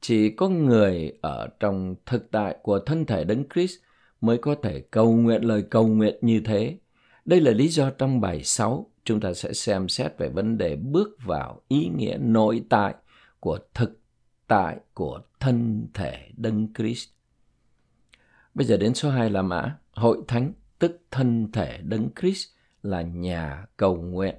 Chỉ 0.00 0.30
có 0.30 0.48
người 0.48 1.12
ở 1.22 1.48
trong 1.60 1.94
thực 2.06 2.30
tại 2.30 2.56
của 2.62 2.78
thân 2.78 3.06
thể 3.06 3.24
Đấng 3.24 3.44
Christ 3.54 3.74
mới 4.20 4.38
có 4.38 4.54
thể 4.62 4.80
cầu 4.80 5.12
nguyện 5.12 5.44
lời 5.44 5.64
cầu 5.70 5.86
nguyện 5.86 6.16
như 6.20 6.40
thế. 6.44 6.78
Đây 7.24 7.40
là 7.40 7.50
lý 7.50 7.68
do 7.68 7.90
trong 7.90 8.20
bài 8.20 8.44
6 8.44 8.90
chúng 9.04 9.20
ta 9.20 9.34
sẽ 9.34 9.52
xem 9.52 9.88
xét 9.88 10.18
về 10.18 10.28
vấn 10.28 10.58
đề 10.58 10.76
bước 10.76 11.08
vào 11.24 11.60
ý 11.68 11.88
nghĩa 11.96 12.16
nội 12.20 12.64
tại 12.68 12.94
của 13.40 13.58
thực 13.74 14.00
tại 14.46 14.76
của 14.94 15.20
thân 15.40 15.86
thể 15.94 16.28
Đấng 16.36 16.68
Christ. 16.74 17.08
Bây 18.54 18.66
giờ 18.66 18.76
đến 18.76 18.94
số 18.94 19.10
2 19.10 19.30
là 19.30 19.42
mã 19.42 19.76
hội 19.92 20.18
thánh 20.28 20.52
tức 20.78 21.00
thân 21.10 21.52
thể 21.52 21.80
Đấng 21.82 22.08
Christ 22.20 22.48
là 22.82 23.02
nhà 23.02 23.66
cầu 23.76 23.96
nguyện. 23.96 24.34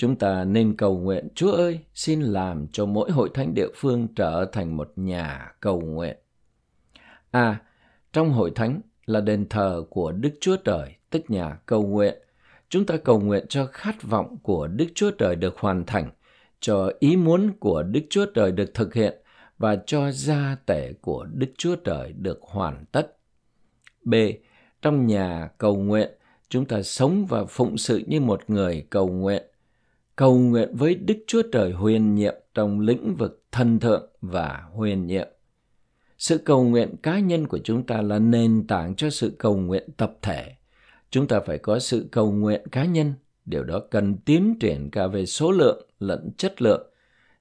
Chúng 0.00 0.16
ta 0.16 0.44
nên 0.44 0.76
cầu 0.76 0.98
nguyện, 0.98 1.28
Chúa 1.34 1.52
ơi, 1.52 1.80
xin 1.94 2.20
làm 2.20 2.66
cho 2.72 2.86
mỗi 2.86 3.10
hội 3.10 3.30
thánh 3.34 3.54
địa 3.54 3.68
phương 3.74 4.08
trở 4.16 4.44
thành 4.52 4.76
một 4.76 4.92
nhà 4.96 5.52
cầu 5.60 5.80
nguyện. 5.80 6.16
À, 7.30 7.60
trong 8.12 8.32
hội 8.32 8.52
thánh 8.54 8.80
là 9.06 9.20
đền 9.20 9.48
thờ 9.48 9.84
của 9.90 10.12
Đức 10.12 10.30
Chúa 10.40 10.56
Trời, 10.56 10.94
tức 11.10 11.22
nhà 11.28 11.58
cầu 11.66 11.82
nguyện. 11.82 12.14
Chúng 12.68 12.86
ta 12.86 12.96
cầu 12.96 13.20
nguyện 13.20 13.46
cho 13.48 13.66
khát 13.66 14.02
vọng 14.02 14.36
của 14.42 14.66
Đức 14.66 14.86
Chúa 14.94 15.10
Trời 15.10 15.36
được 15.36 15.58
hoàn 15.58 15.84
thành, 15.86 16.10
cho 16.60 16.92
ý 16.98 17.16
muốn 17.16 17.52
của 17.60 17.82
Đức 17.82 18.02
Chúa 18.10 18.26
Trời 18.34 18.52
được 18.52 18.74
thực 18.74 18.94
hiện 18.94 19.14
và 19.58 19.76
cho 19.86 20.10
gia 20.10 20.56
tể 20.66 20.92
của 21.00 21.26
Đức 21.32 21.50
Chúa 21.58 21.76
Trời 21.76 22.12
được 22.12 22.40
hoàn 22.42 22.84
tất. 22.92 23.16
B. 24.04 24.14
Trong 24.82 25.06
nhà 25.06 25.50
cầu 25.58 25.76
nguyện, 25.76 26.10
chúng 26.48 26.64
ta 26.64 26.82
sống 26.82 27.26
và 27.26 27.44
phụng 27.44 27.78
sự 27.78 28.02
như 28.06 28.20
một 28.20 28.50
người 28.50 28.86
cầu 28.90 29.08
nguyện. 29.08 29.42
Cầu 30.20 30.38
nguyện 30.38 30.68
với 30.72 30.94
Đức 30.94 31.14
Chúa 31.26 31.42
Trời 31.52 31.72
huyền 31.72 32.14
nhiệm 32.14 32.34
trong 32.54 32.80
lĩnh 32.80 33.14
vực 33.16 33.42
thần 33.52 33.80
thượng 33.80 34.10
và 34.20 34.64
huyền 34.72 35.06
nhiệm. 35.06 35.28
Sự 36.18 36.38
cầu 36.38 36.64
nguyện 36.64 36.96
cá 37.02 37.18
nhân 37.18 37.46
của 37.46 37.58
chúng 37.64 37.86
ta 37.86 38.02
là 38.02 38.18
nền 38.18 38.66
tảng 38.66 38.94
cho 38.94 39.10
sự 39.10 39.36
cầu 39.38 39.56
nguyện 39.56 39.88
tập 39.96 40.18
thể. 40.22 40.52
Chúng 41.10 41.26
ta 41.26 41.40
phải 41.40 41.58
có 41.58 41.78
sự 41.78 42.08
cầu 42.12 42.32
nguyện 42.32 42.62
cá 42.72 42.84
nhân, 42.84 43.12
điều 43.44 43.64
đó 43.64 43.80
cần 43.90 44.16
tiến 44.16 44.56
triển 44.60 44.90
cả 44.90 45.06
về 45.06 45.26
số 45.26 45.52
lượng 45.52 45.86
lẫn 46.00 46.30
chất 46.36 46.62
lượng. 46.62 46.90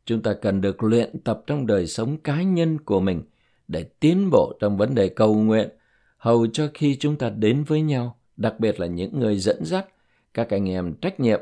Chúng 0.05 0.21
ta 0.21 0.33
cần 0.33 0.61
được 0.61 0.83
luyện 0.83 1.19
tập 1.23 1.43
trong 1.47 1.67
đời 1.67 1.87
sống 1.87 2.17
cá 2.17 2.41
nhân 2.41 2.77
của 2.79 2.99
mình 2.99 3.21
để 3.67 3.83
tiến 3.83 4.29
bộ 4.31 4.57
trong 4.59 4.77
vấn 4.77 4.95
đề 4.95 5.09
cầu 5.09 5.35
nguyện, 5.35 5.69
hầu 6.17 6.47
cho 6.47 6.69
khi 6.73 6.97
chúng 6.99 7.15
ta 7.15 7.29
đến 7.29 7.63
với 7.63 7.81
nhau, 7.81 8.17
đặc 8.37 8.59
biệt 8.59 8.79
là 8.79 8.87
những 8.87 9.19
người 9.19 9.37
dẫn 9.37 9.65
dắt, 9.65 9.85
các 10.33 10.49
anh 10.49 10.69
em 10.69 10.93
trách 10.93 11.19
nhiệm 11.19 11.39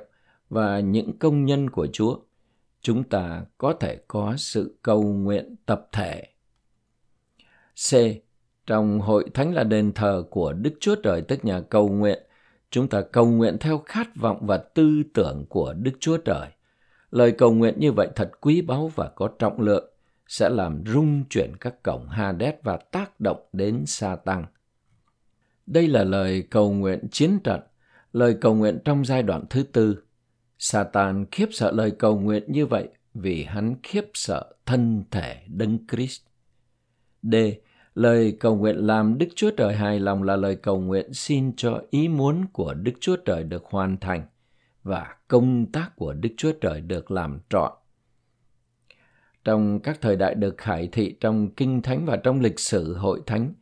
và 0.49 0.79
những 0.79 1.17
công 1.19 1.45
nhân 1.45 1.69
của 1.69 1.87
Chúa, 1.93 2.19
chúng 2.81 3.03
ta 3.03 3.45
có 3.57 3.73
thể 3.73 3.97
có 4.07 4.33
sự 4.37 4.77
cầu 4.81 5.03
nguyện 5.03 5.55
tập 5.65 5.87
thể 5.91 6.23
C. 7.91 7.95
Trong 8.65 8.99
hội 8.99 9.25
thánh 9.33 9.53
là 9.53 9.63
đền 9.63 9.91
thờ 9.93 10.23
của 10.29 10.53
Đức 10.53 10.73
Chúa 10.79 10.95
Trời 10.95 11.21
tức 11.21 11.45
nhà 11.45 11.61
cầu 11.61 11.89
nguyện. 11.89 12.19
Chúng 12.69 12.87
ta 12.87 13.01
cầu 13.01 13.25
nguyện 13.25 13.57
theo 13.59 13.81
khát 13.85 14.15
vọng 14.15 14.45
và 14.45 14.57
tư 14.57 15.03
tưởng 15.13 15.45
của 15.49 15.73
Đức 15.73 15.91
Chúa 15.99 16.17
Trời. 16.17 16.47
Lời 17.11 17.31
cầu 17.31 17.51
nguyện 17.53 17.79
như 17.79 17.91
vậy 17.91 18.07
thật 18.15 18.31
quý 18.41 18.61
báu 18.61 18.91
và 18.95 19.09
có 19.09 19.29
trọng 19.39 19.61
lượng, 19.61 19.93
sẽ 20.27 20.49
làm 20.49 20.83
rung 20.85 21.23
chuyển 21.29 21.55
các 21.59 21.83
cổng 21.83 22.07
Hades 22.09 22.53
và 22.63 22.77
tác 22.77 23.19
động 23.19 23.47
đến 23.53 23.85
sa 23.85 24.15
tăng. 24.15 24.45
Đây 25.65 25.87
là 25.87 26.03
lời 26.03 26.47
cầu 26.49 26.71
nguyện 26.71 27.07
chiến 27.11 27.39
trận, 27.43 27.61
lời 28.13 28.37
cầu 28.41 28.55
nguyện 28.55 28.79
trong 28.85 29.05
giai 29.05 29.23
đoạn 29.23 29.43
thứ 29.49 29.63
tư. 29.63 30.03
Satan 30.59 31.25
khiếp 31.31 31.49
sợ 31.51 31.71
lời 31.71 31.91
cầu 31.91 32.19
nguyện 32.19 32.43
như 32.47 32.65
vậy 32.65 32.87
vì 33.13 33.43
hắn 33.43 33.75
khiếp 33.83 34.05
sợ 34.13 34.53
thân 34.65 35.03
thể 35.11 35.41
Đấng 35.47 35.87
Christ. 35.87 36.21
D. 37.23 37.35
Lời 37.95 38.37
cầu 38.39 38.55
nguyện 38.55 38.75
làm 38.75 39.17
Đức 39.17 39.27
Chúa 39.35 39.51
Trời 39.51 39.75
hài 39.75 39.99
lòng 39.99 40.23
là 40.23 40.35
lời 40.35 40.55
cầu 40.55 40.79
nguyện 40.81 41.13
xin 41.13 41.55
cho 41.55 41.81
ý 41.89 42.07
muốn 42.07 42.45
của 42.53 42.73
Đức 42.73 42.91
Chúa 42.99 43.15
Trời 43.15 43.43
được 43.43 43.65
hoàn 43.65 43.97
thành 43.97 44.25
và 44.83 45.15
công 45.27 45.65
tác 45.71 45.95
của 45.95 46.13
Đức 46.13 46.29
Chúa 46.37 46.51
Trời 46.61 46.81
được 46.81 47.11
làm 47.11 47.39
trọn. 47.49 47.71
Trong 49.43 49.79
các 49.79 49.97
thời 50.01 50.15
đại 50.15 50.35
được 50.35 50.57
khải 50.57 50.87
thị 50.91 51.17
trong 51.19 51.49
Kinh 51.49 51.81
Thánh 51.81 52.05
và 52.05 52.17
trong 52.17 52.41
lịch 52.41 52.59
sử 52.59 52.95
hội 52.95 53.21
thánh, 53.25 53.53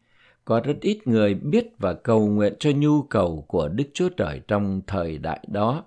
có 0.45 0.59
rất 0.59 0.77
ít 0.81 1.07
người 1.07 1.33
biết 1.33 1.67
và 1.79 1.93
cầu 1.93 2.27
nguyện 2.27 2.53
cho 2.59 2.71
nhu 2.75 3.01
cầu 3.01 3.45
của 3.47 3.67
Đức 3.67 3.85
Chúa 3.93 4.09
Trời 4.09 4.41
trong 4.47 4.81
thời 4.87 5.17
đại 5.17 5.39
đó. 5.47 5.83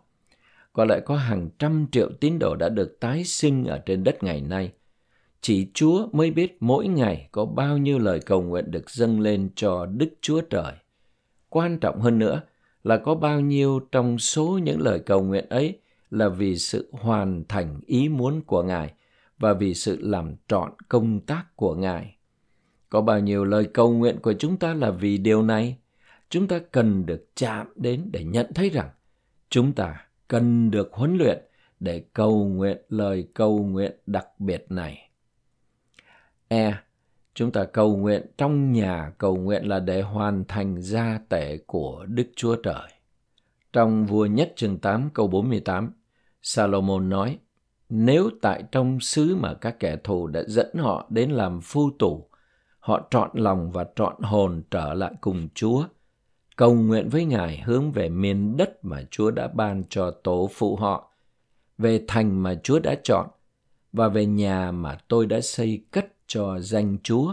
Có 0.79 0.85
lẽ 0.85 1.01
có 1.01 1.17
hàng 1.17 1.49
trăm 1.59 1.87
triệu 1.93 2.11
tín 2.21 2.39
đồ 2.39 2.57
đã 2.57 2.69
được 2.69 3.01
tái 3.01 3.25
sinh 3.25 3.65
ở 3.65 3.79
trên 3.79 4.05
đất 4.05 4.23
ngày 4.23 4.41
nay. 4.41 4.73
Chỉ 5.41 5.71
Chúa 5.75 6.09
mới 6.13 6.31
biết 6.31 6.57
mỗi 6.61 6.89
ngày 6.89 7.29
có 7.33 7.45
bao 7.45 7.79
nhiêu 7.79 7.99
lời 7.99 8.21
cầu 8.21 8.43
nguyện 8.43 8.71
được 8.71 8.91
dâng 8.91 9.21
lên 9.21 9.51
cho 9.55 9.87
Đức 9.87 10.09
Chúa 10.21 10.41
Trời. 10.41 10.73
Quan 11.49 11.79
trọng 11.79 12.01
hơn 12.01 12.19
nữa 12.19 12.41
là 12.85 12.97
có 12.97 13.15
bao 13.15 13.41
nhiêu 13.41 13.81
trong 13.93 14.19
số 14.19 14.59
những 14.63 14.81
lời 14.81 14.99
cầu 14.99 15.23
nguyện 15.23 15.49
ấy 15.49 15.79
là 16.11 16.29
vì 16.29 16.57
sự 16.57 16.89
hoàn 16.93 17.45
thành 17.49 17.81
ý 17.87 18.09
muốn 18.09 18.41
của 18.41 18.63
Ngài 18.63 18.93
và 19.39 19.53
vì 19.53 19.75
sự 19.75 19.99
làm 20.01 20.35
trọn 20.49 20.73
công 20.89 21.21
tác 21.21 21.57
của 21.57 21.75
Ngài. 21.75 22.17
Có 22.91 23.01
bao 23.01 23.21
nhiêu 23.21 23.45
lời 23.45 23.69
cầu 23.75 23.93
nguyện 23.93 24.19
của 24.23 24.33
chúng 24.33 24.57
ta 24.57 24.75
là 24.75 24.91
vì 24.91 25.19
điều 25.19 25.43
này? 25.43 25.77
Chúng 26.31 26.49
ta 26.49 26.59
cần 26.73 27.07
được 27.07 27.31
chạm 27.37 27.67
đến 27.77 28.09
để 28.13 28.25
nhận 28.25 28.47
thấy 28.55 28.71
rằng 28.71 28.89
chúng 29.51 29.73
ta 29.73 30.08
cần 30.29 30.71
được 30.71 30.93
huấn 30.93 31.17
luyện 31.17 31.39
để 31.81 32.05
cầu 32.13 32.45
nguyện 32.45 32.79
lời 32.89 33.29
cầu 33.35 33.59
nguyện 33.59 33.93
đặc 34.07 34.29
biệt 34.39 34.67
này. 34.69 35.11
E. 36.49 36.75
Chúng 37.35 37.51
ta 37.53 37.65
cầu 37.65 37.97
nguyện 37.97 38.27
trong 38.39 38.73
nhà 38.73 39.13
cầu 39.19 39.37
nguyện 39.37 39.69
là 39.69 39.79
để 39.81 40.03
hoàn 40.03 40.45
thành 40.49 40.83
gia 40.83 41.21
tể 41.29 41.59
của 41.67 42.05
Đức 42.09 42.27
Chúa 42.37 42.57
Trời. 42.57 42.89
Trong 43.73 44.07
vua 44.07 44.27
nhất 44.27 44.53
chương 44.57 44.79
8 44.79 45.11
câu 45.15 45.27
48, 45.27 45.93
Salomon 46.43 47.09
nói, 47.09 47.39
Nếu 47.89 48.31
tại 48.43 48.65
trong 48.73 49.01
xứ 49.01 49.37
mà 49.37 49.55
các 49.55 49.81
kẻ 49.81 49.97
thù 50.05 50.27
đã 50.27 50.43
dẫn 50.47 50.77
họ 50.79 51.07
đến 51.11 51.31
làm 51.31 51.61
phu 51.61 51.91
tù, 51.99 52.29
họ 52.79 53.09
trọn 53.11 53.31
lòng 53.35 53.71
và 53.71 53.87
trọn 53.97 54.15
hồn 54.23 54.63
trở 54.71 54.95
lại 54.95 55.13
cùng 55.21 55.49
Chúa, 55.55 55.85
cầu 56.59 56.75
nguyện 56.75 57.09
với 57.09 57.25
Ngài 57.25 57.63
hướng 57.65 57.93
về 57.93 58.09
miền 58.09 58.57
đất 58.57 58.85
mà 58.85 59.03
Chúa 59.11 59.31
đã 59.31 59.49
ban 59.49 59.85
cho 59.91 60.11
tổ 60.11 60.51
phụ 60.53 60.77
họ, 60.77 61.13
về 61.79 62.05
thành 62.09 62.43
mà 62.43 62.55
Chúa 62.63 62.79
đã 62.79 62.95
chọn, 63.05 63.27
và 63.93 64.09
về 64.09 64.27
nhà 64.27 64.73
mà 64.73 64.99
tôi 65.09 65.27
đã 65.27 65.41
xây 65.41 65.85
cất 65.91 66.07
cho 66.27 66.61
danh 66.61 66.97
Chúa. 67.03 67.33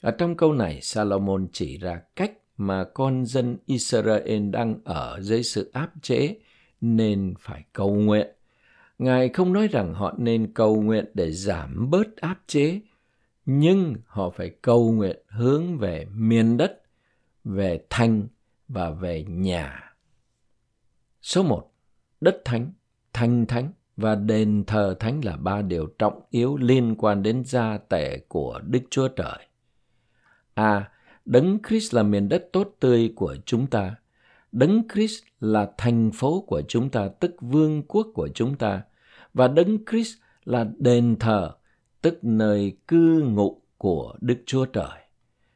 Ở 0.00 0.10
trong 0.10 0.36
câu 0.36 0.52
này, 0.52 0.80
Salomon 0.82 1.46
chỉ 1.52 1.78
ra 1.78 2.00
cách 2.16 2.32
mà 2.56 2.84
con 2.84 3.26
dân 3.26 3.56
Israel 3.66 4.50
đang 4.50 4.74
ở 4.84 5.18
dưới 5.20 5.42
sự 5.42 5.70
áp 5.72 5.90
chế 6.02 6.36
nên 6.80 7.34
phải 7.38 7.64
cầu 7.72 7.94
nguyện. 7.94 8.26
Ngài 8.98 9.28
không 9.28 9.52
nói 9.52 9.68
rằng 9.68 9.94
họ 9.94 10.14
nên 10.18 10.52
cầu 10.54 10.82
nguyện 10.82 11.04
để 11.14 11.32
giảm 11.32 11.90
bớt 11.90 12.16
áp 12.16 12.40
chế, 12.46 12.80
nhưng 13.46 13.94
họ 14.06 14.30
phải 14.30 14.50
cầu 14.62 14.92
nguyện 14.92 15.16
hướng 15.28 15.78
về 15.78 16.06
miền 16.14 16.56
đất, 16.56 16.82
về 17.44 17.80
thành 17.90 18.26
và 18.68 18.90
về 18.90 19.24
nhà. 19.28 19.92
Số 21.22 21.42
1. 21.42 21.72
Đất 22.20 22.42
thánh, 22.44 22.72
thanh 23.12 23.46
thánh 23.46 23.72
và 23.96 24.14
đền 24.14 24.64
thờ 24.66 24.96
thánh 25.00 25.24
là 25.24 25.36
ba 25.36 25.62
điều 25.62 25.86
trọng 25.86 26.20
yếu 26.30 26.56
liên 26.56 26.94
quan 26.98 27.22
đến 27.22 27.44
gia 27.44 27.78
tể 27.78 28.18
của 28.28 28.60
Đức 28.66 28.80
Chúa 28.90 29.08
Trời. 29.08 29.46
A. 30.54 30.90
Đấng 31.24 31.58
Christ 31.68 31.94
là 31.94 32.02
miền 32.02 32.28
đất 32.28 32.48
tốt 32.52 32.76
tươi 32.80 33.12
của 33.16 33.36
chúng 33.46 33.66
ta. 33.66 33.94
Đấng 34.52 34.82
Christ 34.94 35.24
là 35.40 35.70
thành 35.78 36.10
phố 36.14 36.40
của 36.40 36.62
chúng 36.68 36.90
ta, 36.90 37.08
tức 37.08 37.34
vương 37.40 37.82
quốc 37.82 38.06
của 38.14 38.28
chúng 38.34 38.56
ta. 38.56 38.82
Và 39.34 39.48
Đấng 39.48 39.84
Christ 39.90 40.14
là 40.44 40.66
đền 40.78 41.16
thờ, 41.20 41.52
tức 42.02 42.18
nơi 42.24 42.76
cư 42.88 43.22
ngụ 43.22 43.60
của 43.78 44.14
Đức 44.20 44.38
Chúa 44.46 44.64
Trời. 44.64 44.98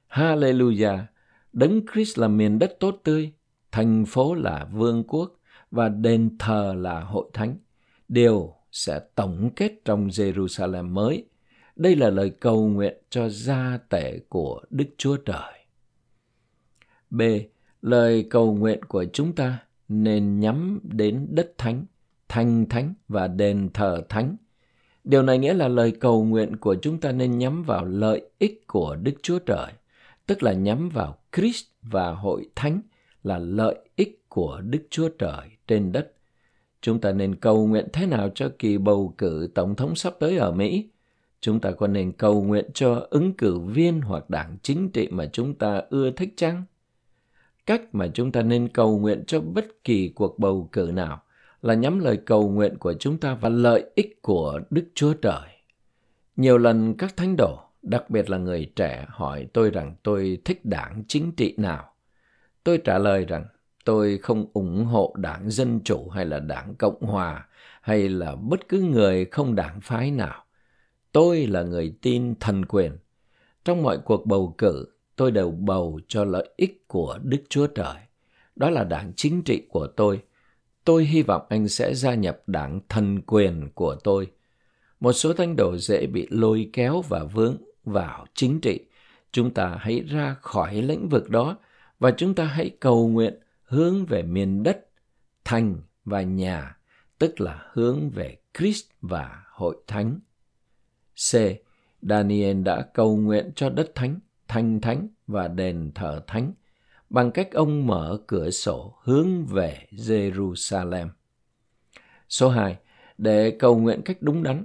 Hallelujah! 0.08 1.04
Đấng 1.53 1.80
Christ 1.92 2.18
là 2.18 2.28
miền 2.28 2.59
đất 2.59 2.76
tốt 2.80 3.01
tươi, 3.05 3.32
thành 3.72 4.05
phố 4.07 4.34
là 4.34 4.68
vương 4.72 5.05
quốc 5.05 5.32
và 5.70 5.88
đền 5.88 6.36
thờ 6.38 6.74
là 6.76 7.01
hội 7.01 7.30
thánh. 7.32 7.57
Điều 8.09 8.55
sẽ 8.72 9.01
tổng 9.14 9.51
kết 9.57 9.72
trong 9.84 10.09
Jerusalem 10.09 10.88
mới. 10.88 11.24
Đây 11.76 11.96
là 11.96 12.11
lời 12.11 12.30
cầu 12.30 12.68
nguyện 12.68 12.94
cho 13.11 13.28
gia 13.28 13.78
tể 13.88 14.18
của 14.28 14.62
Đức 14.70 14.86
Chúa 14.98 15.16
Trời. 15.16 15.53
B. 17.11 17.22
Lời 17.82 18.26
cầu 18.30 18.55
nguyện 18.55 18.82
của 18.84 19.05
chúng 19.12 19.34
ta 19.34 19.59
nên 19.88 20.40
nhắm 20.40 20.80
đến 20.82 21.28
đất 21.30 21.53
thánh, 21.59 21.84
thành 22.28 22.66
thánh 22.68 22.94
và 23.09 23.28
đền 23.28 23.70
thờ 23.74 24.03
thánh. 24.09 24.36
Điều 25.05 25.22
này 25.22 25.38
nghĩa 25.38 25.55
là 25.55 25.68
lời 25.68 25.92
cầu 26.01 26.24
nguyện 26.24 26.57
của 26.57 26.76
chúng 26.82 27.01
ta 27.01 27.12
nên 27.12 27.38
nhắm 27.38 27.62
vào 27.62 27.84
lợi 27.84 28.30
ích 28.38 28.66
của 28.66 28.96
Đức 28.96 29.14
Chúa 29.22 29.38
Trời, 29.38 29.72
tức 30.30 30.42
là 30.42 30.52
nhắm 30.52 30.88
vào 30.88 31.18
Christ 31.36 31.64
và 31.82 32.10
hội 32.12 32.46
thánh 32.54 32.80
là 33.22 33.38
lợi 33.38 33.76
ích 33.96 34.24
của 34.28 34.60
Đức 34.64 34.82
Chúa 34.90 35.08
Trời 35.08 35.48
trên 35.66 35.92
đất. 35.92 36.12
Chúng 36.80 37.00
ta 37.00 37.12
nên 37.12 37.34
cầu 37.34 37.66
nguyện 37.66 37.88
thế 37.92 38.06
nào 38.06 38.30
cho 38.34 38.50
kỳ 38.58 38.78
bầu 38.78 39.14
cử 39.18 39.50
tổng 39.54 39.76
thống 39.76 39.94
sắp 39.94 40.14
tới 40.20 40.36
ở 40.36 40.52
Mỹ? 40.52 40.88
Chúng 41.40 41.60
ta 41.60 41.70
có 41.70 41.86
nên 41.86 42.12
cầu 42.12 42.42
nguyện 42.42 42.70
cho 42.74 43.06
ứng 43.10 43.32
cử 43.32 43.58
viên 43.58 44.00
hoặc 44.00 44.30
đảng 44.30 44.56
chính 44.62 44.90
trị 44.90 45.08
mà 45.10 45.26
chúng 45.32 45.54
ta 45.54 45.82
ưa 45.90 46.10
thích 46.10 46.34
chăng? 46.36 46.64
Cách 47.66 47.82
mà 47.92 48.08
chúng 48.14 48.32
ta 48.32 48.42
nên 48.42 48.68
cầu 48.68 48.98
nguyện 48.98 49.24
cho 49.26 49.40
bất 49.40 49.84
kỳ 49.84 50.08
cuộc 50.08 50.38
bầu 50.38 50.68
cử 50.72 50.90
nào 50.94 51.22
là 51.62 51.74
nhắm 51.74 51.98
lời 51.98 52.16
cầu 52.16 52.48
nguyện 52.48 52.78
của 52.78 52.94
chúng 52.94 53.18
ta 53.18 53.34
vào 53.34 53.50
lợi 53.50 53.90
ích 53.94 54.22
của 54.22 54.60
Đức 54.70 54.84
Chúa 54.94 55.12
Trời. 55.12 55.48
Nhiều 56.36 56.58
lần 56.58 56.94
các 56.94 57.16
thánh 57.16 57.36
đồ, 57.36 57.58
đặc 57.82 58.10
biệt 58.10 58.30
là 58.30 58.38
người 58.38 58.72
trẻ 58.76 59.06
hỏi 59.08 59.46
tôi 59.52 59.70
rằng 59.70 59.94
tôi 60.02 60.38
thích 60.44 60.64
đảng 60.64 61.04
chính 61.08 61.32
trị 61.32 61.54
nào. 61.56 61.92
Tôi 62.64 62.78
trả 62.84 62.98
lời 62.98 63.24
rằng 63.24 63.44
tôi 63.84 64.18
không 64.18 64.46
ủng 64.52 64.84
hộ 64.84 65.14
đảng 65.18 65.50
Dân 65.50 65.80
Chủ 65.84 66.08
hay 66.08 66.24
là 66.24 66.38
đảng 66.38 66.74
Cộng 66.74 67.00
Hòa 67.00 67.46
hay 67.80 68.08
là 68.08 68.34
bất 68.36 68.68
cứ 68.68 68.80
người 68.80 69.24
không 69.24 69.54
đảng 69.54 69.80
phái 69.80 70.10
nào. 70.10 70.44
Tôi 71.12 71.46
là 71.46 71.62
người 71.62 71.94
tin 72.02 72.34
thần 72.40 72.64
quyền. 72.64 72.92
Trong 73.64 73.82
mọi 73.82 73.98
cuộc 73.98 74.26
bầu 74.26 74.54
cử, 74.58 74.86
tôi 75.16 75.30
đều 75.30 75.50
bầu 75.50 76.00
cho 76.08 76.24
lợi 76.24 76.48
ích 76.56 76.88
của 76.88 77.18
Đức 77.22 77.42
Chúa 77.48 77.66
Trời. 77.66 77.96
Đó 78.56 78.70
là 78.70 78.84
đảng 78.84 79.12
chính 79.16 79.42
trị 79.42 79.62
của 79.68 79.86
tôi. 79.86 80.22
Tôi 80.84 81.04
hy 81.04 81.22
vọng 81.22 81.42
anh 81.48 81.68
sẽ 81.68 81.94
gia 81.94 82.14
nhập 82.14 82.42
đảng 82.46 82.80
thần 82.88 83.20
quyền 83.20 83.68
của 83.74 83.94
tôi. 83.94 84.26
Một 85.00 85.12
số 85.12 85.32
thánh 85.32 85.56
đồ 85.56 85.76
dễ 85.76 86.06
bị 86.06 86.26
lôi 86.30 86.70
kéo 86.72 87.02
và 87.08 87.24
vướng 87.24 87.56
vào 87.84 88.26
chính 88.34 88.60
trị. 88.60 88.80
Chúng 89.32 89.54
ta 89.54 89.76
hãy 89.80 90.00
ra 90.00 90.36
khỏi 90.40 90.82
lĩnh 90.82 91.08
vực 91.08 91.30
đó 91.30 91.58
và 91.98 92.10
chúng 92.10 92.34
ta 92.34 92.44
hãy 92.44 92.70
cầu 92.80 93.08
nguyện 93.08 93.34
hướng 93.62 94.06
về 94.06 94.22
miền 94.22 94.62
đất, 94.62 94.86
thành 95.44 95.80
và 96.04 96.22
nhà, 96.22 96.76
tức 97.18 97.40
là 97.40 97.68
hướng 97.72 98.10
về 98.10 98.36
Christ 98.58 98.84
và 99.00 99.42
hội 99.52 99.76
thánh. 99.86 100.20
C. 101.32 101.36
Daniel 102.02 102.62
đã 102.62 102.86
cầu 102.94 103.16
nguyện 103.16 103.52
cho 103.54 103.70
đất 103.70 103.92
thánh 103.94 104.20
thành 104.48 104.80
thánh 104.80 105.08
và 105.26 105.48
đền 105.48 105.90
thờ 105.94 106.22
thánh 106.26 106.52
bằng 107.10 107.30
cách 107.30 107.48
ông 107.52 107.86
mở 107.86 108.18
cửa 108.26 108.50
sổ 108.50 108.94
hướng 109.02 109.46
về 109.46 109.86
Jerusalem. 109.90 111.08
Số 112.28 112.48
2. 112.48 112.76
Để 113.18 113.56
cầu 113.58 113.78
nguyện 113.78 114.02
cách 114.04 114.16
đúng 114.20 114.42
đắn, 114.42 114.64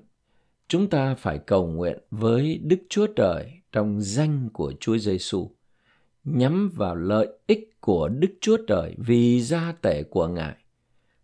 chúng 0.68 0.90
ta 0.90 1.16
phải 1.16 1.38
cầu 1.38 1.68
nguyện 1.68 1.98
với 2.12 2.60
Đức 2.64 2.80
Chúa 2.90 3.08
Trời 3.08 3.52
trong 3.72 4.02
danh 4.02 4.50
của 4.54 4.74
Chúa 4.80 4.98
Giêsu, 4.98 5.52
nhắm 6.24 6.70
vào 6.76 6.96
lợi 6.96 7.28
ích 7.48 7.70
của 7.82 8.08
Đức 8.08 8.34
Chúa 8.42 8.58
Trời 8.68 8.96
vì 8.98 9.42
gia 9.42 9.74
tể 9.82 10.04
của 10.04 10.28
Ngài. 10.28 10.56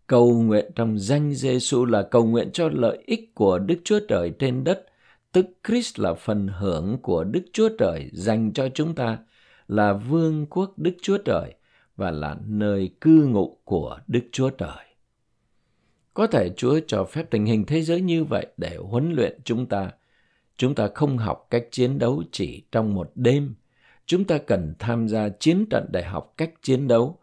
Cầu 0.06 0.42
nguyện 0.42 0.70
trong 0.74 0.98
danh 0.98 1.34
Giêsu 1.34 1.84
là 1.84 2.02
cầu 2.02 2.24
nguyện 2.24 2.50
cho 2.52 2.68
lợi 2.68 2.98
ích 3.06 3.34
của 3.34 3.58
Đức 3.58 3.78
Chúa 3.84 4.00
Trời 4.08 4.32
trên 4.38 4.64
đất 4.64 4.86
tức 5.32 5.46
Christ 5.68 5.98
là 5.98 6.14
phần 6.14 6.48
hưởng 6.48 6.98
của 7.02 7.24
Đức 7.24 7.42
Chúa 7.52 7.68
Trời 7.78 8.10
dành 8.12 8.52
cho 8.52 8.68
chúng 8.74 8.94
ta 8.94 9.18
là 9.68 9.92
vương 9.92 10.46
quốc 10.46 10.72
Đức 10.76 10.94
Chúa 11.02 11.18
Trời 11.18 11.54
và 11.96 12.10
là 12.10 12.36
nơi 12.46 12.90
cư 13.00 13.26
ngụ 13.26 13.58
của 13.64 13.98
Đức 14.06 14.20
Chúa 14.32 14.50
Trời. 14.50 14.91
Có 16.14 16.26
thể 16.26 16.50
Chúa 16.56 16.80
cho 16.86 17.04
phép 17.04 17.30
tình 17.30 17.46
hình 17.46 17.64
thế 17.66 17.82
giới 17.82 18.00
như 18.00 18.24
vậy 18.24 18.46
để 18.56 18.76
huấn 18.76 19.12
luyện 19.12 19.38
chúng 19.44 19.66
ta. 19.66 19.90
Chúng 20.56 20.74
ta 20.74 20.88
không 20.94 21.18
học 21.18 21.46
cách 21.50 21.64
chiến 21.70 21.98
đấu 21.98 22.22
chỉ 22.32 22.62
trong 22.72 22.94
một 22.94 23.10
đêm. 23.14 23.54
Chúng 24.06 24.24
ta 24.24 24.38
cần 24.38 24.74
tham 24.78 25.08
gia 25.08 25.28
chiến 25.28 25.66
trận 25.70 25.86
để 25.92 26.02
học 26.02 26.34
cách 26.36 26.50
chiến 26.62 26.88
đấu. 26.88 27.18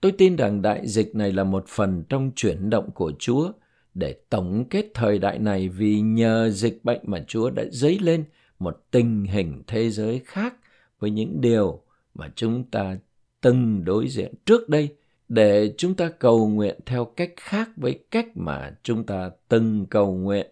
Tôi 0.00 0.12
tin 0.12 0.36
rằng 0.36 0.62
đại 0.62 0.88
dịch 0.88 1.14
này 1.14 1.32
là 1.32 1.44
một 1.44 1.64
phần 1.68 2.04
trong 2.08 2.30
chuyển 2.36 2.70
động 2.70 2.90
của 2.90 3.12
Chúa 3.18 3.52
để 3.94 4.12
tổng 4.30 4.64
kết 4.70 4.86
thời 4.94 5.18
đại 5.18 5.38
này 5.38 5.68
vì 5.68 6.00
nhờ 6.00 6.50
dịch 6.50 6.84
bệnh 6.84 7.00
mà 7.02 7.24
Chúa 7.28 7.50
đã 7.50 7.64
dấy 7.70 7.98
lên 7.98 8.24
một 8.58 8.84
tình 8.90 9.24
hình 9.24 9.62
thế 9.66 9.90
giới 9.90 10.20
khác 10.24 10.54
với 10.98 11.10
những 11.10 11.40
điều 11.40 11.82
mà 12.14 12.30
chúng 12.34 12.64
ta 12.64 12.98
từng 13.40 13.84
đối 13.84 14.08
diện 14.08 14.34
trước 14.44 14.68
đây 14.68 14.88
để 15.28 15.74
chúng 15.78 15.94
ta 15.94 16.10
cầu 16.18 16.48
nguyện 16.48 16.80
theo 16.86 17.04
cách 17.04 17.32
khác 17.36 17.70
với 17.76 18.04
cách 18.10 18.26
mà 18.34 18.76
chúng 18.82 19.06
ta 19.06 19.30
từng 19.48 19.86
cầu 19.86 20.14
nguyện. 20.14 20.46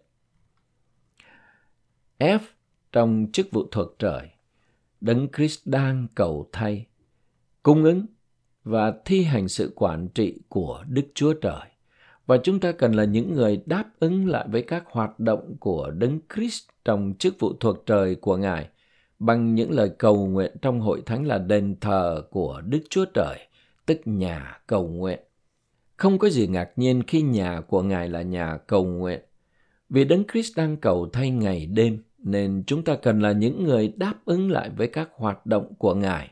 F 2.18 2.38
trong 2.92 3.26
chức 3.32 3.50
vụ 3.50 3.68
thuộc 3.70 3.98
trời, 3.98 4.30
Đấng 5.00 5.28
Christ 5.36 5.60
đang 5.64 6.06
cầu 6.14 6.48
thay, 6.52 6.86
cung 7.62 7.84
ứng 7.84 8.06
và 8.64 8.94
thi 9.04 9.22
hành 9.22 9.48
sự 9.48 9.72
quản 9.76 10.08
trị 10.08 10.38
của 10.48 10.84
Đức 10.88 11.06
Chúa 11.14 11.32
Trời. 11.32 11.66
Và 12.26 12.36
chúng 12.42 12.60
ta 12.60 12.72
cần 12.72 12.92
là 12.92 13.04
những 13.04 13.34
người 13.34 13.62
đáp 13.66 13.84
ứng 13.98 14.28
lại 14.28 14.46
với 14.50 14.62
các 14.62 14.84
hoạt 14.86 15.20
động 15.20 15.56
của 15.60 15.90
Đấng 15.90 16.20
Christ 16.34 16.64
trong 16.84 17.14
chức 17.18 17.34
vụ 17.38 17.52
thuộc 17.60 17.86
trời 17.86 18.14
của 18.14 18.36
Ngài 18.36 18.68
bằng 19.18 19.54
những 19.54 19.70
lời 19.70 19.90
cầu 19.98 20.26
nguyện 20.26 20.56
trong 20.62 20.80
hội 20.80 21.02
thánh 21.06 21.26
là 21.26 21.38
đền 21.38 21.76
thờ 21.80 22.22
của 22.30 22.60
Đức 22.60 22.80
Chúa 22.90 23.04
Trời, 23.14 23.38
tức 23.86 24.00
nhà 24.04 24.60
cầu 24.66 24.88
nguyện. 24.88 25.20
Không 25.96 26.18
có 26.18 26.28
gì 26.28 26.46
ngạc 26.46 26.70
nhiên 26.76 27.02
khi 27.06 27.22
nhà 27.22 27.60
của 27.60 27.82
Ngài 27.82 28.08
là 28.08 28.22
nhà 28.22 28.58
cầu 28.66 28.84
nguyện. 28.84 29.20
Vì 29.88 30.04
Đấng 30.04 30.24
Christ 30.32 30.56
đang 30.56 30.76
cầu 30.76 31.08
thay 31.12 31.30
ngày 31.30 31.66
đêm, 31.66 32.02
nên 32.18 32.62
chúng 32.66 32.84
ta 32.84 32.96
cần 32.96 33.20
là 33.20 33.32
những 33.32 33.64
người 33.64 33.92
đáp 33.96 34.14
ứng 34.24 34.50
lại 34.50 34.70
với 34.76 34.86
các 34.86 35.08
hoạt 35.14 35.46
động 35.46 35.74
của 35.78 35.94
Ngài 35.94 36.30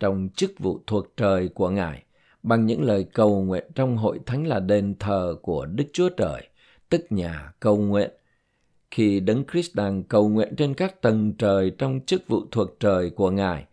trong 0.00 0.28
chức 0.36 0.52
vụ 0.58 0.80
thuộc 0.86 1.16
trời 1.16 1.48
của 1.48 1.70
Ngài 1.70 2.02
bằng 2.42 2.66
những 2.66 2.82
lời 2.82 3.04
cầu 3.04 3.42
nguyện 3.42 3.64
trong 3.74 3.96
hội 3.96 4.20
thánh 4.26 4.46
là 4.46 4.60
đền 4.60 4.94
thờ 4.98 5.36
của 5.42 5.66
Đức 5.66 5.84
Chúa 5.92 6.08
Trời, 6.08 6.48
tức 6.88 7.06
nhà 7.10 7.52
cầu 7.60 7.76
nguyện– 7.76 8.10
khi 8.90 9.20
Đấng 9.20 9.44
Christ 9.52 9.74
đang 9.74 10.02
cầu 10.02 10.28
nguyện 10.28 10.54
trên 10.56 10.74
các 10.74 11.02
tầng 11.02 11.32
trời 11.38 11.70
trong 11.78 12.00
chức 12.06 12.28
vụ 12.28 12.40
thuộc 12.50 12.80
trời 12.80 13.10
của 13.10 13.30
Ngài, 13.30 13.64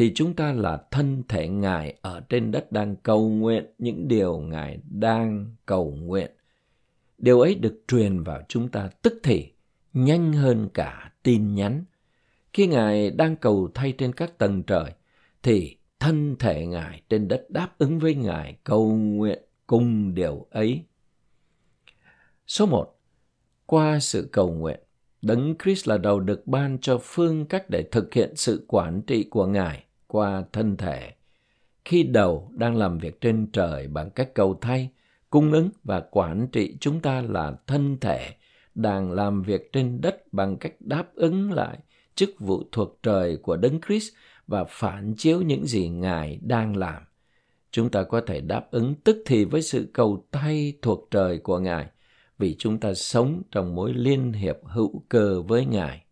thì 0.00 0.12
chúng 0.14 0.34
ta 0.34 0.52
là 0.52 0.82
thân 0.90 1.22
thể 1.28 1.48
Ngài 1.48 1.94
ở 2.02 2.20
trên 2.28 2.50
đất 2.50 2.72
đang 2.72 2.96
cầu 2.96 3.28
nguyện 3.28 3.66
những 3.78 4.08
điều 4.08 4.38
Ngài 4.38 4.78
đang 4.90 5.46
cầu 5.66 5.90
nguyện. 5.90 6.30
Điều 7.18 7.40
ấy 7.40 7.54
được 7.54 7.82
truyền 7.88 8.22
vào 8.22 8.42
chúng 8.48 8.68
ta 8.68 8.90
tức 9.02 9.20
thì, 9.22 9.52
nhanh 9.92 10.32
hơn 10.32 10.68
cả 10.74 11.12
tin 11.22 11.54
nhắn. 11.54 11.84
Khi 12.52 12.66
Ngài 12.66 13.10
đang 13.10 13.36
cầu 13.36 13.70
thay 13.74 13.92
trên 13.92 14.12
các 14.12 14.38
tầng 14.38 14.62
trời, 14.62 14.92
thì 15.42 15.76
thân 15.98 16.36
thể 16.38 16.66
Ngài 16.66 17.02
trên 17.08 17.28
đất 17.28 17.50
đáp 17.50 17.78
ứng 17.78 17.98
với 17.98 18.14
Ngài 18.14 18.56
cầu 18.64 18.92
nguyện 18.92 19.38
cùng 19.66 20.14
điều 20.14 20.46
ấy. 20.50 20.82
Số 22.46 22.66
1 22.66 22.98
qua 23.66 23.98
sự 24.00 24.28
cầu 24.32 24.52
nguyện. 24.52 24.80
Đấng 25.22 25.54
Christ 25.62 25.88
là 25.88 25.98
đầu 25.98 26.20
được 26.20 26.46
ban 26.46 26.78
cho 26.78 26.98
phương 27.02 27.46
cách 27.46 27.70
để 27.70 27.82
thực 27.82 28.14
hiện 28.14 28.36
sự 28.36 28.64
quản 28.68 29.02
trị 29.02 29.24
của 29.30 29.46
Ngài 29.46 29.84
qua 30.10 30.44
thân 30.52 30.76
thể. 30.76 31.12
Khi 31.84 32.02
đầu 32.02 32.50
đang 32.54 32.76
làm 32.76 32.98
việc 32.98 33.20
trên 33.20 33.46
trời 33.52 33.88
bằng 33.88 34.10
cách 34.10 34.34
cầu 34.34 34.58
thay, 34.60 34.90
cung 35.30 35.52
ứng 35.52 35.70
và 35.84 36.00
quản 36.00 36.48
trị 36.52 36.76
chúng 36.80 37.00
ta 37.00 37.22
là 37.28 37.56
thân 37.66 37.98
thể 38.00 38.34
đang 38.74 39.12
làm 39.12 39.42
việc 39.42 39.72
trên 39.72 40.00
đất 40.00 40.32
bằng 40.32 40.56
cách 40.56 40.74
đáp 40.80 41.14
ứng 41.14 41.52
lại 41.52 41.78
chức 42.14 42.30
vụ 42.38 42.62
thuộc 42.72 42.98
trời 43.02 43.36
của 43.36 43.56
Đấng 43.56 43.80
Christ 43.86 44.12
và 44.46 44.64
phản 44.64 45.14
chiếu 45.16 45.42
những 45.42 45.66
gì 45.66 45.88
Ngài 45.88 46.38
đang 46.42 46.76
làm. 46.76 47.02
Chúng 47.70 47.90
ta 47.90 48.02
có 48.02 48.20
thể 48.20 48.40
đáp 48.40 48.70
ứng 48.70 48.94
tức 49.04 49.22
thì 49.26 49.44
với 49.44 49.62
sự 49.62 49.90
cầu 49.92 50.24
thay 50.32 50.72
thuộc 50.82 51.08
trời 51.10 51.38
của 51.38 51.58
Ngài 51.58 51.86
vì 52.38 52.56
chúng 52.58 52.78
ta 52.78 52.94
sống 52.94 53.42
trong 53.50 53.74
mối 53.74 53.92
liên 53.94 54.32
hiệp 54.32 54.56
hữu 54.64 55.02
cơ 55.08 55.42
với 55.42 55.66
Ngài. 55.66 56.04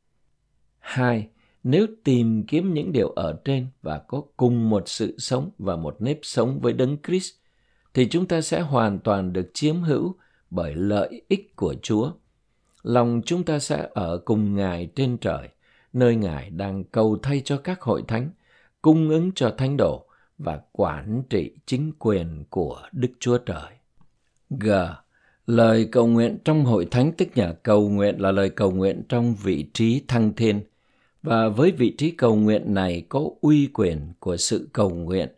Hai, 0.78 1.28
nếu 1.65 1.87
tìm 2.05 2.47
kiếm 2.47 2.75
những 2.75 2.93
điều 2.93 3.09
ở 3.09 3.41
trên 3.45 3.67
và 3.83 3.99
có 3.99 4.23
cùng 4.37 4.71
một 4.71 4.83
sự 4.87 5.15
sống 5.19 5.51
và 5.59 5.77
một 5.77 5.97
nếp 5.99 6.19
sống 6.23 6.61
với 6.61 6.73
Đấng 6.73 6.97
Christ, 7.07 7.35
thì 7.95 8.09
chúng 8.09 8.27
ta 8.27 8.41
sẽ 8.41 8.61
hoàn 8.61 8.99
toàn 8.99 9.33
được 9.33 9.51
chiếm 9.55 9.83
hữu 9.83 10.15
bởi 10.51 10.75
lợi 10.75 11.23
ích 11.29 11.57
của 11.57 11.75
Chúa. 11.83 12.13
Lòng 12.83 13.23
chúng 13.27 13.45
ta 13.45 13.59
sẽ 13.59 13.89
ở 13.95 14.19
cùng 14.25 14.55
Ngài 14.55 14.89
trên 14.95 15.19
trời, 15.19 15.49
nơi 15.93 16.17
Ngài 16.17 16.51
đang 16.51 16.85
cầu 16.85 17.19
thay 17.23 17.43
cho 17.45 17.57
các 17.57 17.81
hội 17.81 18.03
thánh, 18.09 18.31
cung 18.83 19.09
ứng 19.09 19.33
cho 19.35 19.55
thánh 19.59 19.77
đồ 19.77 20.05
và 20.39 20.61
quản 20.73 21.23
trị 21.31 21.53
chính 21.67 21.93
quyền 21.99 22.45
của 22.51 22.83
Đức 22.93 23.11
Chúa 23.21 23.39
Trời. 23.39 23.73
G. 24.51 24.71
Lời 25.47 25.89
cầu 25.93 26.07
nguyện 26.07 26.39
trong 26.45 26.65
hội 26.65 26.89
thánh 26.91 27.13
tức 27.13 27.29
nhà 27.35 27.53
cầu 27.53 27.89
nguyện 27.89 28.21
là 28.21 28.33
lời 28.33 28.51
cầu 28.51 28.71
nguyện 28.71 29.03
trong 29.09 29.35
vị 29.35 29.71
trí 29.75 30.05
thăng 30.09 30.33
thiên. 30.33 30.61
Và 31.23 31.49
với 31.49 31.71
vị 31.71 31.91
trí 31.99 32.11
cầu 32.11 32.37
nguyện 32.37 32.75
này 32.75 33.07
có 33.09 33.31
uy 33.41 33.69
quyền 33.75 34.12
của 34.21 34.37
sự 34.37 34.69
cầu 34.73 34.91
nguyện. 34.91 35.29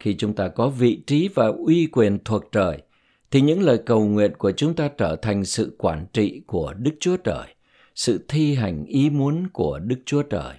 Khi 0.00 0.14
chúng 0.14 0.34
ta 0.34 0.48
có 0.48 0.68
vị 0.68 1.02
trí 1.06 1.28
và 1.34 1.46
uy 1.46 1.88
quyền 1.92 2.18
thuộc 2.24 2.52
trời, 2.52 2.78
thì 3.30 3.40
những 3.40 3.62
lời 3.62 3.78
cầu 3.86 4.04
nguyện 4.04 4.32
của 4.38 4.52
chúng 4.52 4.74
ta 4.74 4.88
trở 4.88 5.16
thành 5.16 5.44
sự 5.44 5.76
quản 5.78 6.06
trị 6.12 6.42
của 6.46 6.74
Đức 6.78 6.94
Chúa 7.00 7.16
Trời, 7.16 7.46
sự 7.94 8.24
thi 8.28 8.54
hành 8.54 8.84
ý 8.84 9.10
muốn 9.10 9.48
của 9.52 9.78
Đức 9.78 9.98
Chúa 10.06 10.22
Trời. 10.22 10.54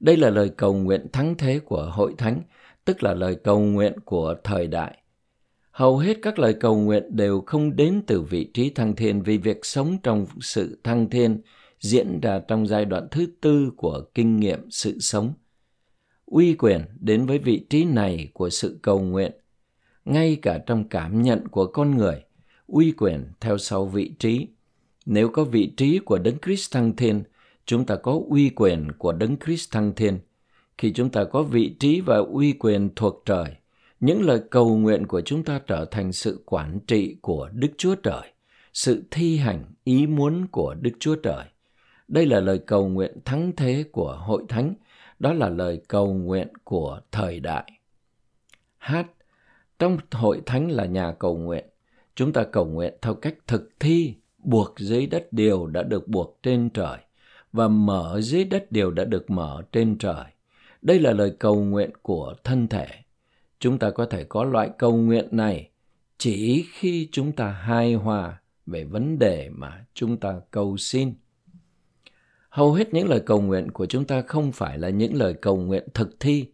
Đây 0.00 0.16
là 0.16 0.30
lời 0.30 0.50
cầu 0.56 0.74
nguyện 0.74 1.06
thắng 1.12 1.34
thế 1.38 1.58
của 1.58 1.90
hội 1.92 2.14
thánh, 2.18 2.42
tức 2.84 3.02
là 3.02 3.14
lời 3.14 3.34
cầu 3.34 3.60
nguyện 3.60 3.92
của 4.04 4.34
thời 4.44 4.66
đại 4.66 4.96
hầu 5.80 5.98
hết 5.98 6.18
các 6.22 6.38
lời 6.38 6.54
cầu 6.54 6.76
nguyện 6.76 7.16
đều 7.16 7.40
không 7.40 7.76
đến 7.76 8.02
từ 8.06 8.22
vị 8.22 8.50
trí 8.54 8.70
thăng 8.70 8.96
thiên 8.96 9.22
vì 9.22 9.38
việc 9.38 9.58
sống 9.62 9.98
trong 10.02 10.26
sự 10.40 10.80
thăng 10.84 11.10
thiên 11.10 11.40
diễn 11.80 12.20
ra 12.20 12.40
trong 12.48 12.66
giai 12.66 12.84
đoạn 12.84 13.08
thứ 13.10 13.26
tư 13.40 13.72
của 13.76 14.04
kinh 14.14 14.36
nghiệm 14.36 14.70
sự 14.70 14.98
sống. 15.00 15.32
Uy 16.26 16.54
quyền 16.54 16.80
đến 17.00 17.26
với 17.26 17.38
vị 17.38 17.66
trí 17.70 17.84
này 17.84 18.28
của 18.32 18.50
sự 18.50 18.78
cầu 18.82 19.00
nguyện, 19.00 19.32
ngay 20.04 20.38
cả 20.42 20.58
trong 20.66 20.88
cảm 20.88 21.22
nhận 21.22 21.48
của 21.48 21.66
con 21.66 21.96
người, 21.96 22.24
uy 22.66 22.92
quyền 22.92 23.24
theo 23.40 23.58
sau 23.58 23.86
vị 23.86 24.14
trí. 24.18 24.46
Nếu 25.06 25.28
có 25.28 25.44
vị 25.44 25.72
trí 25.76 25.98
của 25.98 26.18
Đấng 26.18 26.38
Christ 26.38 26.72
thăng 26.72 26.96
thiên, 26.96 27.22
chúng 27.66 27.86
ta 27.86 27.96
có 27.96 28.20
uy 28.28 28.50
quyền 28.50 28.92
của 28.98 29.12
Đấng 29.12 29.36
Christ 29.44 29.70
thăng 29.70 29.94
thiên. 29.94 30.18
Khi 30.78 30.92
chúng 30.92 31.10
ta 31.10 31.24
có 31.24 31.42
vị 31.42 31.76
trí 31.80 32.00
và 32.00 32.16
uy 32.16 32.52
quyền 32.52 32.90
thuộc 32.96 33.22
trời, 33.26 33.56
những 34.00 34.22
lời 34.22 34.40
cầu 34.50 34.76
nguyện 34.76 35.06
của 35.06 35.20
chúng 35.20 35.44
ta 35.44 35.60
trở 35.66 35.84
thành 35.84 36.12
sự 36.12 36.42
quản 36.44 36.78
trị 36.86 37.16
của 37.20 37.50
Đức 37.52 37.68
Chúa 37.78 37.94
Trời, 37.94 38.32
sự 38.72 39.02
thi 39.10 39.36
hành 39.36 39.64
ý 39.84 40.06
muốn 40.06 40.46
của 40.46 40.74
Đức 40.80 40.92
Chúa 41.00 41.14
Trời. 41.14 41.44
Đây 42.10 42.26
là 42.26 42.40
lời 42.40 42.58
cầu 42.58 42.88
nguyện 42.88 43.18
thắng 43.24 43.52
thế 43.56 43.84
của 43.92 44.16
hội 44.26 44.42
thánh, 44.48 44.74
đó 45.18 45.32
là 45.32 45.48
lời 45.48 45.80
cầu 45.88 46.14
nguyện 46.14 46.48
của 46.64 47.00
thời 47.12 47.40
đại. 47.40 47.70
hát 48.78 49.06
Trong 49.78 49.98
hội 50.10 50.42
thánh 50.46 50.70
là 50.70 50.84
nhà 50.84 51.12
cầu 51.12 51.36
nguyện, 51.36 51.64
chúng 52.14 52.32
ta 52.32 52.44
cầu 52.44 52.64
nguyện 52.64 52.94
theo 53.02 53.14
cách 53.14 53.34
thực 53.46 53.70
thi, 53.80 54.14
buộc 54.38 54.74
dưới 54.78 55.06
đất 55.06 55.28
điều 55.30 55.66
đã 55.66 55.82
được 55.82 56.08
buộc 56.08 56.38
trên 56.42 56.70
trời 56.70 56.98
và 57.52 57.68
mở 57.68 58.20
dưới 58.20 58.44
đất 58.44 58.72
điều 58.72 58.90
đã 58.90 59.04
được 59.04 59.30
mở 59.30 59.62
trên 59.72 59.98
trời. 59.98 60.24
Đây 60.82 60.98
là 60.98 61.12
lời 61.12 61.36
cầu 61.38 61.64
nguyện 61.64 61.90
của 62.02 62.34
thân 62.44 62.68
thể 62.68 62.86
chúng 63.60 63.78
ta 63.78 63.90
có 63.90 64.06
thể 64.06 64.24
có 64.24 64.44
loại 64.44 64.70
cầu 64.78 64.96
nguyện 64.96 65.28
này 65.30 65.70
chỉ 66.18 66.64
khi 66.72 67.08
chúng 67.12 67.32
ta 67.32 67.50
hài 67.50 67.94
hòa 67.94 68.40
về 68.66 68.84
vấn 68.84 69.18
đề 69.18 69.50
mà 69.52 69.84
chúng 69.94 70.16
ta 70.16 70.40
cầu 70.50 70.76
xin 70.76 71.14
hầu 72.50 72.72
hết 72.72 72.94
những 72.94 73.08
lời 73.08 73.20
cầu 73.26 73.40
nguyện 73.40 73.70
của 73.70 73.86
chúng 73.86 74.04
ta 74.04 74.22
không 74.22 74.52
phải 74.52 74.78
là 74.78 74.88
những 74.88 75.14
lời 75.14 75.34
cầu 75.34 75.56
nguyện 75.56 75.88
thực 75.94 76.20
thi 76.20 76.46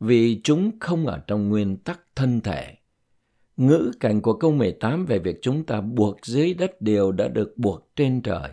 vì 0.00 0.40
chúng 0.44 0.70
không 0.80 1.06
ở 1.06 1.18
trong 1.26 1.48
nguyên 1.48 1.76
tắc 1.76 2.00
thân 2.16 2.40
thể. 2.40 2.74
Ngữ 3.56 3.92
cảnh 4.00 4.20
của 4.20 4.32
câu 4.32 4.52
18 4.52 5.06
về 5.06 5.18
việc 5.18 5.38
chúng 5.42 5.64
ta 5.64 5.80
buộc 5.80 6.26
dưới 6.26 6.54
đất 6.54 6.82
điều 6.82 7.12
đã 7.12 7.28
được 7.28 7.58
buộc 7.58 7.90
trên 7.96 8.22
trời 8.22 8.50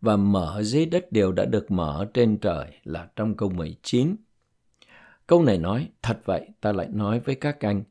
và 0.00 0.16
mở 0.16 0.62
dưới 0.62 0.86
đất 0.86 1.12
điều 1.12 1.32
đã 1.32 1.44
được 1.44 1.70
mở 1.70 2.06
trên 2.14 2.38
trời 2.38 2.66
là 2.84 3.08
trong 3.16 3.36
câu 3.36 3.50
19. 3.50 4.16
Câu 5.26 5.42
này 5.42 5.58
nói, 5.58 5.88
thật 6.02 6.20
vậy, 6.24 6.48
ta 6.60 6.72
lại 6.72 6.88
nói 6.92 7.20
với 7.20 7.34
các 7.34 7.60
anh, 7.60 7.82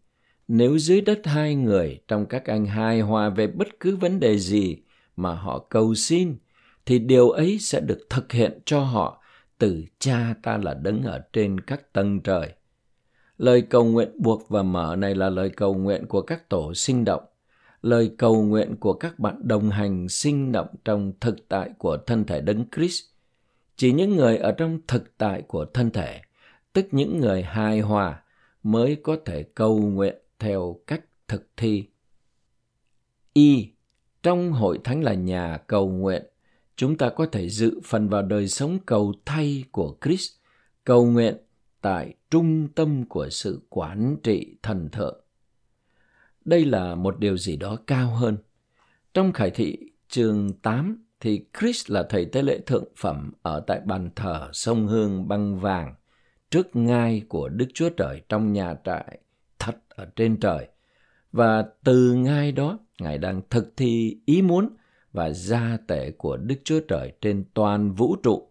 nếu 0.48 0.78
dưới 0.78 1.02
đất 1.02 1.20
hai 1.24 1.56
người 1.56 2.00
trong 2.08 2.26
các 2.26 2.46
anh 2.46 2.66
hài 2.66 3.02
hòa 3.02 3.30
về 3.30 3.48
bất 3.48 3.68
cứ 3.80 3.96
vấn 3.96 4.20
đề 4.20 4.38
gì 4.38 4.78
mà 5.16 5.34
họ 5.34 5.60
cầu 5.70 5.96
xin, 5.96 6.36
thì 6.86 7.00
điều 7.00 7.30
ấy 7.30 7.60
sẽ 7.60 7.80
được 7.80 8.08
thực 8.10 8.32
hiện 8.32 8.60
cho 8.66 8.80
họ 8.80 9.24
từ 9.58 9.84
cha 10.00 10.36
ta 10.44 10.58
là 10.58 10.74
đứng 10.74 11.04
ở 11.04 11.22
trên 11.34 11.60
các 11.60 11.94
tầng 11.94 12.22
trời. 12.22 12.54
Lời 13.38 13.62
cầu 13.62 13.86
nguyện 13.86 14.10
buộc 14.20 14.50
và 14.50 14.64
mở 14.64 14.96
này 14.96 15.16
là 15.16 15.30
lời 15.30 15.50
cầu 15.50 15.74
nguyện 15.74 16.06
của 16.06 16.22
các 16.22 16.50
tổ 16.50 16.74
sinh 16.74 17.06
động, 17.06 17.24
lời 17.82 18.12
cầu 18.18 18.44
nguyện 18.44 18.76
của 18.80 18.94
các 18.94 19.20
bạn 19.20 19.36
đồng 19.44 19.70
hành 19.70 20.10
sinh 20.10 20.52
động 20.52 20.68
trong 20.86 21.14
thực 21.20 21.50
tại 21.50 21.70
của 21.78 21.98
thân 21.98 22.26
thể 22.26 22.42
Đấng 22.42 22.66
Christ. 22.76 23.04
Chỉ 23.76 23.92
những 23.92 24.16
người 24.16 24.38
ở 24.38 24.52
trong 24.52 24.80
thực 24.88 25.18
tại 25.18 25.42
của 25.42 25.66
thân 25.66 25.90
thể, 25.92 26.22
tức 26.74 26.88
những 26.92 27.18
người 27.20 27.44
hài 27.44 27.80
hòa 27.80 28.24
mới 28.64 28.96
có 29.04 29.18
thể 29.26 29.44
cầu 29.44 29.78
nguyện 29.80 30.16
theo 30.40 30.80
cách 30.88 31.02
thực 31.28 31.48
thi. 31.58 31.86
Y. 33.34 33.68
Trong 34.24 34.52
hội 34.52 34.80
thánh 34.84 35.04
là 35.04 35.14
nhà 35.14 35.58
cầu 35.68 35.90
nguyện, 35.90 36.24
chúng 36.82 36.98
ta 36.98 37.10
có 37.10 37.26
thể 37.26 37.50
dự 37.50 37.80
phần 37.84 38.10
vào 38.10 38.22
đời 38.22 38.48
sống 38.48 38.80
cầu 38.86 39.14
thay 39.26 39.64
của 39.72 39.98
Christ, 40.02 40.32
cầu 40.84 41.06
nguyện 41.06 41.38
tại 41.82 42.14
trung 42.32 42.68
tâm 42.76 43.06
của 43.06 43.30
sự 43.30 43.62
quản 43.70 44.18
trị 44.24 44.58
thần 44.64 44.90
thượng. 44.90 45.24
Đây 46.46 46.66
là 46.66 46.96
một 46.96 47.20
điều 47.20 47.38
gì 47.38 47.56
đó 47.56 47.78
cao 47.88 48.16
hơn. 48.16 48.38
Trong 49.14 49.34
Khải 49.34 49.52
thị 49.52 49.78
chương 50.08 50.54
8 50.54 51.06
thì 51.20 51.46
Chris 51.60 51.92
là 51.92 52.04
thầy 52.10 52.26
tế 52.26 52.42
lễ 52.42 52.60
thượng 52.66 52.88
phẩm 52.96 53.32
ở 53.42 53.60
tại 53.68 53.80
bàn 53.86 54.10
thờ 54.16 54.50
sông 54.54 54.88
Hương 54.88 55.28
băng 55.28 55.60
vàng 55.60 55.96
trước 56.52 56.76
ngai 56.76 57.24
của 57.30 57.50
Đức 57.50 57.68
Chúa 57.74 57.90
Trời 57.90 58.22
trong 58.30 58.54
nhà 58.54 58.76
trại 58.86 59.20
thật 59.60 59.76
ở 59.90 60.06
trên 60.16 60.40
trời. 60.40 60.68
Và 61.32 61.66
từ 61.84 62.14
ngai 62.14 62.52
đó, 62.52 62.80
Ngài 63.00 63.18
đang 63.18 63.42
thực 63.50 63.78
thi 63.78 64.18
ý 64.26 64.42
muốn 64.42 64.70
và 65.14 65.30
gia 65.30 65.78
tể 65.88 66.12
của 66.12 66.38
Đức 66.38 66.55
Chúa 66.64 66.80
Trời 66.88 67.12
trên 67.22 67.43
toàn 67.53 67.91
vũ 67.91 68.16
trụ. 68.24 68.47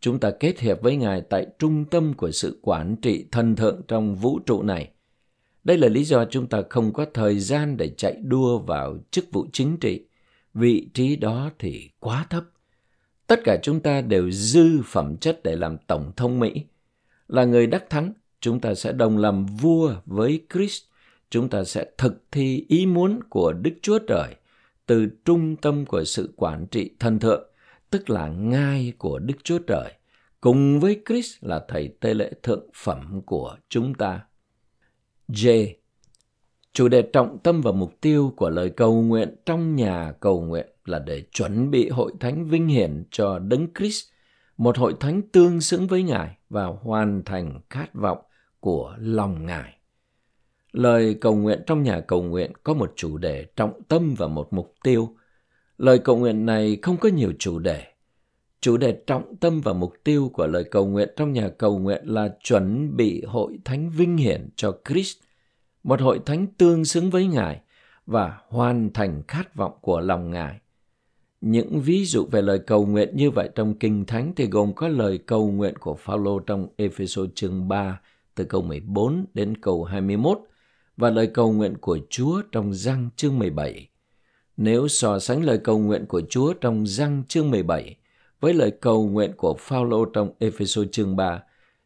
Chúng 0.00 0.20
ta 0.20 0.30
kết 0.30 0.60
hiệp 0.60 0.82
với 0.82 0.96
Ngài 0.96 1.20
tại 1.20 1.46
trung 1.58 1.84
tâm 1.84 2.14
của 2.14 2.30
sự 2.30 2.58
quản 2.62 2.96
trị 3.02 3.26
thần 3.32 3.56
thượng 3.56 3.82
trong 3.88 4.16
vũ 4.16 4.38
trụ 4.46 4.62
này. 4.62 4.90
Đây 5.64 5.78
là 5.78 5.88
lý 5.88 6.04
do 6.04 6.24
chúng 6.24 6.46
ta 6.46 6.62
không 6.70 6.92
có 6.92 7.06
thời 7.14 7.38
gian 7.38 7.76
để 7.76 7.88
chạy 7.96 8.16
đua 8.22 8.58
vào 8.58 8.98
chức 9.10 9.32
vụ 9.32 9.46
chính 9.52 9.76
trị. 9.76 10.06
Vị 10.54 10.88
trí 10.94 11.16
đó 11.16 11.50
thì 11.58 11.90
quá 12.00 12.26
thấp. 12.30 12.44
Tất 13.26 13.40
cả 13.44 13.58
chúng 13.62 13.80
ta 13.80 14.00
đều 14.00 14.30
dư 14.30 14.82
phẩm 14.84 15.16
chất 15.16 15.40
để 15.44 15.56
làm 15.56 15.76
Tổng 15.86 16.12
thống 16.16 16.40
Mỹ. 16.40 16.52
Là 17.28 17.44
người 17.44 17.66
đắc 17.66 17.90
thắng, 17.90 18.12
chúng 18.40 18.60
ta 18.60 18.74
sẽ 18.74 18.92
đồng 18.92 19.18
làm 19.18 19.46
vua 19.46 19.94
với 20.06 20.40
Christ. 20.52 20.82
Chúng 21.30 21.48
ta 21.48 21.64
sẽ 21.64 21.86
thực 21.98 22.24
thi 22.30 22.64
ý 22.68 22.86
muốn 22.86 23.20
của 23.28 23.52
Đức 23.52 23.72
Chúa 23.82 23.98
Trời 23.98 24.34
từ 24.86 25.08
trung 25.24 25.56
tâm 25.56 25.86
của 25.86 26.04
sự 26.04 26.32
quản 26.36 26.66
trị 26.66 26.90
thân 26.98 27.18
thượng, 27.18 27.50
tức 27.90 28.10
là 28.10 28.28
ngai 28.28 28.92
của 28.98 29.18
Đức 29.18 29.34
Chúa 29.44 29.58
Trời, 29.58 29.92
cùng 30.40 30.80
với 30.80 31.02
Christ 31.06 31.44
là 31.44 31.64
thầy 31.68 31.88
tê 32.00 32.14
lễ 32.14 32.30
thượng 32.42 32.66
phẩm 32.74 33.20
của 33.26 33.56
chúng 33.68 33.94
ta. 33.94 34.20
J. 35.28 35.74
Chủ 36.72 36.88
đề 36.88 37.02
trọng 37.02 37.38
tâm 37.38 37.60
và 37.60 37.72
mục 37.72 38.00
tiêu 38.00 38.32
của 38.36 38.50
lời 38.50 38.70
cầu 38.70 39.02
nguyện 39.02 39.36
trong 39.46 39.76
nhà 39.76 40.12
cầu 40.20 40.40
nguyện 40.40 40.66
là 40.84 40.98
để 40.98 41.22
chuẩn 41.32 41.70
bị 41.70 41.88
hội 41.88 42.12
thánh 42.20 42.44
vinh 42.44 42.66
hiển 42.66 43.04
cho 43.10 43.38
Đấng 43.38 43.66
Christ, 43.78 44.08
một 44.56 44.78
hội 44.78 44.94
thánh 45.00 45.22
tương 45.22 45.60
xứng 45.60 45.86
với 45.86 46.02
Ngài 46.02 46.36
và 46.50 46.64
hoàn 46.64 47.22
thành 47.24 47.60
khát 47.70 47.94
vọng 47.94 48.18
của 48.60 48.96
lòng 48.98 49.46
Ngài. 49.46 49.75
Lời 50.76 51.14
cầu 51.20 51.34
nguyện 51.34 51.62
trong 51.66 51.82
nhà 51.82 52.00
cầu 52.00 52.22
nguyện 52.22 52.52
có 52.62 52.74
một 52.74 52.92
chủ 52.96 53.18
đề 53.18 53.46
trọng 53.56 53.82
tâm 53.88 54.14
và 54.18 54.26
một 54.26 54.52
mục 54.52 54.74
tiêu. 54.84 55.08
Lời 55.78 55.98
cầu 55.98 56.16
nguyện 56.16 56.46
này 56.46 56.78
không 56.82 56.96
có 56.96 57.08
nhiều 57.08 57.32
chủ 57.38 57.58
đề. 57.58 57.84
Chủ 58.60 58.76
đề 58.76 59.02
trọng 59.06 59.36
tâm 59.36 59.60
và 59.60 59.72
mục 59.72 59.92
tiêu 60.04 60.30
của 60.32 60.46
lời 60.46 60.64
cầu 60.64 60.86
nguyện 60.86 61.08
trong 61.16 61.32
nhà 61.32 61.48
cầu 61.48 61.78
nguyện 61.78 62.02
là 62.04 62.36
chuẩn 62.42 62.96
bị 62.96 63.24
hội 63.24 63.58
thánh 63.64 63.90
vinh 63.90 64.16
hiển 64.16 64.48
cho 64.56 64.78
Christ, 64.88 65.18
một 65.82 66.00
hội 66.00 66.20
thánh 66.26 66.46
tương 66.46 66.84
xứng 66.84 67.10
với 67.10 67.26
Ngài 67.26 67.60
và 68.06 68.38
hoàn 68.48 68.92
thành 68.92 69.22
khát 69.28 69.54
vọng 69.54 69.72
của 69.80 70.00
lòng 70.00 70.30
Ngài. 70.30 70.60
Những 71.40 71.80
ví 71.80 72.04
dụ 72.04 72.26
về 72.30 72.42
lời 72.42 72.58
cầu 72.58 72.86
nguyện 72.86 73.16
như 73.16 73.30
vậy 73.30 73.50
trong 73.54 73.74
Kinh 73.74 74.04
Thánh 74.04 74.32
thì 74.36 74.46
gồm 74.46 74.72
có 74.72 74.88
lời 74.88 75.18
cầu 75.18 75.50
nguyện 75.50 75.74
của 75.80 75.94
Phaolô 75.94 76.38
trong 76.38 76.68
Ephesos 76.76 77.30
chương 77.34 77.68
3 77.68 78.00
từ 78.34 78.44
câu 78.44 78.62
14 78.62 79.24
đến 79.34 79.56
câu 79.56 79.84
21 79.84 80.38
và 80.96 81.10
lời 81.10 81.26
cầu 81.26 81.52
nguyện 81.52 81.76
của 81.80 81.98
Chúa 82.10 82.42
trong 82.52 82.74
răng 82.74 83.08
chương 83.16 83.38
17. 83.38 83.88
Nếu 84.56 84.88
so 84.88 85.18
sánh 85.18 85.44
lời 85.44 85.58
cầu 85.64 85.78
nguyện 85.78 86.06
của 86.06 86.22
Chúa 86.30 86.52
trong 86.52 86.86
răng 86.86 87.22
chương 87.28 87.50
17 87.50 87.96
với 88.40 88.54
lời 88.54 88.70
cầu 88.70 89.08
nguyện 89.08 89.32
của 89.36 89.56
Phaolô 89.58 90.04
trong 90.04 90.30
Ephesô 90.38 90.84
chương 90.92 91.16
3, 91.16 91.42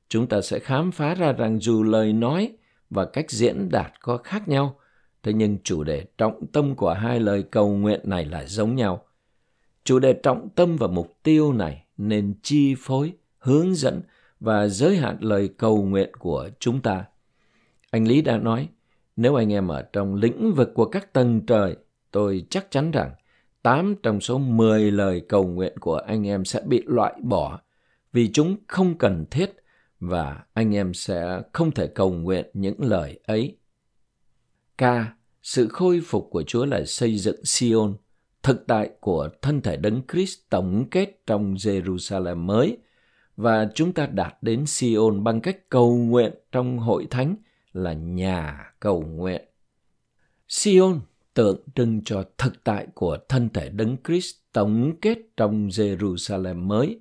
chúng 0.09 0.27
ta 0.27 0.41
sẽ 0.41 0.59
khám 0.59 0.93
phá 0.93 1.15
ra 1.15 1.33
rằng 1.33 1.61
dù 1.61 1.83
lời 1.83 2.13
nói 2.13 2.53
và 2.91 3.05
cách 3.05 3.31
diễn 3.31 3.69
đạt 3.71 3.93
có 4.01 4.17
khác 4.17 4.49
nhau, 4.49 4.77
thế 5.23 5.33
nhưng 5.33 5.59
chủ 5.65 5.85
đề 5.85 6.05
trọng 6.19 6.47
tâm 6.47 6.75
của 6.75 6.93
hai 6.93 7.21
lời 7.21 7.43
cầu 7.43 7.77
nguyện 7.77 8.01
này 8.05 8.25
là 8.25 8.45
giống 8.45 8.77
nhau. 8.77 9.05
Chủ 9.85 9.99
đề 9.99 10.13
trọng 10.13 10.49
tâm 10.49 10.77
và 10.77 10.87
mục 10.87 11.15
tiêu 11.23 11.53
này 11.53 11.85
nên 11.97 12.35
chi 12.43 12.75
phối, 12.79 13.13
hướng 13.39 13.75
dẫn 13.75 14.03
và 14.41 14.69
giới 14.69 14.97
hạn 14.97 15.17
lời 15.21 15.49
cầu 15.57 15.83
nguyện 15.83 16.11
của 16.19 16.49
chúng 16.59 16.81
ta. 16.81 17.05
Anh 17.91 18.09
Lý 18.09 18.23
đã 18.23 18.39
nói, 18.39 18.69
nếu 19.17 19.35
anh 19.35 19.53
em 19.53 19.69
ở 19.69 19.83
trong 19.83 20.15
lĩnh 20.15 20.53
vực 20.53 20.71
của 20.75 20.85
các 20.85 21.13
tầng 21.13 21.41
trời, 21.47 21.77
tôi 22.11 22.47
chắc 22.51 22.71
chắn 22.71 22.91
rằng 22.91 23.11
8 23.63 23.95
trong 24.03 24.21
số 24.21 24.39
10 24.39 24.91
lời 24.91 25.23
cầu 25.29 25.47
nguyện 25.47 25.79
của 25.81 25.97
anh 25.97 26.27
em 26.27 26.45
sẽ 26.45 26.61
bị 26.67 26.83
loại 26.87 27.15
bỏ 27.23 27.61
vì 28.13 28.31
chúng 28.33 28.57
không 28.67 28.99
cần 28.99 29.25
thiết 29.31 29.53
và 30.01 30.45
anh 30.53 30.75
em 30.75 30.95
sẽ 30.95 31.43
không 31.53 31.71
thể 31.71 31.87
cầu 31.87 32.13
nguyện 32.13 32.47
những 32.55 32.77
lời 32.79 33.21
ấy. 33.25 33.57
K. 34.79 34.83
Sự 35.43 35.69
khôi 35.69 36.01
phục 36.07 36.29
của 36.31 36.43
Chúa 36.43 36.65
là 36.65 36.85
xây 36.85 37.19
dựng 37.19 37.45
Sion, 37.45 37.95
thực 38.43 38.67
tại 38.67 38.91
của 39.01 39.29
thân 39.43 39.61
thể 39.61 39.77
Đấng 39.77 40.03
Christ 40.13 40.39
tổng 40.51 40.85
kết 40.91 41.23
trong 41.27 41.55
Jerusalem 41.55 42.37
mới 42.37 42.79
và 43.37 43.69
chúng 43.75 43.93
ta 43.93 44.07
đạt 44.07 44.35
đến 44.43 44.67
Sion 44.67 45.25
bằng 45.25 45.41
cách 45.41 45.69
cầu 45.69 45.97
nguyện 45.97 46.35
trong 46.53 46.79
hội 46.79 47.07
thánh 47.11 47.37
là 47.75 47.93
nhà 47.93 48.73
cầu 48.81 49.03
nguyện. 49.03 49.45
Sion 50.49 51.01
tượng 51.35 51.61
trưng 51.75 52.01
cho 52.05 52.25
thực 52.39 52.65
tại 52.65 52.87
của 52.95 53.19
thân 53.29 53.49
thể 53.49 53.69
Đấng 53.69 53.97
Christ 54.07 54.37
tổng 54.53 54.97
kết 55.01 55.19
trong 55.37 55.69
Jerusalem 55.69 56.57
mới. 56.57 57.01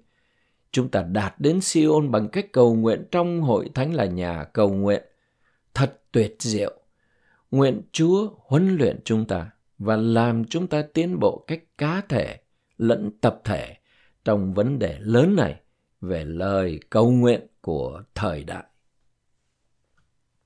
Chúng 0.71 0.89
ta 0.89 1.01
đạt 1.01 1.35
đến 1.39 1.61
Sion 1.61 2.11
bằng 2.11 2.29
cách 2.29 2.51
cầu 2.51 2.75
nguyện 2.75 3.05
trong 3.11 3.41
hội 3.41 3.69
thánh 3.75 3.93
là 3.93 4.05
nhà 4.05 4.43
cầu 4.43 4.73
nguyện. 4.73 5.03
Thật 5.73 6.01
tuyệt 6.11 6.35
diệu. 6.39 6.75
Nguyện 7.51 7.81
Chúa 7.91 8.29
huấn 8.37 8.75
luyện 8.75 8.99
chúng 9.03 9.25
ta 9.25 9.51
và 9.77 9.95
làm 9.95 10.45
chúng 10.45 10.67
ta 10.67 10.83
tiến 10.93 11.19
bộ 11.19 11.43
cách 11.47 11.63
cá 11.77 12.01
thể 12.09 12.37
lẫn 12.77 13.11
tập 13.21 13.41
thể 13.43 13.75
trong 14.25 14.53
vấn 14.53 14.79
đề 14.79 14.97
lớn 14.99 15.35
này 15.35 15.61
về 16.01 16.23
lời 16.25 16.79
cầu 16.89 17.11
nguyện 17.11 17.47
của 17.61 18.03
thời 18.15 18.43
đại. 18.43 18.63